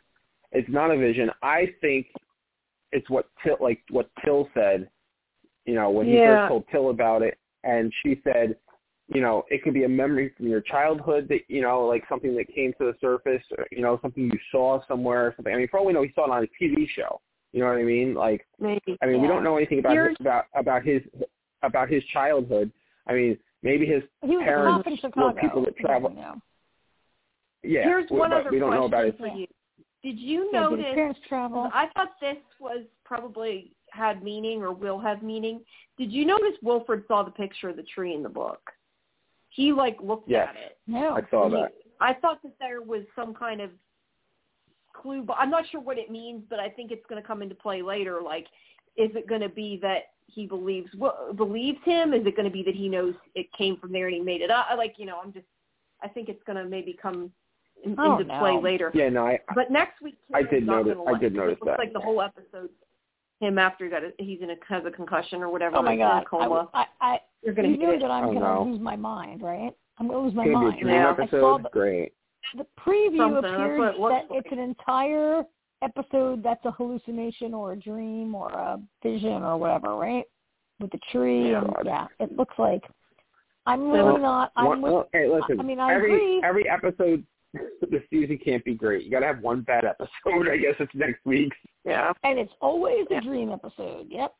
[0.51, 1.29] It's not a vision.
[1.41, 2.07] I think
[2.91, 4.89] it's what Till like what Till said.
[5.65, 6.47] You know when he Yeah.
[6.47, 8.55] first told Till about it, and she said,
[9.09, 12.35] you know, it could be a memory from your childhood that you know, like something
[12.35, 15.53] that came to the surface, or, you know, something you saw somewhere, or something.
[15.53, 17.19] I mean, for all we know, he saw it on a TV show.
[17.51, 18.13] You know what I mean?
[18.15, 18.97] Like maybe.
[19.01, 21.01] I mean, we don't know anything about Here's- his, about about his
[21.63, 22.71] about his childhood.
[23.07, 26.09] I mean, maybe his He was parents cop in were people that travel.
[26.11, 26.35] You know.
[27.63, 27.83] yeah.
[27.83, 29.15] Here's we- one but other we don't question know about his.
[29.17, 29.47] for you.
[30.01, 30.93] Did you Yeah, did his notice?
[30.95, 31.69] parents travel?
[31.73, 35.61] I thought this was probably had meaning or will have meaning.
[35.97, 38.59] Did you notice Wilford saw the picture of the tree in the book?
[39.55, 40.47] He like looked Yes.
[40.49, 40.77] at it.
[40.87, 41.15] No.
[41.15, 41.73] I saw he- that.
[42.01, 43.69] I thought that there was some kind of
[44.93, 46.43] clue, but I'm not sure what it means.
[46.49, 48.19] But I think it's going to come into play later.
[48.21, 48.47] Like,
[48.97, 52.13] is it going to be that he believes well, believes him?
[52.13, 54.41] Is it going to be that he knows it came from there and he made
[54.41, 54.67] it up?
[54.77, 55.45] Like, you know, I'm just.
[56.01, 57.31] I think it's going to maybe come
[57.85, 58.91] in, Oh, into play later.
[58.93, 61.65] Yeah, no, I But next week, I did notice- I like- did it notice looks
[61.67, 61.79] that.
[61.79, 62.69] like the whole episode,
[63.39, 65.77] him after he got a, he's in a has a concussion or whatever.
[65.77, 66.25] Oh my he's in a god.
[66.25, 66.69] coma.
[66.73, 68.63] I, I, You're I gonna you hit know that I'm Oh, gonna no.
[68.63, 69.71] lose my mind, right?
[69.99, 70.81] I'm gonna lose my it's gonna be a mind.
[70.81, 71.11] dream Yeah.
[71.11, 71.21] I saw
[71.55, 71.63] episode.
[71.63, 72.13] the, Great.
[72.57, 75.43] the preview Something, that's appears what it looks that it's an entire
[75.81, 80.23] episode that's a hallucination or a dream or a vision or whatever, right?
[80.79, 82.83] With the tree Yeah, and I- yeah, it looks like.
[83.65, 84.51] I'm really not.
[84.57, 84.91] I'm One, with.
[84.91, 85.57] well, hey, listen.
[85.59, 86.41] I mean, I every agree.
[86.43, 87.25] every episode
[87.89, 89.03] this season can't be great.
[89.05, 90.49] You got to have one bad episode.
[90.51, 91.55] I guess it's next week's.
[91.85, 92.11] Yeah.
[92.23, 94.07] And it's always a dream episode.
[94.09, 94.33] Yep.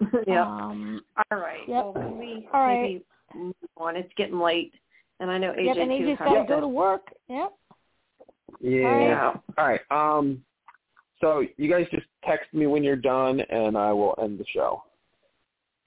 [0.26, 0.42] yeah.
[0.42, 1.00] Um,
[1.30, 1.60] All right.
[1.66, 1.84] Yep.
[1.94, 2.82] Well, we All right.
[2.82, 3.04] maybe
[3.34, 3.96] move on?
[3.96, 4.72] It's getting late,
[5.20, 5.76] and I know AJ yep.
[5.78, 7.02] And too AJ's has got to to- go to work.
[7.28, 7.52] Yep.
[8.60, 9.32] Yeah.
[9.58, 9.80] All right.
[9.90, 10.18] All right.
[10.18, 10.42] Um.
[11.20, 14.82] So you guys just text me when you're done, and I will end the show.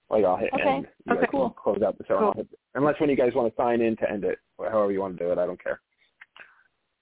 [0.10, 0.68] Like I'll hit Okay.
[0.68, 0.88] end.
[1.06, 1.50] You Okay, guys can cool.
[1.52, 2.18] Close out the show.
[2.18, 4.92] and I'll hit, unless when you guys want to sign in to end it, however
[4.92, 5.82] you want to do it, I don't care.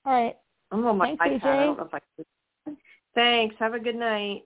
[0.05, 0.35] All right.
[0.71, 1.47] I'm on my Thanks, iPad.
[1.47, 1.65] I AJ.
[1.65, 2.77] don't know if I can.
[3.15, 3.55] Thanks.
[3.59, 4.43] Have a good night.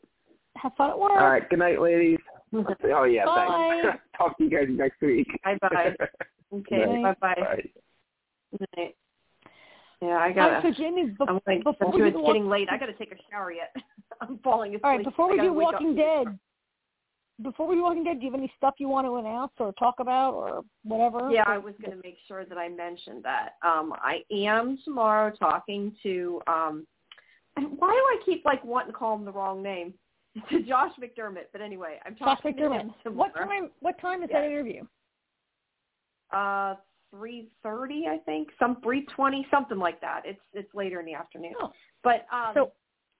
[0.57, 1.11] Have fun at work.
[1.13, 1.49] All right.
[1.49, 2.19] Good night, ladies.
[2.53, 3.25] Oh yeah.
[3.25, 3.79] Bye.
[3.83, 4.03] Thanks.
[4.17, 5.27] Talk to you guys next week.
[5.43, 5.95] Bye bye.
[6.53, 7.01] Okay.
[7.01, 7.35] Bye bye.
[7.39, 7.63] Bye.
[8.75, 8.95] Night.
[10.01, 10.61] Yeah, I gotta.
[10.61, 12.67] so Jamie, be- I'm like, before I'm we it's the getting late.
[12.69, 13.73] I gotta take a shower yet.
[14.21, 14.83] I'm falling asleep.
[14.83, 15.53] all right, before we do.
[15.53, 16.37] Walking Dead,
[17.41, 19.71] before we do Walking Dead, do you have any stuff you want to announce or
[19.73, 21.29] talk about or whatever?
[21.31, 23.53] Yeah, So- I was going to make sure that I mentioned that.
[23.65, 26.41] Um, I am tomorrow talking to.
[26.47, 26.85] Um,
[27.55, 29.93] and why do I keep like wanting to call him the wrong name?
[30.49, 31.47] To Josh McDermitt.
[31.51, 32.93] But anyway, I'm Josh talking to McDermitt.
[33.05, 33.15] him.
[33.17, 33.69] What time?
[33.81, 34.41] What time is Yeah.
[34.41, 34.83] that interview?
[36.31, 36.75] Uh,
[37.11, 38.49] three thirty, I think.
[38.57, 40.21] Some three twenty, something like that.
[40.25, 41.53] It's it's later in the afternoon.
[41.61, 41.71] Oh,
[42.03, 42.71] But um, So-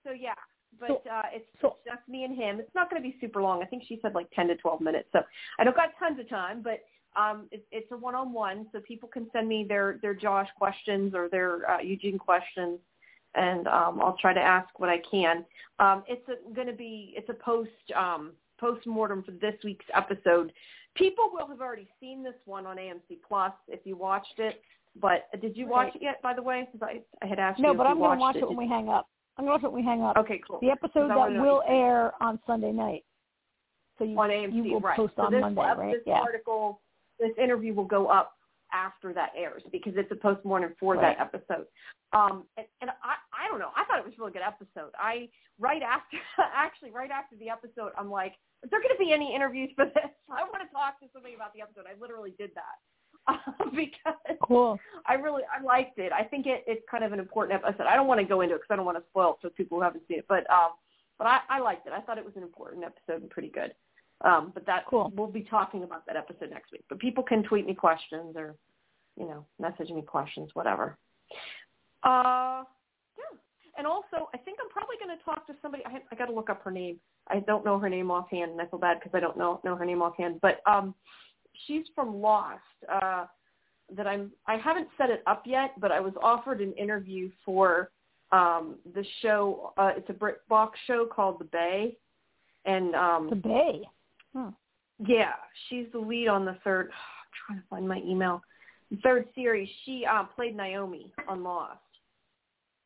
[0.06, 0.34] so yeah.
[0.80, 2.60] But so- uh, it's, so- just me and him.
[2.62, 3.62] It's not going to be super long.
[3.62, 5.10] I think she said like ten to twelve minutes.
[5.12, 5.20] So
[5.60, 6.80] I don't got tons of time, but
[7.18, 11.28] um, it, it's a one-on-one, so people can send me their their Josh questions or
[11.28, 12.80] their uh, Eugene questions,
[13.36, 15.46] and um, I'll try to ask what I can.
[15.80, 20.52] Um, it's going to be it's a post um, post mortem for this week's episode.
[20.96, 24.62] People will have already seen this one on AMC Plus if you watched it.
[25.00, 26.22] But did you watch it yet?
[26.22, 28.58] By the way, I, I had asked no, but I'm going to watch it when
[28.58, 29.08] we hang up.
[29.38, 30.18] I'm going to watch it when we hang up.
[30.18, 30.60] Okay, cool.
[30.62, 31.80] The episode that will what you think.
[31.80, 33.06] air on Sunday night.
[33.98, 34.98] So you on AMC, you will right?
[34.98, 35.94] post so on this, Monday, ep- right?
[35.94, 36.20] This Yeah.
[36.20, 36.82] article,
[37.20, 38.36] this interview will go up
[38.74, 41.18] after that airs because it's a postmortem for Right.
[41.18, 41.66] that episode.
[42.14, 43.72] Um, and, and I, I don't know.
[43.76, 44.92] I thought it was a really good episode.
[45.00, 45.30] I
[45.60, 46.18] right after,
[46.56, 48.34] actually, right after the episode, I'm like,
[48.64, 50.12] is there going to be any interviews for this?
[50.30, 51.86] I want to talk to somebody about the episode.
[51.90, 52.78] I literally did that
[53.76, 54.80] because Cool.
[55.06, 56.12] I really I liked it.
[56.12, 57.86] I think it, it's kind of an important episode.
[57.88, 59.50] I don't want to go into it because I don't want to spoil it for
[59.52, 60.26] people who haven't seen it.
[60.28, 60.72] But um,
[61.18, 61.94] but I, I liked it.
[61.94, 63.74] I thought it was an important episode and pretty good.
[64.24, 65.12] Um, but that Cool.
[65.16, 66.84] we'll be talking about that episode next week.
[66.90, 68.56] But people can tweet me questions or
[69.18, 70.98] you know message me questions, whatever.
[72.04, 72.64] Uh,
[73.18, 73.38] yeah.
[73.78, 75.84] And also, I think I'm probably going to talk to somebody.
[75.86, 77.00] I, I got to look up her name.
[77.28, 79.76] I don't know her name offhand, and I feel bad because I don't know know
[79.76, 80.40] her name offhand.
[80.42, 80.94] But um,
[81.66, 82.62] she's from Lost.
[82.92, 83.26] Uh,
[83.96, 87.92] that I'm I haven't set it up yet, but I was offered an interview for
[88.32, 91.98] um the show uh it's a BritBox show called The Bay
[92.66, 93.82] and um The Bay.
[94.34, 94.50] Hmm.
[95.06, 95.34] yeah,
[95.68, 98.42] she's the lead on the third I'm trying to find my email.
[98.90, 99.70] The third series.
[99.86, 101.80] She uh played Naomi on Lost.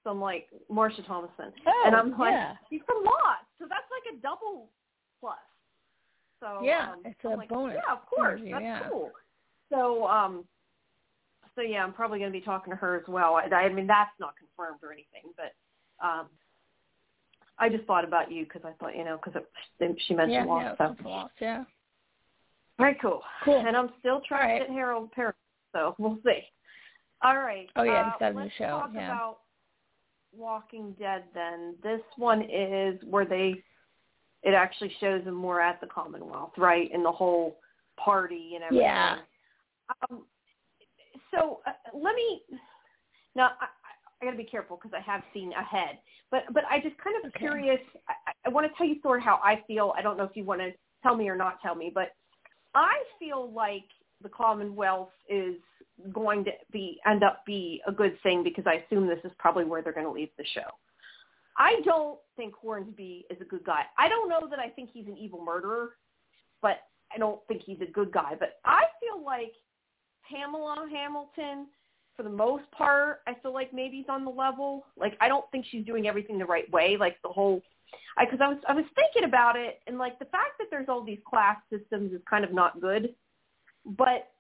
[0.04, 1.52] So I'm like Marsha Thomason.
[1.68, 2.54] Oh, and I'm like yeah.
[2.70, 3.46] she's from Lost.
[3.60, 4.70] So that's like a double
[5.20, 5.38] plus.
[6.40, 8.42] So Yeah, um, it's I'm a like, bonus Yeah, of course.
[8.52, 8.90] That's yeah.
[8.90, 9.12] cool.
[9.72, 10.46] So um
[11.56, 13.36] so yeah, I'm probably going to be talking to her as well.
[13.36, 15.56] I, I mean, that's not confirmed or anything, but
[16.06, 16.28] um,
[17.57, 19.41] I just thought about you because I thought, you know, because
[20.07, 20.76] she mentioned Yeah, Lost.
[20.80, 21.64] yeah, so it's Lost, yeah.
[22.77, 23.22] very cool.
[23.44, 23.64] Cool.
[23.65, 25.34] And I'm still trying All to get Harold Perry,
[25.73, 26.41] so we'll see.
[27.23, 27.69] All right.
[27.76, 29.11] Oh, yeah, uh, he's got a new let's show, Talk yeah.
[29.11, 29.38] about
[30.36, 31.23] Walking Dead.
[31.34, 33.64] Then this one is where they
[34.44, 37.57] it actually shows them more at the Commonwealth, right, in the whole
[37.98, 38.86] party and everything.
[38.86, 39.18] Yeah.
[40.10, 40.23] Um,
[41.32, 42.41] so uh, let me
[43.36, 43.52] now.
[44.22, 46.00] I, got to be careful because I have seen ahead,
[46.32, 47.40] but but I just kind of Okay.
[47.40, 47.80] curious.
[48.08, 49.94] I, I want to tell you sort of how I feel.
[49.98, 50.72] I don't know if you want to
[51.04, 52.10] tell me or not tell me, but
[52.74, 53.86] I feel like
[54.22, 55.56] the Commonwealth is
[56.14, 59.66] going to be end up be a good thing because I assume this is probably
[59.66, 60.70] where they're going to leave the show.
[61.58, 63.84] I don't think Hornsby is a good guy.
[63.98, 65.92] I don't know that I think he's an evil murderer,
[66.62, 66.80] but
[67.14, 68.34] I don't think he's a good guy.
[68.38, 69.54] But I feel like
[70.30, 71.68] Pamela Hamilton,
[72.16, 74.86] for the most part, I feel like maybe he's on the level.
[74.98, 76.98] Like I don't think she's doing everything the right way.
[77.00, 77.62] Like the whole,
[78.18, 80.88] I because I was I was thinking about it, and like the fact that there's
[80.90, 83.16] all these class systems is kind of not good.
[83.86, 84.32] But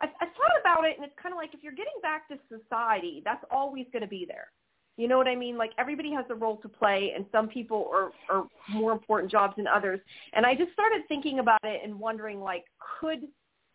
[0.00, 2.38] I, I thought about it, and it's kind of like if you're getting back to
[2.48, 4.48] society, that's always going to be there.
[4.96, 5.58] You know what I mean?
[5.58, 9.54] Like everybody has a role to play, and some people are are more important jobs
[9.56, 10.00] than others.
[10.32, 12.64] And I just started thinking about it and wondering, like,
[13.00, 13.20] could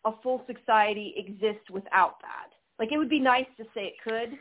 [0.03, 2.49] a full society exist without that?
[2.81, 4.39] Like, it would be nice to say it could,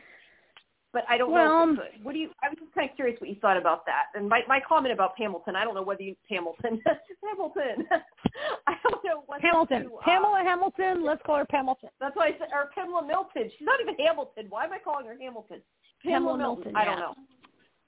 [0.93, 2.03] but I don't well, know if it could.
[2.03, 2.29] What do you?
[2.41, 4.05] I was just kind of curious what you thought about that.
[4.15, 6.81] And my my comment about Hamilton, I don't know whether you Hamilton,
[7.21, 7.85] Hamilton.
[8.67, 11.05] I don't know what Hamilton, to, uh, Pamela Hamilton.
[11.05, 11.89] Let's call her Hamilton.
[11.99, 13.51] That's why I said, or Pamela Milton.
[13.57, 14.47] She's not even Hamilton.
[14.49, 15.61] Why am I calling her Hamilton?
[16.03, 16.75] Pamela, Pamela Milton.
[16.75, 16.85] I yeah.
[16.85, 17.13] don't know.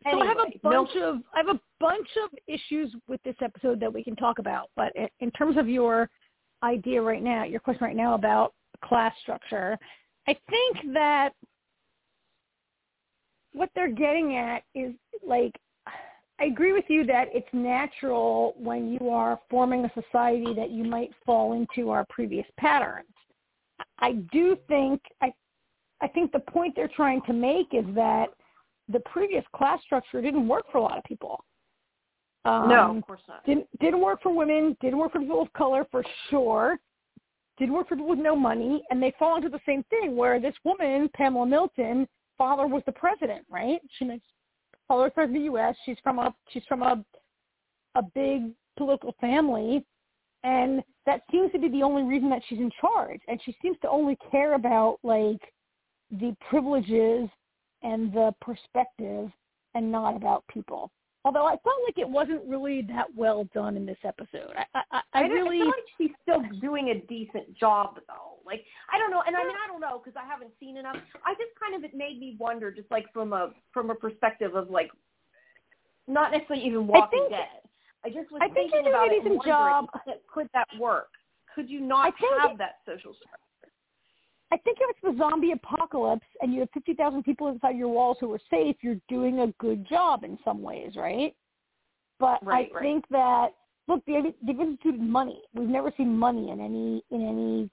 [0.03, 1.01] So Anyway, I have a bunch Milton.
[1.01, 4.69] of I have a bunch of issues with this episode that we can talk about.
[4.75, 6.11] But in terms of your
[6.61, 8.53] idea right now, your question right now about
[8.83, 9.77] class structure,
[10.27, 11.33] I think that
[13.53, 14.93] what they're getting at is
[15.25, 15.55] like
[16.39, 20.83] I agree with you that it's natural when you are forming a society that you
[20.83, 23.07] might fall into our previous patterns.
[23.99, 25.31] I do think I
[26.01, 28.27] I think the point they're trying to make is that
[28.89, 31.43] the previous class structure didn't work for a lot of people.
[32.45, 33.45] Um, no, of course not.
[33.45, 36.77] didn't didn't work for women, didn't work for people of color for sure,
[37.57, 40.39] didn't work for people with no money, and they fall into the same thing where
[40.39, 42.07] this woman, Pamela Milton,
[42.37, 43.79] father was the president, right?
[43.97, 44.25] She makes
[44.87, 45.75] father was president of the U.S.
[45.85, 47.03] She's from a she's from a
[47.95, 49.85] a big political family,
[50.43, 53.77] and that seems to be the only reason that she's in charge, and she seems
[53.81, 55.41] to only care about like
[56.11, 57.29] the privileges
[57.83, 59.29] and the perspective,
[59.75, 60.91] and not about people.
[61.25, 64.53] Although I felt like it wasn't really that well done in this episode.
[64.57, 68.37] I I, I, I really feel like she's still doing a decent job though.
[68.45, 70.97] Like I don't know, and I mean I don't know because I haven't seen enough.
[71.25, 74.55] I just kind of it made me wonder, just like from a from a perspective
[74.55, 74.91] of like
[76.07, 77.59] not necessarily even Walking think- Dead.
[78.05, 79.85] I just was I think thinking you're doing about a decent job.
[80.03, 81.07] could- could that work?
[81.55, 83.39] Could you not I think have it- that social structure?
[84.53, 88.17] I think if it's the zombie apocalypse and you have 50,000 people inside your walls
[88.19, 91.33] who are safe, you're doing a good job in some ways, right?
[92.19, 92.81] But Right, I right.
[92.83, 93.47] think that
[93.87, 95.41] look, they've, they've instituted money.
[95.55, 97.69] We've never seen money in any in any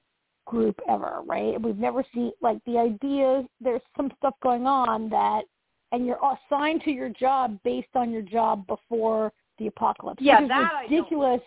[0.46, 1.60] group ever, right?
[1.60, 3.44] We've never seen like the idea.
[3.60, 5.42] There's some stuff going on that,
[5.92, 6.18] and you're
[6.50, 10.22] assigned to your job based on your job before the apocalypse.
[10.22, 11.42] Yeah, which is that I don't- ridiculous.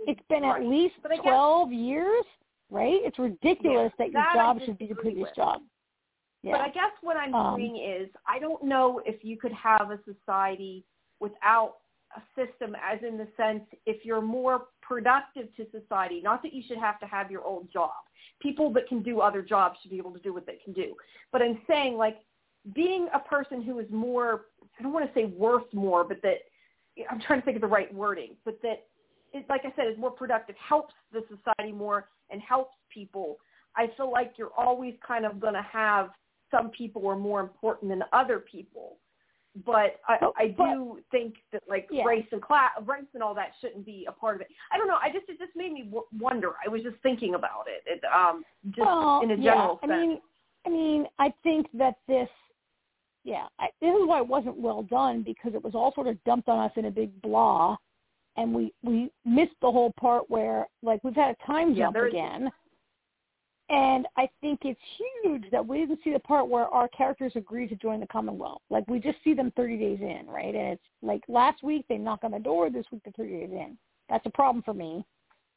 [0.00, 0.60] It's been Right.
[0.62, 2.24] at least But I guess- 12 years,
[2.70, 3.00] right?
[3.02, 5.36] It's ridiculous Yeah, that your that job should be your previous with.
[5.36, 5.62] job.
[6.42, 6.52] Yeah.
[6.52, 9.90] But I guess what I'm Um, saying is I don't know if you could have
[9.90, 10.84] a society
[11.18, 11.78] without
[12.16, 16.62] a system as in the sense if you're more productive to society, not that you
[16.66, 17.92] should have to have your old job.
[18.40, 20.96] People that can do other jobs should be able to do what they can do.
[21.30, 22.18] But I'm saying like
[22.74, 24.46] being a person who is more
[24.78, 26.38] I don't want to say worth more, but that
[27.10, 28.86] I'm trying to think of the right wording, but that
[29.32, 33.36] it, like I said, is more productive, helps the society more and helps people.
[33.76, 36.10] I feel like you're always kind of going to have
[36.50, 38.96] some people are more important than other people.
[39.66, 42.04] But I, But- I do think that like Yeah.
[42.04, 44.48] race and class, race and all that shouldn't be a part of it.
[44.72, 44.98] I don't know.
[45.02, 46.54] I just it just made me w- wonder.
[46.64, 47.82] I was just thinking about it.
[47.86, 49.88] it um, just well, in a general yeah.
[49.88, 49.92] sense.
[49.92, 50.20] I mean,
[50.66, 52.28] I mean, I think that this,
[53.24, 56.22] yeah, I, this is why it wasn't well done because it was all sort of
[56.24, 57.76] dumped on us in a big blah,
[58.40, 61.94] and we we missed the whole part where like we've had a time Yeah, jump
[61.94, 62.50] there's- again.
[63.68, 64.80] And I think it's
[65.22, 68.62] huge that we didn't see the part where our characters agree to join the Commonwealth.
[68.68, 70.52] Like we just see them 30 days in, right?
[70.56, 73.50] And it's like last week they knock on the door, this week they're 30 days
[73.52, 73.78] in.
[74.08, 75.04] That's a problem for me.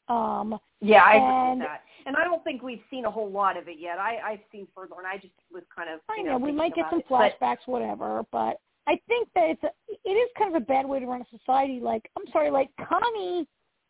[0.10, 1.82] Um, Yeah, I agree And- with that.
[2.06, 3.98] And I don't think we've seen a whole lot of it yet.
[3.98, 6.02] I, I've seen further, and I just was kind of.
[6.10, 7.06] I you know we might get some it.
[7.10, 9.70] But- flashbacks, whatever, but I think that it's a,
[10.04, 11.80] it is kind of a bad way to run a society.
[11.82, 13.48] Like I'm sorry, like Connie,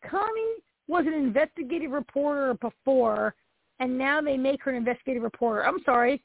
[0.09, 0.55] Connie
[0.87, 3.35] was an investigative reporter before,
[3.79, 5.65] and now they make her an investigative reporter.
[5.65, 6.23] I'm sorry,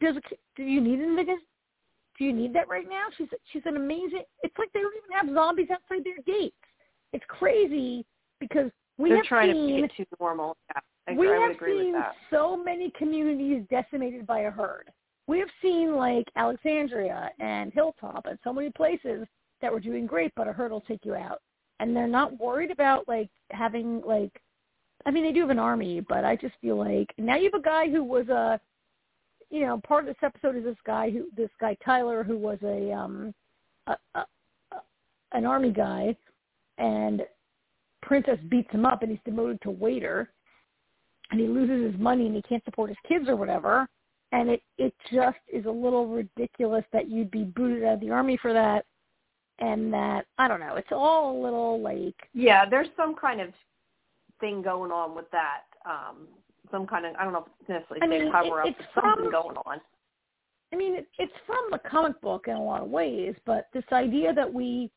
[0.00, 0.16] does
[0.56, 1.16] do you need an?
[2.18, 3.06] Do you need that right now?
[3.18, 4.22] She's she's an amazing.
[4.42, 6.56] It's like they don't even have zombies outside their gates.
[7.12, 8.06] It's crazy
[8.40, 10.56] because we They're have trying seen to it too normal.
[10.70, 11.94] Yeah, I, we I have seen
[12.30, 14.90] so many communities decimated by a herd.
[15.26, 19.26] We have seen like Alexandria and Hilltop and so many places
[19.60, 21.40] that were doing great, but a herd will take you out.
[21.80, 24.32] And they're not worried about like having like,
[25.04, 27.60] I mean, they do have an army, but I just feel like now you have
[27.60, 28.60] a guy who was a,
[29.50, 32.58] you know, part of this episode is this guy who, this guy Tyler, who was
[32.62, 33.34] a, um,
[33.86, 34.26] a, a,
[34.72, 34.76] a
[35.32, 36.16] an army guy,
[36.78, 37.22] and
[38.02, 40.30] Princess beats him up, and he's demoted to waiter
[41.30, 43.88] and he loses his money and he can't support his kids or whatever
[44.32, 48.10] and it it just is a little ridiculous that you'd be booted out of the
[48.10, 48.84] army for that
[49.58, 53.50] and that i don't know it's all a little like Yeah, there's some kind of
[54.40, 55.62] thing going on with that.
[55.86, 56.28] Um,
[56.70, 58.88] some kind of I don't know if it's necessarily I mean, cover it- up, it's
[58.94, 59.80] something from- going on.
[60.72, 63.84] i mean it, it's from the comic book in a lot of ways but this
[63.92, 64.90] idea that we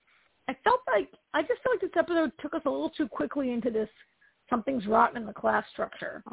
[0.49, 3.51] i felt like i just felt like this episode took us a little too quickly
[3.51, 3.87] into this
[4.49, 6.23] something's rotten in the class structure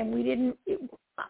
[0.00, 0.80] and we didn't it,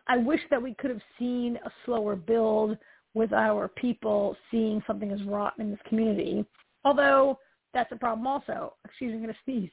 [0.09, 2.79] i wish that we could have seen a slower build
[3.15, 6.45] with our people seeing something as rotten in this community.
[6.85, 7.39] Although
[7.75, 8.75] that's a problem also.
[8.85, 9.71] Excuse me, I'm going to sneeze.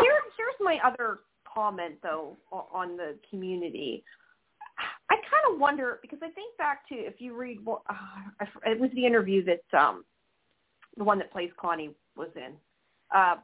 [0.00, 1.20] Here, here's my other
[1.52, 4.04] comment though on the community.
[5.10, 8.90] I kind of wonder because I think back to if you read, uh, it was
[8.94, 10.04] the interview that um,
[10.96, 12.52] the one that plays Connie was in.
[13.14, 13.36] Uh,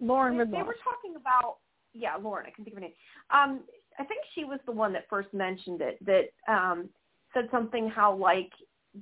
[0.00, 0.50] Lauren they, Ridloff.
[0.52, 1.58] they were talking about
[1.94, 2.46] yeah, Lauren.
[2.46, 2.96] I can think of her name.
[3.30, 3.60] Um,
[3.98, 5.98] I think she was the one that first mentioned it.
[6.04, 6.88] That um,
[7.34, 8.50] said something how like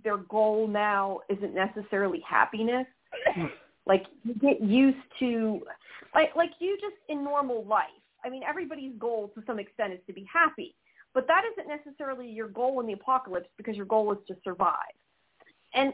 [0.05, 2.86] their goal now isn't necessarily happiness.
[3.86, 5.60] like you get used to,
[6.15, 7.86] like like you just in normal life.
[8.24, 10.74] I mean, everybody's goal to some extent is to be happy,
[11.15, 14.74] but that isn't necessarily your goal in the apocalypse because your goal is to survive.
[15.74, 15.93] And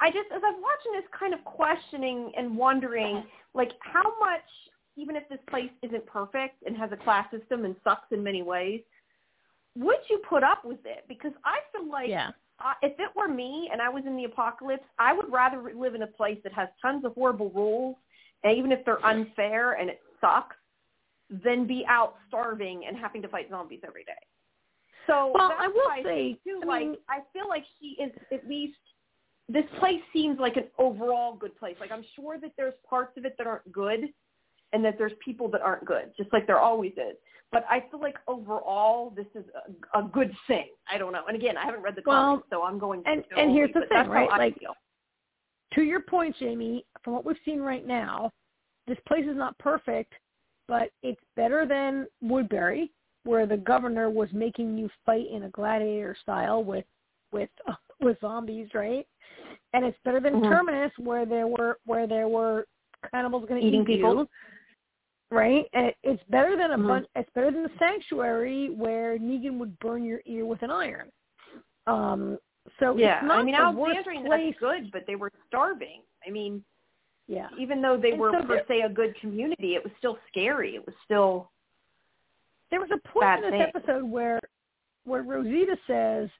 [0.00, 3.24] I just, as I'm watching this, kind of questioning and wondering,
[3.54, 4.42] like, how much
[4.96, 8.42] even if this place isn't perfect and has a class system and sucks in many
[8.42, 8.80] ways,
[9.76, 11.04] would you put up with it?
[11.08, 12.30] Because I feel like yeah.
[12.64, 15.94] uh, if it were me and I was in the apocalypse, I would rather live
[15.94, 17.96] in a place that has tons of horrible rules,
[18.44, 20.56] and even if they're unfair and it sucks,
[21.42, 24.12] than be out starving and having to fight zombies every day.
[25.06, 28.78] So well, I will say, too, I like I feel like she is at least
[29.48, 31.76] this place seems like an overall good place.
[31.80, 34.08] Like I'm sure that there's parts of it that aren't good,
[34.74, 37.16] and that there's people that aren't good, just like there always is.
[37.52, 39.44] But I feel like overall this is
[39.94, 40.66] a, a good thing.
[40.92, 41.22] I don't know.
[41.28, 43.02] And again, I haven't read the well, comics, so I'm going.
[43.06, 44.28] And to and here's the thing, right?
[44.28, 44.74] Like, feel.
[45.74, 48.32] to your point, Jamie, from what we've seen right now,
[48.88, 50.12] this place is not perfect,
[50.66, 52.90] but it's better than Woodbury,
[53.22, 56.84] where the governor was making you fight in a gladiator style with
[57.32, 59.06] with uh, with zombies, right?
[59.74, 60.50] And it's better than mm-hmm.
[60.50, 62.66] Terminus, where there were where there were
[63.12, 64.10] cannibals going to eat people.
[64.10, 64.28] You
[65.30, 65.64] right?
[65.72, 66.86] And it, it's better than a mm-hmm.
[66.86, 67.06] bunch.
[67.16, 71.10] It's better than the sanctuary where Negan would burn your ear with an iron.
[71.86, 72.38] Um,
[72.80, 76.00] so yeah, it's not I mean, Alexandria that's good, but they were starving.
[76.26, 76.64] I mean,
[77.26, 80.18] yeah, even though they and were so per se a good community, it was still
[80.28, 80.74] scary.
[80.74, 81.50] It was still.
[82.70, 83.72] There was a point in this thing.
[83.74, 84.40] episode where
[85.04, 86.30] where Rosita says,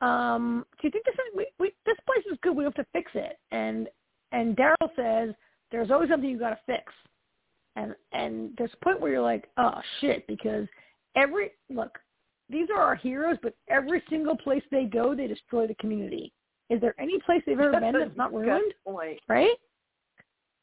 [0.00, 2.56] um, "Do you think this is, we, we, this place is good?
[2.56, 3.88] We have to fix it." And
[4.30, 5.34] and Daryl says,
[5.72, 6.92] "There's always something you got to fix."
[7.76, 10.66] And and there's a point where you're like, oh shit, because
[11.16, 11.98] every look,
[12.48, 16.32] these are our heroes, but every single place they go, they destroy the community.
[16.70, 18.72] Is there any place they've ever been that's not ruined?
[18.86, 19.20] Point.
[19.28, 19.56] Right?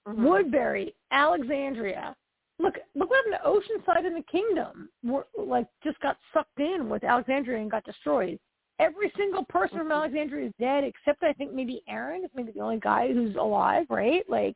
[0.07, 0.25] Mm-hmm.
[0.25, 2.15] Woodbury, Alexandria.
[2.57, 4.89] Look, look what happened to Oceanside in the Kingdom.
[5.03, 8.39] We're, like just got sucked in with Alexandria and got destroyed.
[8.79, 9.87] Every single person mm-hmm.
[9.87, 13.35] from Alexandria is dead, except I think maybe Aaron is maybe the only guy who's
[13.35, 14.23] alive, right?
[14.29, 14.55] Like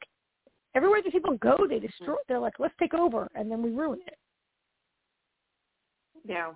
[0.76, 2.16] everywhere these people go, they destroy.
[2.28, 4.18] They're like, let's take over, and then we ruin it.
[6.26, 6.52] Yeah.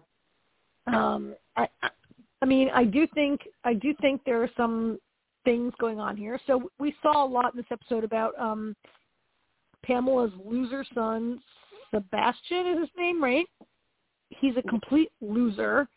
[0.88, 1.68] Um, I,
[2.41, 4.99] I mean, I do think I do think there are some
[5.44, 6.39] things going on here.
[6.48, 8.76] So we saw a lot in this episode about um,
[9.84, 11.39] Pamela's loser son,
[11.94, 13.45] Sebastian is his name, right?
[14.30, 15.88] He's a complete loser.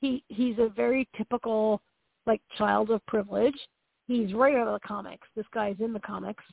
[0.00, 1.80] He he's a very typical
[2.26, 3.58] like child of privilege.
[4.06, 5.26] He's right out of the comics.
[5.34, 6.44] This guy's in the comics.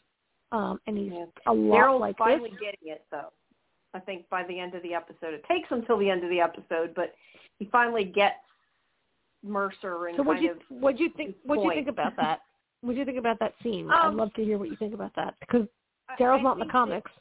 [0.52, 1.26] Um, and he's yeah.
[1.48, 2.60] a lot Daryl's like finally this.
[2.60, 3.32] getting it though.
[3.94, 6.40] I think by the end of the episode, it takes until the end of the
[6.40, 7.14] episode, but
[7.58, 8.36] he finally gets
[9.44, 12.42] Mercer and So what you what you think what do you think about that?
[12.82, 13.86] What do you think about that scene?
[13.86, 15.68] Um, I'd love to hear what you think about that because
[16.20, 17.12] Daryl's not in the comics.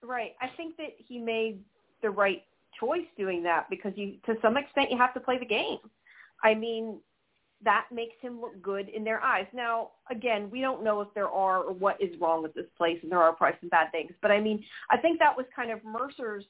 [0.00, 0.32] That, right.
[0.40, 1.60] I think that he made
[2.02, 2.42] the right
[2.78, 5.78] choice doing that because you, to some extent, you have to play the game.
[6.42, 6.98] I mean,
[7.62, 9.46] that makes him look good in their eyes.
[9.52, 12.98] Now, again, we don't know if there are or what is wrong with this place,
[13.02, 14.12] and there are probably some bad things.
[14.22, 16.44] But I mean, I think that was kind of Mercer's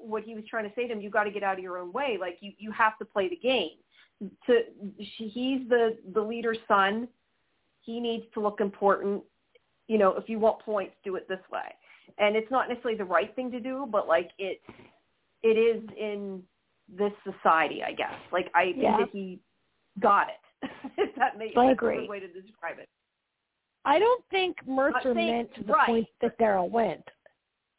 [0.00, 1.00] what he was trying to say to him.
[1.00, 2.16] You got to get out of your own way.
[2.20, 3.70] Like you, you have to play the game.
[4.46, 4.60] To
[4.96, 7.08] he's the the leader's son.
[7.82, 9.22] He needs to look important.
[9.88, 11.74] You know, if you want points, do it this way.
[12.18, 14.62] And it's not necessarily the right thing to do, but like it,
[15.42, 16.42] it is in
[16.88, 18.14] this society, I guess.
[18.32, 18.96] Like I think Yeah.
[18.98, 19.40] that he
[20.00, 20.34] got it.
[20.98, 21.96] if that makes I that's agree.
[21.96, 22.88] a good way to describe it.
[23.84, 25.86] I don't think Mercer meant to the right.
[25.86, 27.02] point that Daryl went.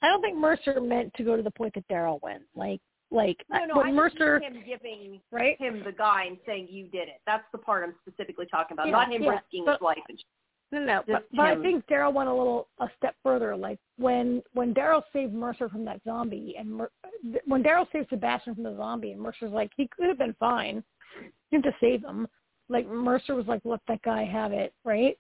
[0.02, 2.44] I don't think Mercer meant to go to the point that Daryl went.
[2.56, 2.80] Like
[3.12, 5.60] like No, no, I Mercer him giving right?
[5.60, 7.22] him the guy and saying you did it.
[7.26, 9.98] That's the part I'm specifically talking about, Yeah, not him yeah, risking but- his life.
[10.10, 10.20] And
[10.72, 13.56] No, no, but, but I think Daryl went a little a step further.
[13.56, 16.92] Like when when Daryl saved Mercer from that zombie, and Mer-
[17.46, 20.84] when Daryl saved Sebastian from the zombie, and Mercer's like he could have been fine,
[21.52, 22.28] you have to save him.
[22.70, 25.18] Like Mercer was like, let that guy have it, right?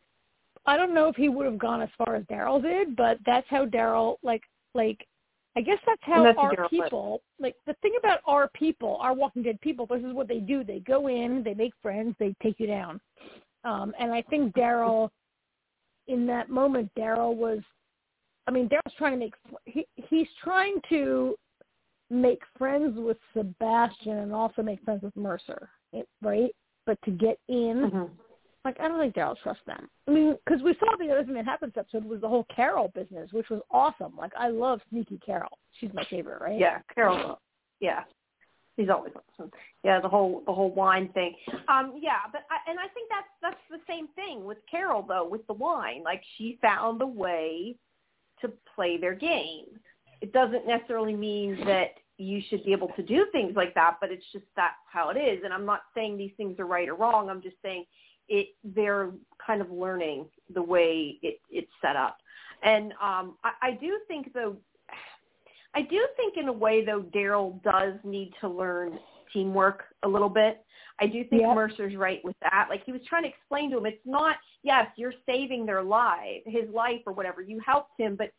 [0.65, 3.47] I don't know if he would have gone as far as Daryl did, but that's
[3.49, 4.41] how Daryl like
[4.73, 5.05] like
[5.57, 9.41] I guess that's how that's our people, like the thing about our people, our Walking
[9.41, 10.65] Dead people, this is what they do.
[10.65, 12.99] They go in, they make friends, they take you down.
[13.63, 15.09] Um, and I think Daryl,
[16.07, 17.59] in that moment, Daryl was,
[18.47, 21.35] I mean, Daryl's trying to make, he, he's trying to
[22.09, 25.69] make friends with Sebastian and also make friends with Mercer,
[26.22, 26.53] right?
[26.86, 28.10] But to get in, Mhm.
[28.64, 29.90] like I don't think Daryl trusts them.
[30.07, 32.45] I mean, because we saw the other thing that happened this episode was the whole
[32.45, 34.16] Carol business, which was awesome.
[34.16, 35.57] Like I love sneaky Carol.
[35.80, 36.60] She's my favorite, right?
[36.60, 37.40] Yeah, Carol.
[37.80, 38.03] Yeah,
[38.78, 39.52] he's always awesome.
[39.84, 41.36] Yeah, the whole the whole wine thing.
[41.68, 45.28] Um, yeah, but I, and I think that's that's the same thing with Carol though
[45.28, 46.03] with the wine.
[46.03, 47.76] Like she found a way
[48.41, 49.80] to play their game.
[50.22, 54.12] It doesn't necessarily mean that you should be able to do things like that, but
[54.12, 55.42] it's just that's how it is.
[55.44, 57.30] And I'm not saying these things are right or wrong.
[57.30, 57.86] I'm just saying
[58.28, 59.12] it they're
[59.46, 62.18] kind of learning the way it, it's set up.
[62.64, 64.56] And um, I, I do think though
[65.76, 68.98] I do think in a way though Daryl does need to learn
[69.34, 70.64] teamwork a little bit.
[71.00, 71.56] I do think Yep.
[71.56, 72.68] Mercer's right with that.
[72.70, 76.42] Like he was trying to explain to him, it's not yes, you're saving their life,
[76.46, 77.42] his life or whatever.
[77.42, 78.32] You helped him, but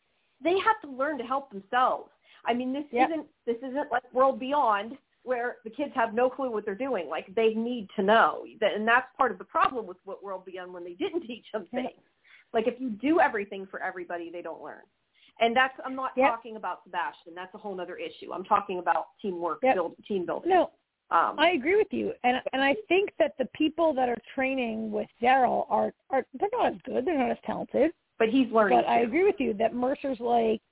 [0.42, 2.10] they have to learn to help themselves.
[2.46, 3.10] I mean, this Yep.
[3.10, 7.08] isn't this isn't like World Beyond where the kids have no clue what they're doing.
[7.08, 10.72] Like they need to know, and that's part of the problem with what World Beyond
[10.72, 12.00] when they didn't teach them things.
[12.52, 14.82] Like if you do everything for everybody, they don't learn.
[15.40, 16.30] And that's I'm not Yep.
[16.30, 17.34] talking about Sebastian.
[17.34, 18.32] That's a whole other issue.
[18.32, 19.74] I'm talking about teamwork, Yep.
[19.74, 20.50] build, team building.
[20.50, 20.70] No,
[21.10, 24.90] Um, I agree with you, and and I think that the people that are training
[24.90, 27.92] with Daryl are are they're not as good, they're not as talented.
[28.18, 28.78] but he's learning.
[28.78, 30.62] But I agree with you that Mercer's like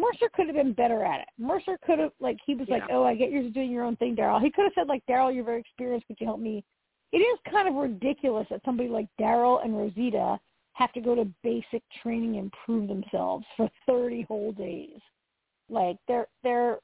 [0.00, 1.28] Mercer could have been better at it.
[1.38, 4.16] Mercer could have like he was like, "Oh, I get you're doing your own thing,
[4.16, 6.06] Daryl." He could have said like, "Daryl, you're very experienced.
[6.06, 6.64] Could you help me?"
[7.12, 10.40] It is kind of ridiculous that somebody like Daryl and Rosita
[10.74, 15.00] have to go to basic training and prove themselves for 30 whole days.
[15.68, 16.78] Like they're they're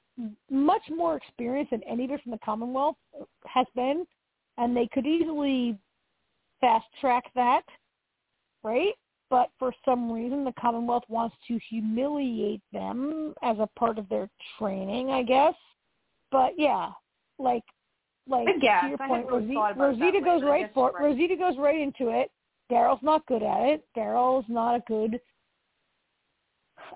[0.51, 2.97] much more experienced than anybody from the Commonwealth
[3.47, 4.07] has been,
[4.59, 5.79] and they could easily
[6.61, 7.63] fast track that,
[8.63, 8.95] right?
[9.29, 14.31] But for some reason, the Commonwealth wants to humiliate them as a part of their
[14.59, 15.55] training, I guess.
[16.31, 16.91] But yeah,
[17.39, 17.65] like
[18.29, 18.83] like guess.
[18.83, 20.95] to your point, really Rosita, about it that Rosita goes I right for it.
[20.95, 21.05] right.
[21.05, 22.31] Rosita goes right into it.
[22.71, 23.85] Daryl's not good at it.
[23.97, 25.21] Daryl's not a good.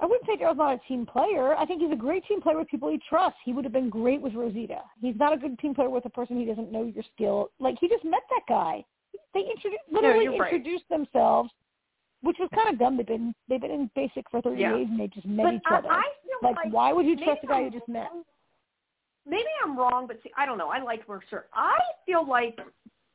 [0.01, 1.57] I wouldn't say Daryl's not a team player.
[1.57, 3.39] I think he's a great team player with people he trusts.
[3.45, 4.81] He would have been great with Rosita.
[5.01, 7.51] He's not a good team player with a person he doesn't know your skill.
[7.59, 8.85] Like he just met that guy.
[9.35, 10.53] They introduced literally right.
[10.53, 11.51] introduced themselves,
[12.23, 12.97] which was kind of dumb.
[12.97, 14.77] They've been they've been in basic for thirty Yeah.
[14.77, 15.91] days and they just met but each I, other.
[15.91, 18.09] I feel like, like why would you trust a guy you just met?
[19.27, 20.69] Maybe I'm wrong, but see, I don't know.
[20.69, 21.47] I like Mercer.
[21.55, 22.59] I feel like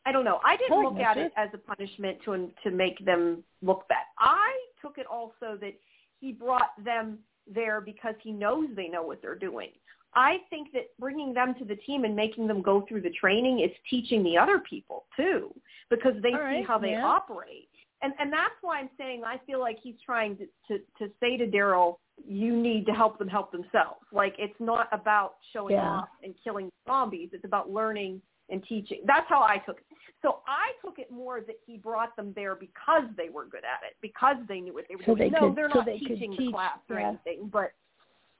[0.05, 0.39] I don't know.
[0.45, 4.05] I didn't look at it as a punishment to to make them look bad.
[4.19, 4.51] I
[4.81, 5.73] took it also that
[6.19, 7.19] he brought them
[7.51, 9.69] there because he knows they know what they're doing.
[10.13, 13.59] I think that bringing them to the team and making them go through the training
[13.59, 15.53] is teaching the other people too,
[15.89, 17.05] because they see how they yeah.
[17.05, 17.69] operate.
[18.05, 21.37] And and that's why I'm saying I feel like he's trying to to, to say
[21.37, 21.95] to Daryl,
[22.27, 24.05] you need to help them help themselves.
[24.11, 25.89] Like it's not about showing Yeah.
[26.01, 27.29] off and killing zombies.
[27.33, 28.21] It's about learning
[28.51, 29.01] and teaching.
[29.07, 29.85] That's how I took it.
[30.21, 33.81] So I took it more that he brought them there because they were good at
[33.87, 35.31] it, because they knew what they were So doing.
[35.31, 37.07] they no, could- they're so not they teaching the teach, class or yeah.
[37.09, 37.71] anything, but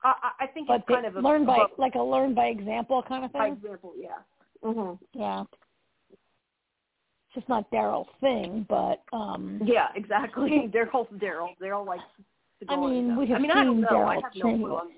[0.03, 2.45] I, I I think But it's kind of a learn by like a learn by
[2.47, 3.53] example kind of by thing.
[3.53, 4.19] example, yeah.
[4.61, 5.43] hmm Yeah.
[7.35, 10.69] It's just not Daryl's thing, but um Yeah, exactly.
[10.73, 11.49] Daryl's Daryl.
[11.61, 12.03] Daryl likes
[12.59, 14.03] to go I mean, we have I mean, I don't seen know.
[14.03, 14.75] I Daryl have no clue.
[14.75, 14.97] on this.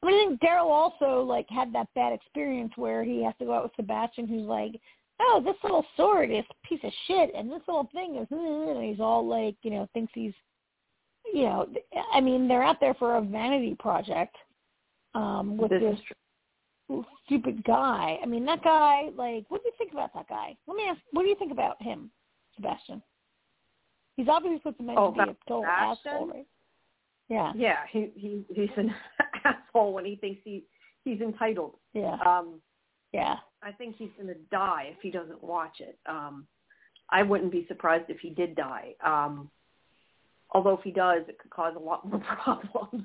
[0.00, 3.46] I mean, I think Daryl also like had that bad experience where he has to
[3.46, 4.80] go out with Sebastian, who's like,
[5.20, 8.84] "Oh, this little sword is a piece of shit, and this little thing is," and
[8.84, 10.34] he's all like, you know, thinks he's,
[11.34, 11.66] you know,
[12.12, 14.36] I mean, they're out there for a vanity project
[15.14, 15.98] um with This this.
[17.26, 18.18] Stupid guy.
[18.22, 20.56] I mean, that guy, like, what do you think about that guy?
[20.66, 22.10] Let me ask, what do you think about him,
[22.56, 23.02] Sebastian?
[24.16, 26.12] He's obviously supposed to meant Oh, to be a total Sebastian?
[26.12, 26.46] asshole, right?
[27.28, 28.94] Yeah, Yeah, he he he's an
[29.44, 30.64] asshole when he thinks he
[31.04, 31.74] he's entitled.
[31.92, 32.60] yeah, Um,
[33.12, 33.36] yeah.
[33.62, 35.98] I think he's going to die if he doesn't watch it.
[36.06, 36.46] Um,
[37.10, 38.94] I wouldn't be surprised if he did die.
[39.04, 39.50] Um,
[40.52, 43.04] although if he does, it could cause a lot more problems.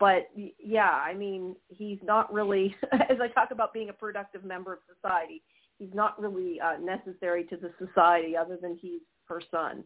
[0.00, 4.44] But y- yeah, I mean, he's not really, as I talk about being a productive
[4.44, 5.42] member of society,
[5.78, 9.82] he's not really uh, necessary to the society other than he's her son.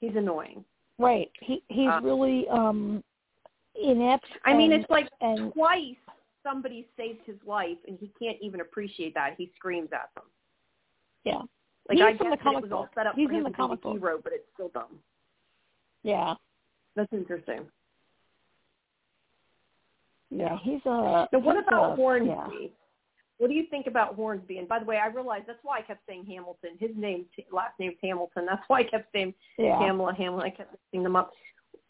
[0.00, 0.64] He's annoying.
[0.98, 1.30] Right.
[1.40, 3.02] He he's Uh, really um
[3.82, 4.26] inept.
[4.44, 5.96] I mean, and, it's like and twice
[6.42, 9.34] somebody saved his life and he can't even appreciate that.
[9.36, 10.24] He screams at them.
[11.24, 11.38] yeah,
[11.88, 13.38] Like He's I in guess the comic it was all set up He's for in
[13.38, 13.98] him the to comic be book.
[13.98, 14.98] hero, but it's still dumb.
[16.02, 16.34] yeah.
[16.96, 17.60] That's interesting.
[20.30, 21.28] Yeah, he's a.
[21.32, 22.28] Now, what about a, Hornsby?
[22.30, 22.68] Yeah.
[23.38, 24.58] What do you think about Hornsby?
[24.58, 26.70] And by the way, I realized that's why I kept saying Hamilton.
[26.78, 28.44] His name, last name's Hamilton.
[28.46, 29.78] That's why I kept saying Yeah.
[29.78, 30.46] Pamela Hamilton.
[30.46, 31.32] I kept mixing them up.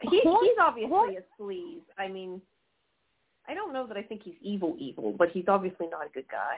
[0.01, 1.81] He, Horn- he's obviously Horn- a sleaze.
[1.97, 2.41] I mean,
[3.47, 6.25] I don't know that I think he's evil, evil, but he's obviously not a good
[6.31, 6.55] guy.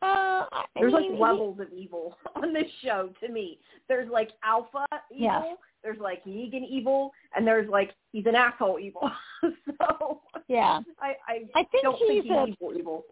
[0.00, 3.58] Uh, I There's mean, like levels of evil on this show to me.
[3.88, 5.56] There's like alpha evil, Yes.
[5.82, 9.10] there's like Negan evil, and there's like he's an asshole evil.
[9.80, 10.80] so yeah.
[11.00, 12.46] I I, I think don't he's think he's a.
[12.46, 13.04] evil evil.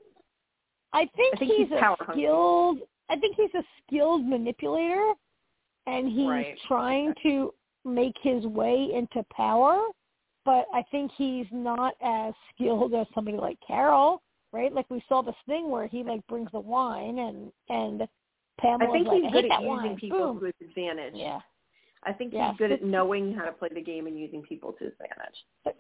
[0.93, 2.79] I think, I think he's, he's a skilled.
[3.11, 5.13] I think he's a skilled manipulator,
[5.87, 6.59] and he's Right.
[6.69, 7.53] trying to
[7.85, 9.81] make his way into power.
[10.45, 14.23] But I think he's not as skilled as somebody like Carol,
[14.57, 14.73] right?
[14.73, 18.09] Like we saw this thing where he like brings the wine, and and
[18.61, 18.89] Pamela.
[18.89, 19.97] I think he's good at using wine.
[19.97, 20.41] people Boom.
[20.41, 21.13] to his advantage.
[21.15, 21.41] Yeah.
[22.05, 24.85] I think he's good at knowing how to play the game and using people to
[24.85, 25.35] his advantage.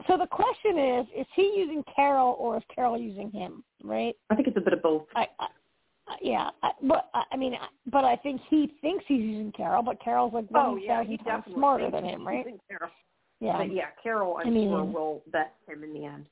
[0.08, 4.14] So the question is, is he using Carol or is Carol using him, right?
[4.28, 5.04] I think it's a bit of both.
[5.14, 5.46] I, I
[6.20, 9.82] yeah, I, but I I mean, I- but I think he thinks he's using Carol,
[9.82, 12.44] but Carol's like one Oh yeah, he thousand times definitely smarter than him, right?
[12.68, 12.90] Carol.
[13.40, 13.58] Yeah.
[13.58, 16.26] But yeah, Carol, I'm I mean- sure will vet him in the end.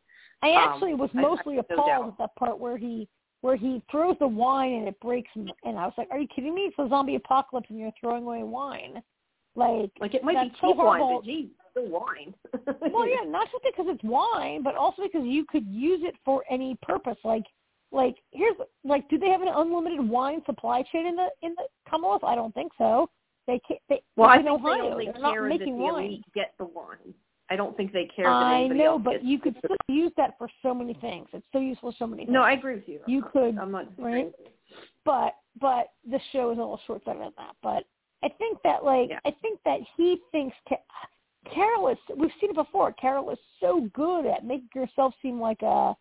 [0.44, 3.08] I um, actually was I- I mostly no appalled at that part where he
[3.40, 6.54] where he throws the wine and it breaks, and, I was like, "Are you kidding
[6.54, 6.62] me?
[6.62, 9.02] It's a zombie apocalypse and you're throwing away wine."
[9.54, 11.20] Like, Like it might be so cheap wine, horrible.
[11.20, 12.34] but gee, still wine.
[12.90, 16.42] well, yeah, not just because it's wine, but also because you could use it for
[16.50, 17.18] any purpose.
[17.22, 17.44] Like,
[17.92, 21.64] like here's like, do they have an unlimited wine supply chain in the in the
[21.88, 22.24] Commonwealth?
[22.24, 23.08] I don't think so.
[23.46, 23.80] They can't.
[23.90, 26.22] They, Well, I think Ohio, they only they're not care that the making wine.
[26.34, 27.14] get the wine.
[27.50, 30.48] I don't think they care that I know, but you could still use that for
[30.62, 31.28] so many things.
[31.32, 32.32] It's so useful for so many things.
[32.32, 33.00] No, I agree with you.
[33.06, 34.32] You could, I'm not right?
[35.04, 37.54] but but the show is a little short sighted on that.
[37.62, 37.84] But
[38.22, 39.20] I think that like Yeah.
[39.24, 40.76] I think that he thinks Ca-
[41.52, 41.98] Carol is.
[42.16, 42.92] We've seen it before.
[42.92, 45.94] Carol is so good at making herself seem like a.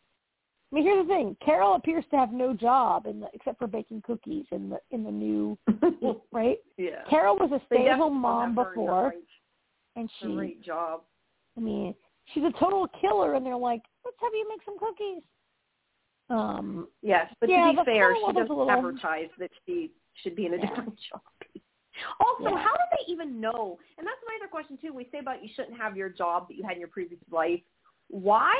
[0.73, 1.37] I mean, here's the thing.
[1.45, 5.03] Carol appears to have no job in the, except for baking cookies in the in
[5.03, 5.57] the new
[6.31, 6.57] right.
[6.77, 7.03] yeah.
[7.09, 9.13] Carol was a stay at home mom have her in the before,
[9.97, 10.33] and she.
[10.33, 11.01] great job.
[11.57, 11.93] I mean,
[12.33, 15.23] she's a total killer, and they're like, let's have you make some cookies.
[16.29, 20.45] Um, Yes, but Yeah, to be fair, she doesn't little- advertise that she should be
[20.45, 20.67] in a Yeah.
[20.67, 21.21] different job.
[22.19, 22.57] Also, Yeah.
[22.57, 23.77] how do they even know?
[23.97, 24.93] And that's my other question too.
[24.93, 27.61] We say about you shouldn't have your job that you had in your previous life.
[28.07, 28.55] Why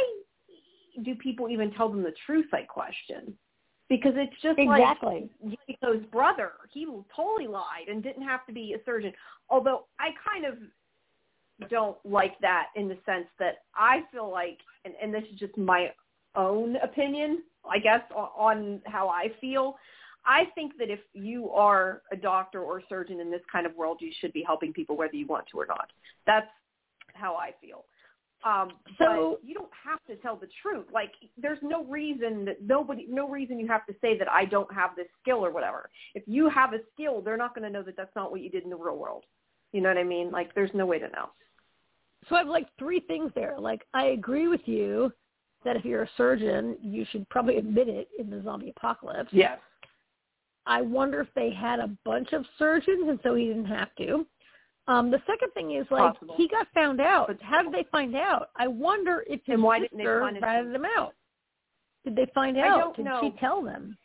[1.01, 2.53] do people even tell them the truth?
[2.53, 3.37] I question.
[3.89, 5.29] Because it's just exactly.
[5.43, 6.53] like Yumiko's brother.
[6.71, 9.13] He totally lied and didn't have to be a surgeon.
[9.49, 10.57] Although I kind of
[11.69, 15.57] don't like that in the sense that I feel like, and, and this is just
[15.57, 15.91] my
[16.35, 19.75] own opinion, I guess, on, on how I feel.
[20.25, 23.75] I think that if you are a doctor or a surgeon in this kind of
[23.75, 25.91] world, you should be helping people whether you want to or not.
[26.25, 26.47] That's
[27.13, 27.85] how I feel.
[28.45, 30.89] Um, So- but you don't have to tell the truth.
[30.91, 34.71] Like, there's no reason that nobody, no reason you have to say that I don't
[34.73, 35.89] have this skill or whatever.
[36.13, 38.49] If you have a skill, they're not going to know that that's not what you
[38.49, 39.25] did in the real world.
[39.71, 40.29] You know what I mean?
[40.31, 41.29] Like, there's no way to know.
[42.29, 43.55] So I have like three things there.
[43.59, 45.11] Like I agree with you
[45.65, 49.29] that if you're a surgeon, you should probably admit it in the zombie apocalypse.
[49.31, 49.59] Yes.
[50.65, 54.25] I wonder if they had a bunch of surgeons and so he didn't have to.
[54.87, 56.35] Um, the second thing is like Possible.
[56.37, 57.27] he got found out.
[57.27, 58.49] But- How did they find out?
[58.57, 60.73] I wonder if his And why didn't they sister ratted him?
[60.73, 61.13] them out.
[62.03, 62.77] Did they find I out?
[62.79, 63.19] don't did know.
[63.21, 63.97] she tell them?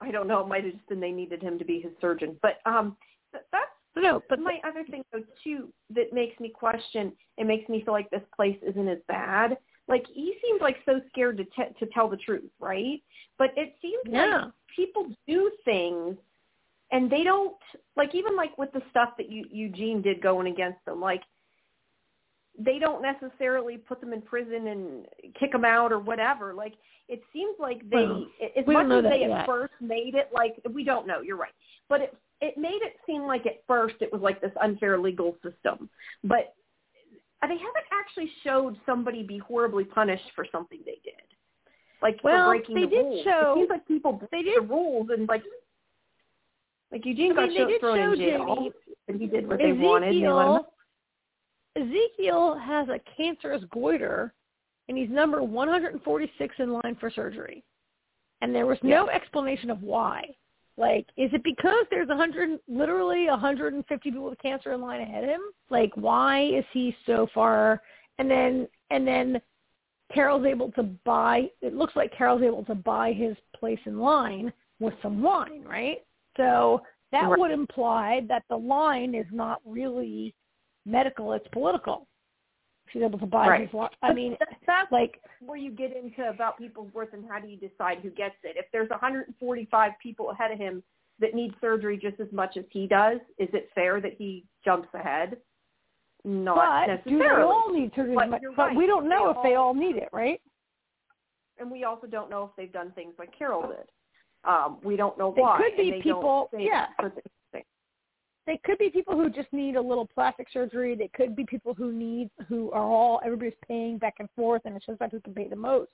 [0.00, 0.40] I don't know.
[0.40, 2.36] It might have just been they needed him to be his surgeon.
[2.42, 2.96] But um,
[3.32, 7.82] that's No, but my other thing though too that makes me question, it makes me
[7.84, 9.56] feel like this place isn't as bad.
[9.86, 13.00] Like he seems like so scared to t- to tell the truth, right?
[13.38, 14.44] But it seems Yeah.
[14.44, 16.16] like people do things
[16.90, 17.56] and they don't
[17.96, 21.22] like even like with the stuff that you, Eugene did going against them, like
[22.58, 25.06] they don't necessarily put them in prison and
[25.38, 26.54] kick them out or whatever.
[26.54, 26.74] Like
[27.08, 28.26] it seems like they, Well,
[28.56, 31.20] as much as they at first made it like we don't know.
[31.20, 31.54] You're right,
[31.88, 35.36] but it it made it seem like at first it was like this unfair legal
[35.42, 35.88] system,
[36.22, 36.54] but
[37.42, 41.14] they haven't actually showed somebody be horribly punished for something they did,
[42.02, 43.24] like Well, for breaking they the did rules.
[43.24, 45.42] show- it seems like people break they the rules and like
[46.92, 48.72] like Eugene I got mean, did thrown show in jail, Jamie
[49.08, 50.14] and he did what they wanted.
[50.14, 50.62] They let him
[51.76, 54.32] Ezekiel, Ezekiel has a cancerous goiter,
[54.88, 57.64] and he's number 146 in line for surgery.
[58.42, 60.24] And there was no explanation of why.
[60.76, 65.00] Like, is it because there's a 100, literally a 150 people with cancer in line
[65.00, 65.40] ahead of him?
[65.70, 67.80] Like, why is he so far?
[68.18, 69.40] And then, and then
[70.12, 71.48] Carol's able to buy.
[71.62, 75.98] It looks like Carol's able to buy his place in line with some wine, right?
[76.36, 76.82] So
[77.12, 77.38] that Right.
[77.38, 80.34] would imply that the line is not really
[80.84, 82.08] medical; it's political.
[82.92, 83.60] She's able to buy Right.
[83.62, 83.72] his.
[83.72, 84.36] wa- I mean,
[84.66, 88.10] that's like where you get into about people's worth and how do you decide who
[88.10, 88.56] gets it.
[88.56, 90.82] If there's 145 people ahead of him
[91.18, 94.88] that need surgery just as much as he does, is it fair that he jumps
[94.94, 95.38] ahead?
[96.24, 97.36] Not but do necessarily.
[97.36, 98.14] they all need surgery?
[98.14, 98.76] But But, but right.
[98.76, 100.40] we don't know They if they all- all need it, right?
[101.58, 103.88] and we also don't know if they've done things like Carol did.
[104.42, 105.56] Um, we don't know They why.
[105.58, 106.88] could be and they people- yeah.
[107.00, 107.33] certain things.
[108.46, 110.94] They could be people who just need a little plastic surgery.
[110.94, 114.76] They could be people who need who are all everybody's paying back and forth, and
[114.76, 115.90] it's just about who can pay the most,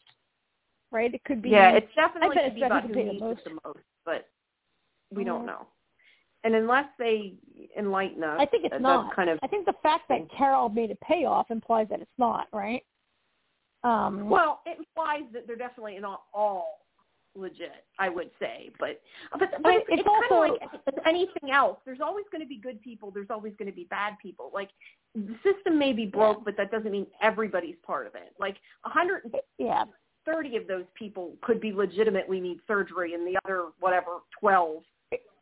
[0.91, 1.15] right?
[1.15, 3.07] It could be Yeah, it's definitely bet could it's be better about to who pay
[3.07, 3.45] the needs most.
[3.45, 4.29] the most, but
[5.13, 5.67] we don't know.
[6.43, 7.35] And unless they
[7.79, 9.15] enlighten us, I think it's not.
[9.15, 12.49] kind of I think the fact that Carol made a payoff implies that it's not,
[12.53, 12.83] right?
[13.85, 16.80] Um, well, it implies that they're definitely not all
[17.35, 17.85] legit.
[17.99, 19.01] I would say, but
[19.33, 21.79] uh, but, but But it's, it's it's kind also- of like anything else.
[21.85, 23.11] There's always going to be good people.
[23.11, 24.51] There's always going to be bad people.
[24.53, 24.71] Like
[25.15, 28.35] the system may be broke, but that doesn't mean everybody's part of it.
[28.39, 29.85] Like 130 yeah,
[30.61, 34.83] of those people could be legitimately need surgery, and the other whatever 12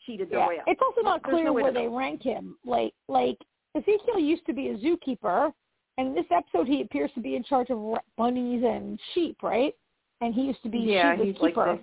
[0.07, 0.49] cheated their yeah.
[0.49, 0.65] way up.
[0.67, 1.97] It's also not There's clear no where they know.
[1.97, 2.57] rank him.
[2.65, 3.37] Like, like
[3.77, 5.53] Ezekiel used to be a zookeeper,
[5.99, 9.75] and in this episode he appears to be in charge of bunnies and sheep, right?
[10.21, 11.79] And he used to be yeah, he's like keeper.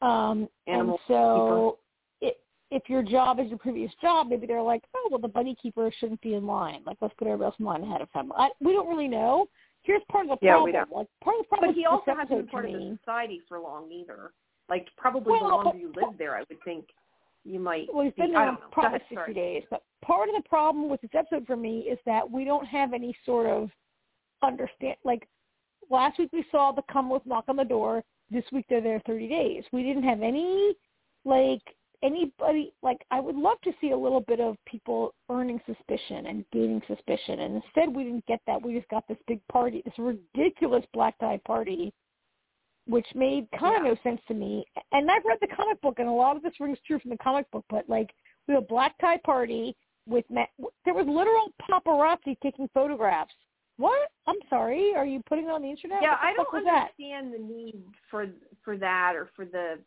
[0.00, 1.78] the um, animal and so
[2.20, 2.38] it,
[2.70, 5.90] if your job is your previous job, maybe they're like, oh, well, the bunny keeper
[5.98, 6.82] shouldn't be in line.
[6.86, 8.32] Like, let's put everybody else in line ahead of him.
[8.36, 9.46] I, we don't really know.
[9.82, 10.64] Here's part of the Yeah, problem.
[10.64, 10.92] we don't.
[10.92, 13.58] Like, part of the problem But he also hasn't been part of the society for
[13.58, 14.32] long either.
[14.68, 16.86] Like probably the longer but- you live there, I would think
[17.44, 17.86] you might.
[17.94, 18.60] well, he's been there I don't know.
[18.66, 19.34] Go probably ahead, 60 sorry.
[19.34, 19.62] days.
[19.70, 22.92] But part of the problem with this episode for me is that we don't have
[22.92, 23.70] any sort of
[24.42, 24.96] understand.
[25.04, 25.28] Like,
[25.90, 28.02] last week we saw the come with knock on the door.
[28.30, 29.64] This week they're there 30 days.
[29.72, 30.74] We didn't have any,
[31.24, 31.62] like,
[32.02, 36.44] anybody like I would love to see a little bit of people earning suspicion and
[36.52, 38.60] gaining suspicion and instead we didn't get that.
[38.62, 41.92] We just got this big party, this ridiculous black tie party
[42.86, 43.88] which made kind of Yeah.
[43.94, 44.64] no sense to me.
[44.92, 47.16] And I've read the comic book and a lot of this rings true from the
[47.18, 48.14] comic book, but like
[48.46, 49.74] we have a black tie party
[50.06, 50.46] with ma-
[50.84, 53.34] there was literal paparazzi taking photographs.
[53.76, 54.10] What?
[54.26, 54.94] I'm sorry.
[54.96, 55.98] Are you putting it on the internet?
[56.02, 56.90] Yeah, the I don't was that?
[56.98, 58.26] understand the need for
[58.64, 59.78] for that or for the.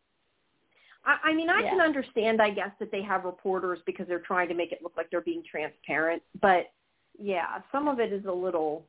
[1.06, 1.72] I, I mean, I Yeah.
[1.72, 4.95] can understand, I guess, that they have reporters because they're trying to make it look
[4.98, 6.22] like they're being transparent.
[6.41, 6.72] But
[7.18, 8.86] yeah, some of it is a little.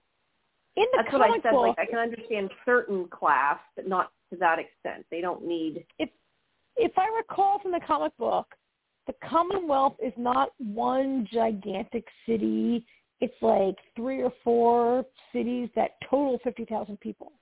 [0.76, 1.50] In the That's what I said.
[1.52, 5.04] book, Like I can understand certain class, but not to that extent.
[5.10, 5.84] They don't need.
[5.98, 6.10] If
[6.76, 8.54] if I recall from the comic book,
[9.06, 12.86] the Commonwealth is not one gigantic city.
[13.20, 17.32] It's like three or four cities that total 50,000 people.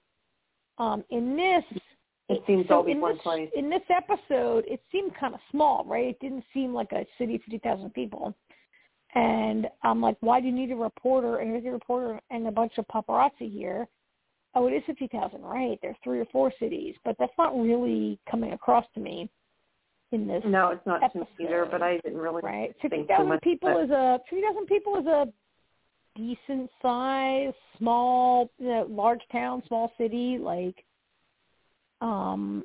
[0.78, 1.80] Um, in this,
[2.28, 3.50] It seems so all be in one this, place.
[3.56, 6.06] in this episode, it seemed kind of small, right?
[6.08, 8.34] It didn't seem like a city of 50,000 people.
[9.14, 12.52] And I'm like, why do you need a reporter and here's a reporter and a
[12.52, 13.88] bunch of paparazzi here?
[14.54, 15.78] Oh, it is 50,000, right?
[15.80, 19.30] There's three or four cities, but that's not really coming across to me
[20.12, 21.66] in this No, it's not to me either.
[21.70, 22.70] But I didn't really right?
[22.80, 25.26] think Fifty too thousand much, people but- is a fifty thousand people is a
[26.18, 30.84] decent size, small, you know, large town, small city, like,
[32.00, 32.64] um,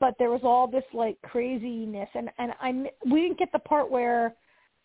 [0.00, 2.70] but there was all this like craziness, and and I
[3.10, 4.34] we didn't get the part where,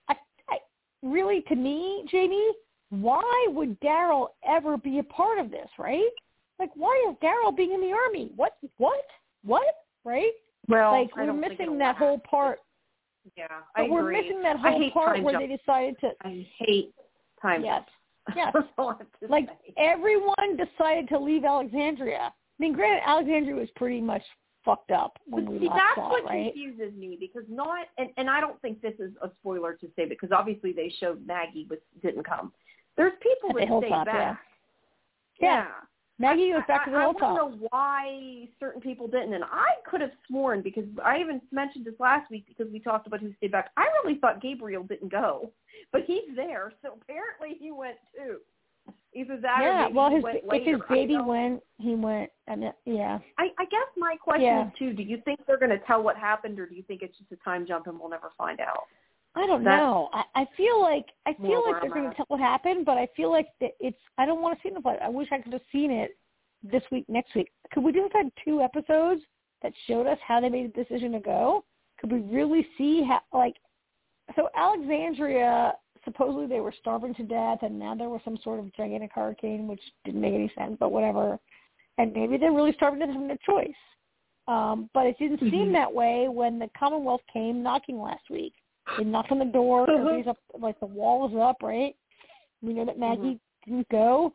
[0.10, 0.16] I,
[0.50, 0.58] I
[1.04, 2.52] really to me, Jamie,
[2.90, 6.10] why would Daryl ever be a part of this, right?
[6.60, 8.32] Like, why is Daryl being in the army?
[8.36, 9.06] What, what,
[9.44, 9.66] what,
[10.04, 10.32] right?
[10.68, 12.60] Well, like we're missing that whole part.
[13.38, 14.22] Yeah, But I we're agree.
[14.22, 15.48] missing that whole part where jump.
[15.48, 16.94] they decided to I hate
[17.42, 17.84] time Yes.
[18.36, 18.52] Yes.
[18.54, 19.74] That's all I have to like say.
[19.78, 22.20] everyone decided to leave Alexandria.
[22.32, 24.22] I mean, granted, Alexandria was pretty much
[24.64, 26.54] fucked up when But we see, last that's saw what it, right?
[26.54, 30.06] confuses me because not, and, and I don't think this is a spoiler to say
[30.06, 32.54] because obviously they showed Maggie was didn't come.
[32.96, 34.40] There's people At the that stayed hilltop, back.
[35.42, 35.66] Yeah.
[36.24, 37.22] Maggie goes back to the I, I, hilltop.
[37.24, 41.20] I want to know why certain people didn't, and I could have sworn because I
[41.20, 43.72] even mentioned this last week because we talked about who stayed back.
[43.78, 45.52] I really thought Gabriel didn't go,
[45.92, 48.38] but he's there, so apparently he went too.
[49.16, 50.72] Either that or yeah, well, he his went if later.
[50.72, 52.32] his baby went, he went.
[52.48, 53.20] I mean, yeah.
[53.38, 54.68] I, I guess my question Yeah.
[54.68, 57.04] is too: Do you think they're going to tell what happened, or do you think
[57.04, 58.86] it's just a time jump and we'll never find out?
[59.36, 60.10] I don't That's know.
[60.14, 63.08] I, I feel like I feel like they're going to tell what happened, but I
[63.16, 63.98] feel like that it's.
[64.18, 65.00] I don't want to see the fight.
[65.02, 66.18] I wish I could have seen it
[66.62, 67.52] this week, next week.
[67.72, 69.22] Could we just have two episodes
[69.64, 71.66] that showed us how they made the decision to go?
[72.00, 73.56] Could we really see how like?
[74.36, 75.74] So Alexandria,
[76.06, 79.68] supposedly they were starving to death, and now there was some sort of gigantic hurricane,
[79.68, 81.40] which didn't make any sense, but whatever.
[81.98, 83.70] And maybe they're really starving to death and no choice.
[84.48, 85.74] Um, but it didn't seem Mhm.
[85.74, 88.54] that way when the Commonwealth came knocking last week.
[88.98, 89.90] They knocked on the door.
[89.90, 91.96] Everybody's up, like the wall is up, right?
[92.62, 93.72] We know that Maggie mm-hmm.
[93.72, 94.34] didn't go.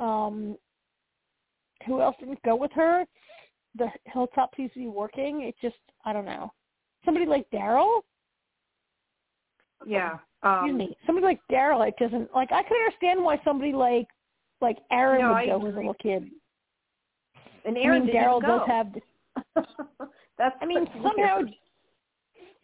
[0.00, 0.56] Um,
[1.86, 3.04] who else didn't go with her?
[3.76, 5.42] The Hilltop seems to be working.
[5.42, 6.52] It just, I don't know.
[7.04, 8.00] Somebody like Daryl.
[9.86, 10.18] Yeah.
[10.42, 10.96] Um, Excuse me.
[11.06, 12.52] Somebody like Daryl, it doesn't like.
[12.52, 14.06] I could understand why somebody like
[14.60, 15.68] like Aaron no, would I go agree.
[15.68, 16.30] as a little kid.
[17.64, 18.86] And Aaron I mean, Daryl does have.
[20.38, 20.56] That's.
[20.60, 21.40] I mean, somehow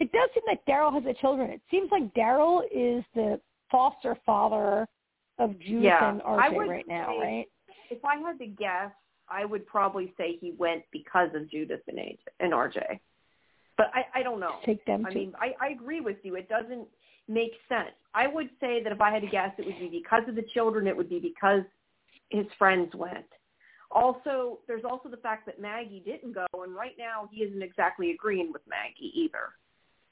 [0.03, 1.51] it does seem like Daryl has the children.
[1.51, 4.89] It seems like Daryl is the foster father
[5.39, 7.47] of Judith yeah, and RJ right now, say, right?
[7.89, 8.91] If I had to guess,
[9.29, 12.99] I would probably say he went because of Judith and, AJ, and RJ.
[13.77, 14.57] But I, I don't know.
[14.66, 15.07] Take them.
[15.07, 15.15] I to.
[15.15, 16.35] mean, I, I agree with you.
[16.35, 16.89] It doesn't
[17.29, 17.95] make sense.
[18.12, 20.45] I would say that if I had to guess, it would be because of the
[20.53, 20.89] children.
[20.89, 21.62] It would be because
[22.31, 23.27] his friends went.
[23.93, 28.11] Also, there's also the fact that Maggie didn't go, and right now he isn't exactly
[28.11, 29.51] agreeing with Maggie either,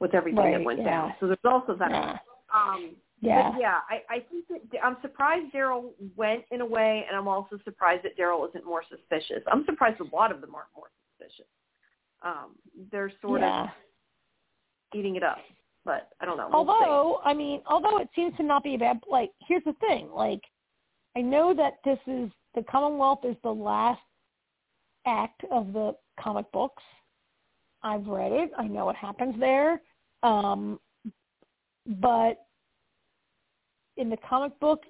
[0.00, 0.84] with everything right, that went yeah.
[0.84, 1.14] down.
[1.20, 1.90] So there's also that.
[1.90, 2.18] Yeah.
[2.54, 3.52] Um, yeah.
[3.58, 7.58] Yeah, I, I think that I'm surprised Daryl went in a way, and I'm also
[7.64, 9.42] surprised that Daryl isn't more suspicious.
[9.52, 10.86] I'm surprised a lot of them aren't more
[11.18, 11.46] suspicious.
[12.22, 12.56] Um,
[12.90, 13.64] they're sort yeah.
[13.64, 13.68] of
[14.94, 15.38] eating it up,
[15.84, 16.48] but I don't know.
[16.50, 17.30] We'll although, see.
[17.30, 19.00] I mean, although it seems to not be a bad.
[19.10, 20.08] Like, here's the thing.
[20.14, 20.40] Like,
[21.14, 24.00] I know that this is the Commonwealth is the last
[25.06, 26.82] act of the comic books.
[27.82, 28.50] I've read it.
[28.58, 29.80] I know what happens there.
[30.22, 30.78] Um,
[31.86, 32.46] but
[33.96, 34.82] in the comic book,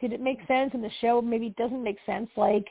[0.00, 0.72] did it make sense?
[0.74, 2.28] In the show, maybe it doesn't make sense.
[2.36, 2.66] Like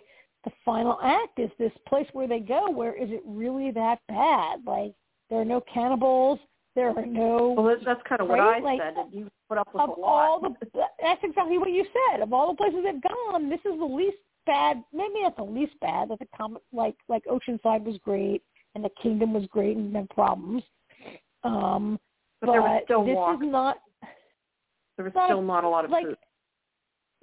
[0.46, 2.70] the final act is this place where they go.
[2.70, 4.60] Where is it really that bad?
[4.66, 4.94] Like
[5.30, 6.40] there are no cannibals.
[6.76, 7.56] There are no.
[7.58, 8.40] Well, that's, that's kind of what?
[8.40, 8.94] I like, said.
[8.96, 10.08] That you put up with of a lot.
[10.08, 10.54] all the,
[11.02, 12.22] that's exactly what you said.
[12.22, 14.84] Of all the places they've gone, this is the least bad.
[14.94, 16.10] Maybe not the least bad.
[16.10, 18.44] But the comic, like like Oceanside was great,
[18.76, 20.62] and the Kingdom was great, and no problems.
[21.44, 22.00] Um,
[22.42, 23.42] but, there was still this walk.
[23.42, 23.78] is not.
[24.96, 26.18] There was but, still not a lot of like, food.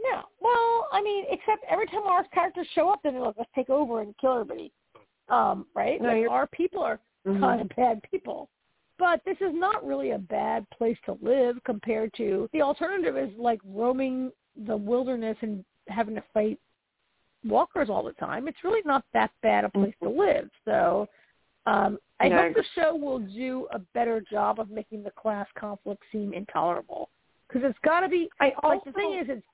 [0.00, 0.22] No.
[0.40, 3.70] Well, I mean, except every time our characters show up, then they're like, let's take
[3.70, 4.72] over and kill everybody.
[5.28, 6.00] Um, right?
[6.00, 7.40] No, like, our people are Mhm.
[7.40, 8.50] kind of bad people.
[8.98, 13.36] But this is not really a bad place to live compared to the alternative is
[13.36, 16.60] like roaming the wilderness and having to fight
[17.44, 18.46] walkers all the time.
[18.46, 20.48] It's really not that bad a place to live.
[20.64, 21.08] So
[21.66, 26.02] um, I hope the show will do a better job of making the class conflict
[26.12, 27.10] seem intolerable.
[27.48, 28.28] Because it's got to be.
[28.40, 29.46] I like the thing is, it's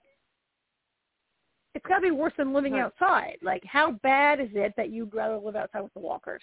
[1.75, 2.83] it's got to be worse than living Right.
[2.83, 3.39] outside.
[3.43, 6.43] Like, how bad is it that you'd rather live outside with the walkers?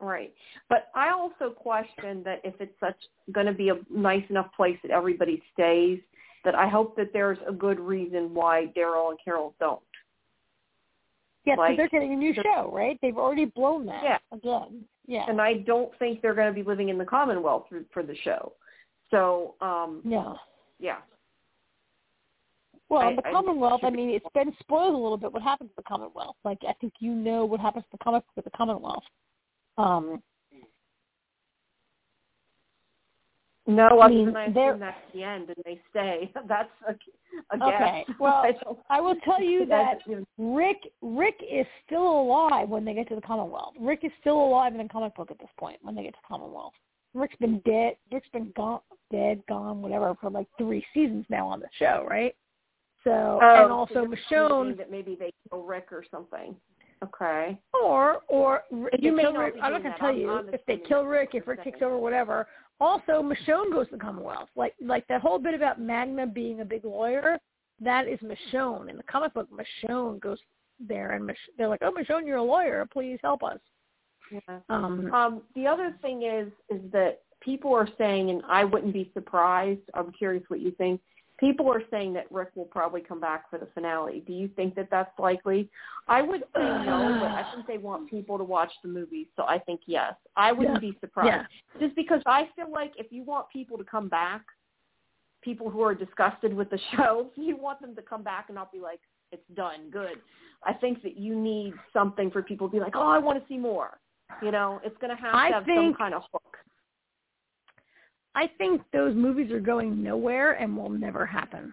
[0.00, 0.34] Right.
[0.68, 2.96] But I also question that if it's such
[3.30, 6.00] going to be a nice enough place that everybody stays,
[6.44, 9.80] that I hope that there's a good reason why Daryl and Carol don't.
[11.44, 12.98] Yeah, because Like, they're getting a new show, right?
[13.02, 14.18] They've already blown that Yeah.
[14.30, 14.84] again.
[15.06, 15.24] Yeah.
[15.28, 18.14] And I don't think they're going to be living in the Commonwealth for, for the
[18.16, 18.52] show.
[19.10, 20.38] So, um, no.
[20.78, 20.98] yeah.
[22.88, 25.70] Well, I- in the Commonwealth, I mean, it's been spoiled a little bit what happens
[25.70, 26.36] to the Commonwealth.
[26.44, 29.04] Like, I think you know what happens to the comic with the Commonwealth.
[29.78, 30.22] Um,
[33.74, 36.32] No, I mean, than I they're- assume that's the end and they stay.
[36.48, 36.92] That's a,
[37.54, 37.68] a guess.
[37.68, 38.44] Okay, well,
[38.90, 39.98] I, I will tell you that
[40.38, 43.74] Rick Rick is still alive when they get to the Commonwealth.
[43.80, 46.20] Rick is still alive in the comic book at this point when they get to
[46.26, 46.74] Commonwealth.
[47.14, 47.94] Rick's been dead.
[48.10, 48.80] Rick's been gone,
[49.10, 52.34] dead, gone, whatever, for like three seasons now on the show, right?
[53.04, 56.54] So, Oh, and also so Michonne, that maybe they kill Rick or something.
[57.02, 57.58] Okay.
[57.82, 60.38] or or if You may kill not Rick, I'm not going to tell I'm- you
[60.52, 62.46] if they kill Rick, if Rick takes over, whatever.
[62.80, 64.48] Also, Michonne goes to the Commonwealth.
[64.56, 67.38] Like like that whole bit about Magna being a big lawyer,
[67.80, 68.88] that is Michonne.
[68.88, 70.38] In the comic book, Michonne goes
[70.80, 72.86] there, and Mich- they're like, "Oh, Michonne, you're a lawyer.
[72.92, 73.60] Please help us."
[74.30, 74.60] Yeah.
[74.68, 79.10] Um, Um, the other thing is is that people are saying, and I wouldn't be
[79.14, 79.82] surprised.
[79.94, 81.00] I'm curious what you think.
[81.42, 84.22] People are saying that Rick will probably come back for the finale.
[84.28, 85.68] Do you think that that's likely?
[86.06, 89.42] I would say no, but I think they want people to watch the movie, so
[89.42, 90.14] I think yes.
[90.36, 91.26] I wouldn't be surprised.
[91.26, 94.42] yeah, Just because I feel like if you want people to come back,
[95.42, 98.70] people who are disgusted with the show, you want them to come back and not
[98.70, 99.00] be like,
[99.32, 100.20] it's done, good.
[100.64, 103.48] I think that you need something for people to be like, oh, I want to
[103.48, 103.98] see more.
[104.40, 106.41] You know, it's going to have I to have some kind of hook.
[108.34, 111.72] I think those movies are going nowhere and will never happen.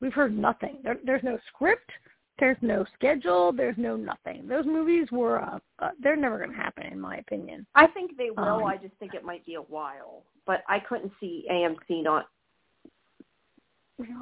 [0.00, 0.78] We've heard nothing.
[0.82, 1.90] There, there's no script.
[2.38, 3.52] There's no schedule.
[3.52, 4.48] There's no nothing.
[4.48, 7.66] Those movies were, uh, uh, they're never going to happen, in my opinion.
[7.74, 8.44] I think they will.
[8.44, 10.22] Um, I just think it might be a while.
[10.46, 12.26] But I couldn't see AMC not.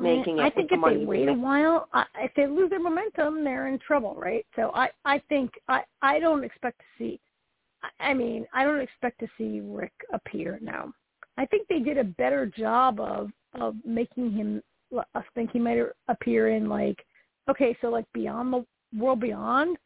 [0.01, 3.45] Making it I think if they wait a while, I, if they lose their momentum,
[3.45, 4.45] they're in trouble, right?
[4.57, 7.21] So I, I think I, I don't expect to see.
[7.85, 10.93] I- I mean, I don't expect to see Rick appear now.
[11.39, 14.63] I think they did a better job of of making him
[15.15, 16.99] us think he might appear in like
[17.49, 18.67] okay, so like Beyond the
[18.99, 19.79] World Beyond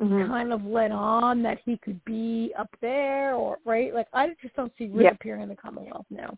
[0.00, 0.26] Mhm.
[0.26, 3.94] kind of led on that he could be up there or right?
[3.94, 5.10] Like I just don't see Rick Yeah.
[5.12, 6.36] appearing in the Commonwealth now.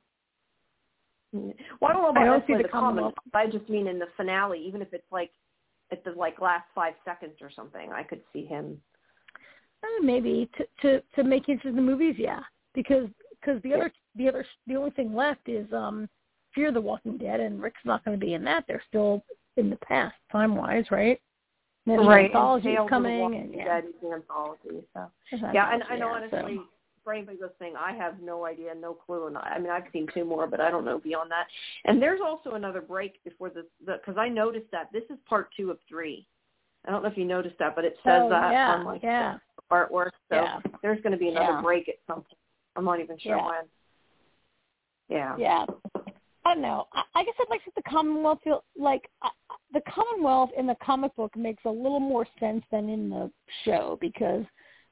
[1.33, 3.15] Well, I don't know about I don't see the the Commonwealth.
[3.33, 3.53] Commonwealth.
[3.55, 5.33] I just mean in the finale, even if it's like
[5.91, 8.81] at the like last five seconds or something, I could see him.
[9.83, 12.41] Eh, maybe to to to make it into the movies, yeah.
[12.75, 13.09] Because
[13.45, 16.09] because the other the other the only thing left is um
[16.55, 18.65] Fear the Walking Dead, and Rick's not going to be in that.
[18.69, 19.25] They're still
[19.57, 21.21] in the past time wise, right?
[21.87, 24.85] And then the anthology and is coming, and yeah, Dead is the anthology.
[24.95, 25.11] So
[25.53, 26.65] yeah, and I know yeah, honestly, so.
[27.03, 30.07] for anybody listening, I have no idea, no clue, and I I mean I've seen
[30.15, 31.47] two more, but I don't know beyond that.
[31.85, 35.71] And there's also another break before this because I noticed that this is part two
[35.71, 36.27] of three.
[36.87, 39.03] I don't know if you noticed that, but it says oh, that yeah, on like
[39.03, 40.11] yeah, the artwork.
[40.31, 42.39] So yeah, there's going to be another break at some point.
[42.77, 43.47] I'm not even sure Yeah.
[43.47, 43.65] when.
[45.09, 45.37] Yeah.
[45.39, 45.67] yeah.
[46.47, 46.87] I don't know.
[46.93, 49.31] I, I guess I'd like to see the Commonwealth feel like I-
[49.73, 53.31] the Commonwealth in the comic book makes a little more sense than in the
[53.65, 54.45] show because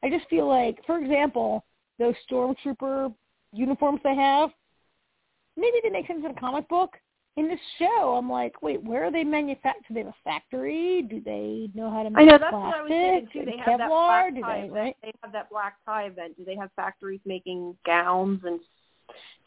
[0.03, 1.65] I just feel like, for example,
[1.99, 3.15] those stormtrooper
[3.53, 4.51] uniforms they have,
[5.57, 6.97] maybe they make sense in a comic book.
[7.37, 9.85] In this show, I'm like, wait, where are they manufactured?
[9.89, 11.01] Do they have a factory?
[11.09, 13.51] Do they know how to make I know that's plastic what I was thinking too.
[13.51, 13.89] They have that Kevlar?
[13.89, 14.75] black Do tie they, event.
[14.75, 14.97] right?
[15.03, 16.37] They have that black tie event.
[16.37, 18.61] Do they have factories making gowns and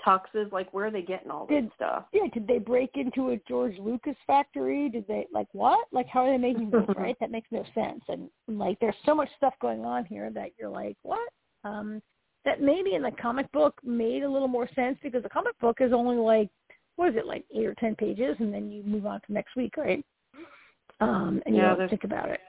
[0.05, 0.51] tuxes?
[0.51, 2.05] Like where are they getting all this Did- stuff?
[2.11, 4.89] Yeah, did they break into a George Lucas factory?
[4.89, 5.87] Did they like what?
[5.91, 7.15] Like how are they making this, right?
[7.19, 8.01] That makes no sense.
[8.07, 11.29] And like there's so much stuff going on here that you're like, what?
[11.63, 12.01] Um
[12.45, 15.77] that maybe in the comic book made a little more sense because the comic book
[15.81, 16.49] is only like
[16.95, 19.55] what is it, like eight or ten pages and then you move on to next
[19.55, 20.03] week, right?
[21.01, 22.39] Um and you Yeah, don't there's- think about it.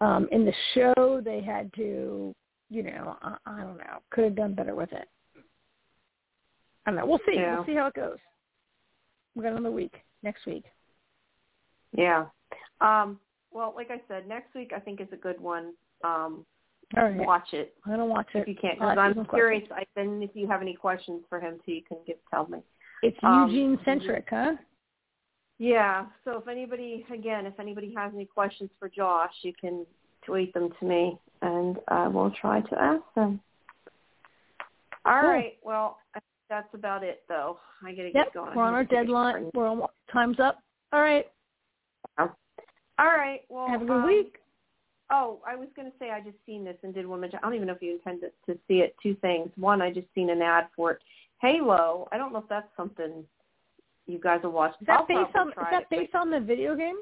[0.00, 2.34] Um in the show they had to,
[2.70, 5.08] you know, I, I don't know, could have done better with it.
[6.86, 7.06] I don't know.
[7.06, 7.34] We'll see.
[7.34, 7.56] Yeah.
[7.56, 8.16] We'll see how it goes.
[9.34, 10.64] We got another week next week.
[11.92, 12.26] Yeah.
[12.80, 13.18] Um,
[13.50, 15.74] well, like I said, next week I think is a good one.
[16.04, 16.46] Um,
[16.96, 17.16] right.
[17.16, 18.78] watch it I'm gonna watch it if you can't.
[18.78, 19.64] Because I'm curious.
[19.74, 22.58] I, then if you have any questions for him too, you can give tell me.
[23.02, 24.56] It's Um, Eugene centric, huh?
[25.58, 26.06] Yeah.
[26.24, 29.86] So if anybody, again, if anybody has any questions for Josh, you can
[30.22, 33.40] tweet them to me, and I will try to ask them.
[35.04, 35.30] All Cool.
[35.30, 35.58] right.
[35.62, 35.98] Well,
[36.48, 37.58] that's about it, though.
[37.84, 38.24] I gotta Yep.
[38.26, 38.54] get going.
[38.56, 39.50] We're on our deadline.
[39.54, 40.62] We're on time's up.
[40.92, 41.30] All right.
[42.18, 43.44] All right.
[43.48, 44.40] Well, Have a good um, week.
[45.10, 47.38] Oh, I was going to say I just seen this and did want to mention.
[47.38, 48.94] I don't even know if you intended to see it.
[49.02, 49.50] Two things.
[49.56, 50.98] One, I just seen an ad for it.
[51.40, 52.08] Halo.
[52.12, 53.24] I don't know if that's something
[54.06, 54.72] you guys will watch.
[54.80, 56.96] Is that I'll based on is that it, based on the video game?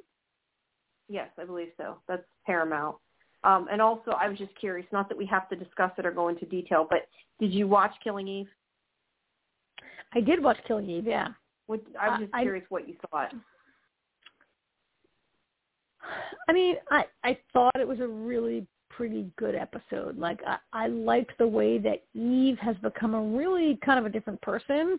[1.09, 1.99] Yes, I believe so.
[2.09, 2.97] That's Paramount.
[3.45, 4.87] Um, and also, I was just curious.
[4.93, 7.09] Not that we have to discuss it or go into detail, but
[7.39, 8.49] did you watch Killing Eve?
[10.15, 11.29] I did watch Killing Eve, yeah.
[11.67, 13.33] What, I was Uh, just I- curious what you thought.
[16.49, 18.67] I mean, I I thought it was a really
[18.97, 20.19] pretty good episode.
[20.19, 24.11] Like I I liked the way that Eve has become a really kind of a
[24.11, 24.99] different person.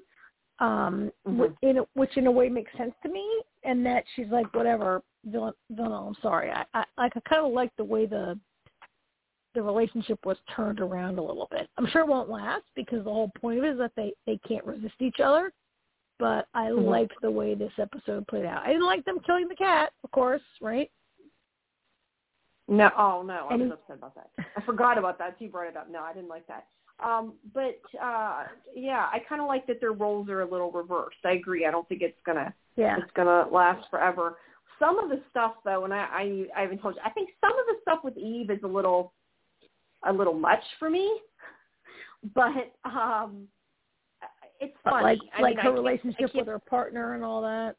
[0.59, 1.37] Um Mhm.
[1.53, 3.25] wh- in a, which in a way makes sense to me
[3.63, 6.51] and that she's like whatever Villan Villanelle, I'm sorry.
[6.51, 8.39] I I I kind of like the way the
[9.53, 11.67] the relationship was turned around a little bit.
[11.77, 14.37] I'm sure it won't last because the whole point of it is that they they
[14.47, 15.51] can't resist each other.
[16.19, 16.85] But I Mhm.
[16.85, 18.63] liked the way this episode played out.
[18.63, 20.89] I didn't like them killing the cat, of course, right?
[22.67, 24.29] No, oh no, I was upset about that.
[24.57, 25.35] I forgot about that.
[25.39, 25.89] You brought it up.
[25.89, 26.65] No, I didn't like that.
[27.03, 28.43] Um, but uh
[28.75, 31.17] yeah, I kind of like that their roles are a little reversed.
[31.23, 31.65] I agree.
[31.65, 32.97] I don't think it's gonna Yeah.
[32.97, 34.37] it's gonna last forever.
[34.79, 37.51] Some of the stuff though, and I I, I haven't told you, I think some
[37.57, 39.13] of the stuff with Eve is a little
[40.05, 41.19] a little much for me.
[42.35, 43.47] But um
[44.59, 45.03] it's But funny.
[45.03, 47.75] like I like mean, her I relationship with her partner and all that,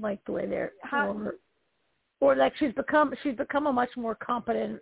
[0.00, 1.34] like the way they're How- or,
[2.22, 4.80] or like she's become she's become a much more competent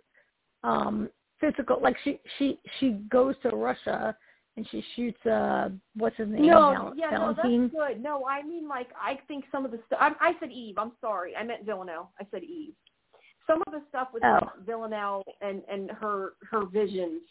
[0.63, 1.09] um
[1.39, 4.15] physical like she she she goes to Russia
[4.57, 8.03] and she shoots uh what's his name No, Val- yeah, no, that's good.
[8.03, 9.99] No, I mean like I think some of the stuff.
[9.99, 10.75] I, I said Eve.
[10.77, 12.11] I'm sorry, I meant Villanelle.
[12.21, 12.73] I said Eve.
[13.47, 14.39] Some of the stuff with Oh.
[14.63, 17.23] Villanelle and and her her visions,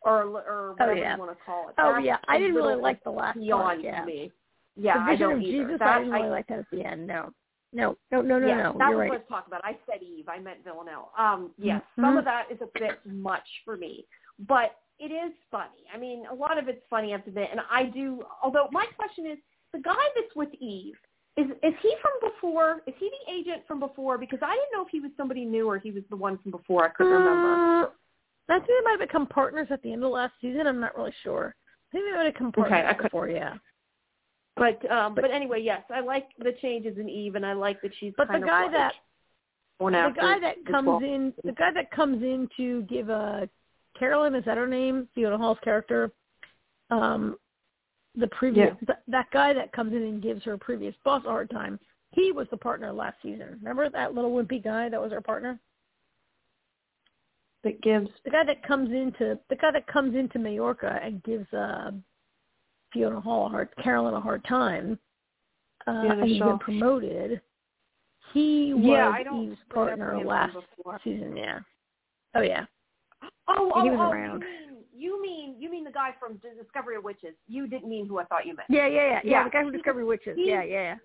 [0.00, 1.12] or or whatever yeah.
[1.12, 1.74] you want to call it.
[1.78, 3.84] oh that's yeah, I didn't really like the last beyond part.
[3.84, 4.32] Yeah, me.
[4.76, 5.64] Yeah, the I vision don't of either.
[5.64, 5.78] Jesus.
[5.80, 7.06] That, I didn't really I, like that at the end.
[7.06, 7.32] No,
[7.72, 8.76] no, no, no, no, yeah, no.
[8.78, 9.08] that You're right.
[9.10, 9.64] what I was talking about.
[9.64, 10.28] I said Eve.
[10.28, 11.10] I meant Villanelle.
[11.16, 12.02] Um, yes, Mhm.
[12.02, 14.06] some of that is a bit much for me,
[14.40, 15.84] but it is funny.
[15.92, 18.24] I mean, a lot of it's funny up to bit, and I do.
[18.42, 19.38] Although my question is,
[19.72, 20.98] the guy that's with Eve
[21.36, 22.82] is is he from before?
[22.86, 24.18] Is he the agent from before?
[24.18, 26.50] Because I didn't know if he was somebody new or he was the one from
[26.50, 26.84] before.
[26.84, 27.86] I couldn't remember.
[27.86, 27.90] Uh,
[28.48, 30.66] I think they might have become partners at the end of last season.
[30.66, 31.54] I'm not really sure.
[31.88, 33.28] I think they might have become Okay, partners I could- before.
[33.28, 33.54] Yeah.
[34.56, 37.80] But um but, but anyway, yes, I like the changes in Eve, and I like
[37.82, 38.12] that she's.
[38.16, 38.92] But the guy like that
[39.78, 41.02] the guy that comes 12.
[41.02, 43.48] in, the guy that comes in to give a
[43.98, 45.08] Carolyn is that her name?
[45.14, 46.10] Fiona Hall's character.
[46.90, 47.36] Um,
[48.14, 48.86] the previous Yeah.
[48.86, 51.80] th- that guy that comes in and gives her previous boss a hard time.
[52.10, 53.58] He was the partner last season.
[53.60, 55.58] Remember that little wimpy guy that was her partner?
[57.62, 58.08] that gives.
[58.24, 61.92] The guy that comes into the guy that comes into Majorca and gives uh,
[62.92, 64.98] Fiona Hall a hard Carolyn a hard time.
[65.86, 67.40] Uh, and he's been promoted.
[68.32, 68.84] He was
[69.24, 70.56] Yeah, Eve's partner last
[71.02, 71.36] season.
[71.36, 71.58] Yeah.
[72.34, 72.64] Oh yeah.
[73.48, 74.42] Oh, oh, He was oh, around.
[74.42, 77.34] You mean, you mean you mean the guy from Discovery of Witches?
[77.48, 78.68] You didn't mean who I thought you meant.
[78.70, 79.20] Yeah, yeah, yeah, yeah.
[79.24, 79.44] Yeah.
[79.44, 80.36] The guy from Discovery of Witches.
[80.36, 80.96] He- yeah, yeah,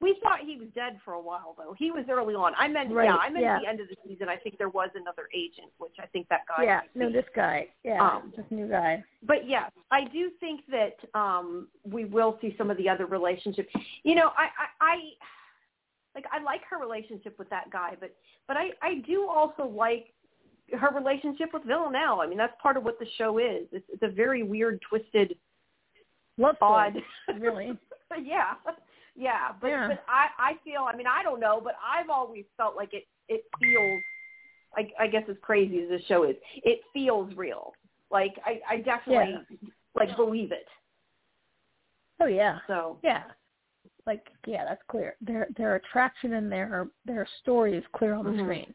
[0.00, 1.74] We thought he was dead for a while though.
[1.78, 2.52] He was early on.
[2.58, 3.58] I meant Right, yeah, I meant yeah.
[3.60, 4.28] the end of the season.
[4.28, 6.64] I think there was another agent, which I think that guy.
[6.64, 6.80] Yeah.
[6.94, 7.68] No, this guy.
[7.82, 9.02] Yeah, Um, this new guy.
[9.22, 13.72] but yes, I do think that um we will see some of the other relationships.
[14.02, 14.96] You know, I, I, I
[16.14, 18.14] like I like her relationship with that guy, but
[18.46, 20.12] but I I do also like
[20.78, 22.20] her relationship with Villanelle.
[22.20, 23.66] I mean, that's part of what the show is.
[23.72, 25.36] It's, it's a very weird, twisted,
[26.38, 26.94] Love odd.
[27.38, 27.78] really.
[28.22, 28.54] yeah,
[29.16, 29.52] yeah.
[29.60, 29.88] But Yeah.
[29.88, 30.82] but I I feel.
[30.82, 34.00] I mean, I don't know, but I've always felt like it it feels.
[34.76, 37.72] I, I guess as crazy as this show is, it feels real.
[38.10, 39.38] Like I, I definitely
[39.94, 40.66] like believe it.
[42.20, 42.58] Oh yeah.
[42.66, 43.24] So Yeah.
[44.06, 45.16] Like yeah, that's clear.
[45.20, 48.42] Their their attraction and their their story is clear on the Mhm.
[48.44, 48.74] screen.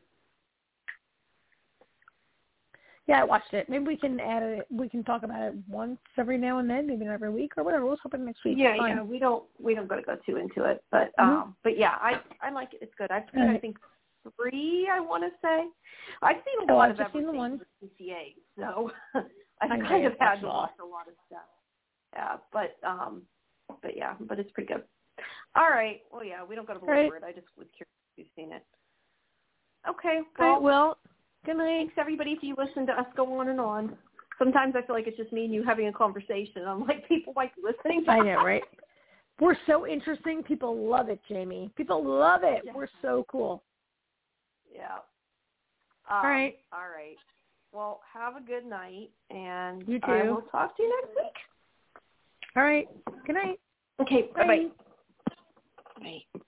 [3.11, 3.67] Yeah, I watched it.
[3.67, 4.67] Maybe we can add it.
[4.71, 7.63] We can talk about it once every now and then, maybe not every week or
[7.65, 7.83] whatever.
[7.85, 8.55] We'll talk about it next week.
[8.57, 8.95] yeah, Fine.
[8.95, 11.23] yeah, we don't we don't gotta go too into it, but Mhm.
[11.41, 12.79] um, but yeah, I I like it.
[12.81, 13.11] It's good.
[13.11, 13.75] I've seen I think
[14.37, 14.87] three.
[14.89, 15.67] I want to say
[16.21, 17.59] I've seen a Oh, lot I've of just seen the everything one.
[17.59, 19.23] with CCA, so I
[19.59, 21.49] I've know, kind of had to watch a lot of stuff.
[22.13, 23.23] Yeah, but um,
[23.81, 24.85] but yeah, but it's pretty good.
[25.57, 25.99] All right.
[26.13, 27.09] Well, yeah, we don't got to All right.
[27.09, 27.23] belabor it.
[27.29, 28.63] I just was curious if you've seen it.
[29.85, 30.21] Okay.
[30.39, 30.97] Well, right, well,
[31.45, 31.65] good night.
[31.65, 33.97] thanks everybody if you listen to us go on and on.
[34.37, 36.63] Sometimes I feel like it's just me and you having a conversation.
[36.67, 38.05] I'm like, people like listening.
[38.05, 38.63] To I know, right?
[39.39, 40.43] We're so interesting.
[40.43, 41.71] People love it, Jamie.
[41.75, 42.61] People love it.
[42.65, 42.71] Yeah.
[42.75, 43.63] We're so cool.
[44.73, 44.97] Yeah.
[46.09, 46.55] All Um, right.
[46.71, 47.17] All right.
[47.71, 50.29] Well, have a good night, and You I too.
[50.29, 51.33] will talk to you next week.
[52.55, 52.87] All right.
[53.25, 53.59] Good night.
[54.01, 54.29] Okay.
[54.35, 54.67] Bye.
[55.99, 56.21] Bye.
[56.33, 56.41] Bye.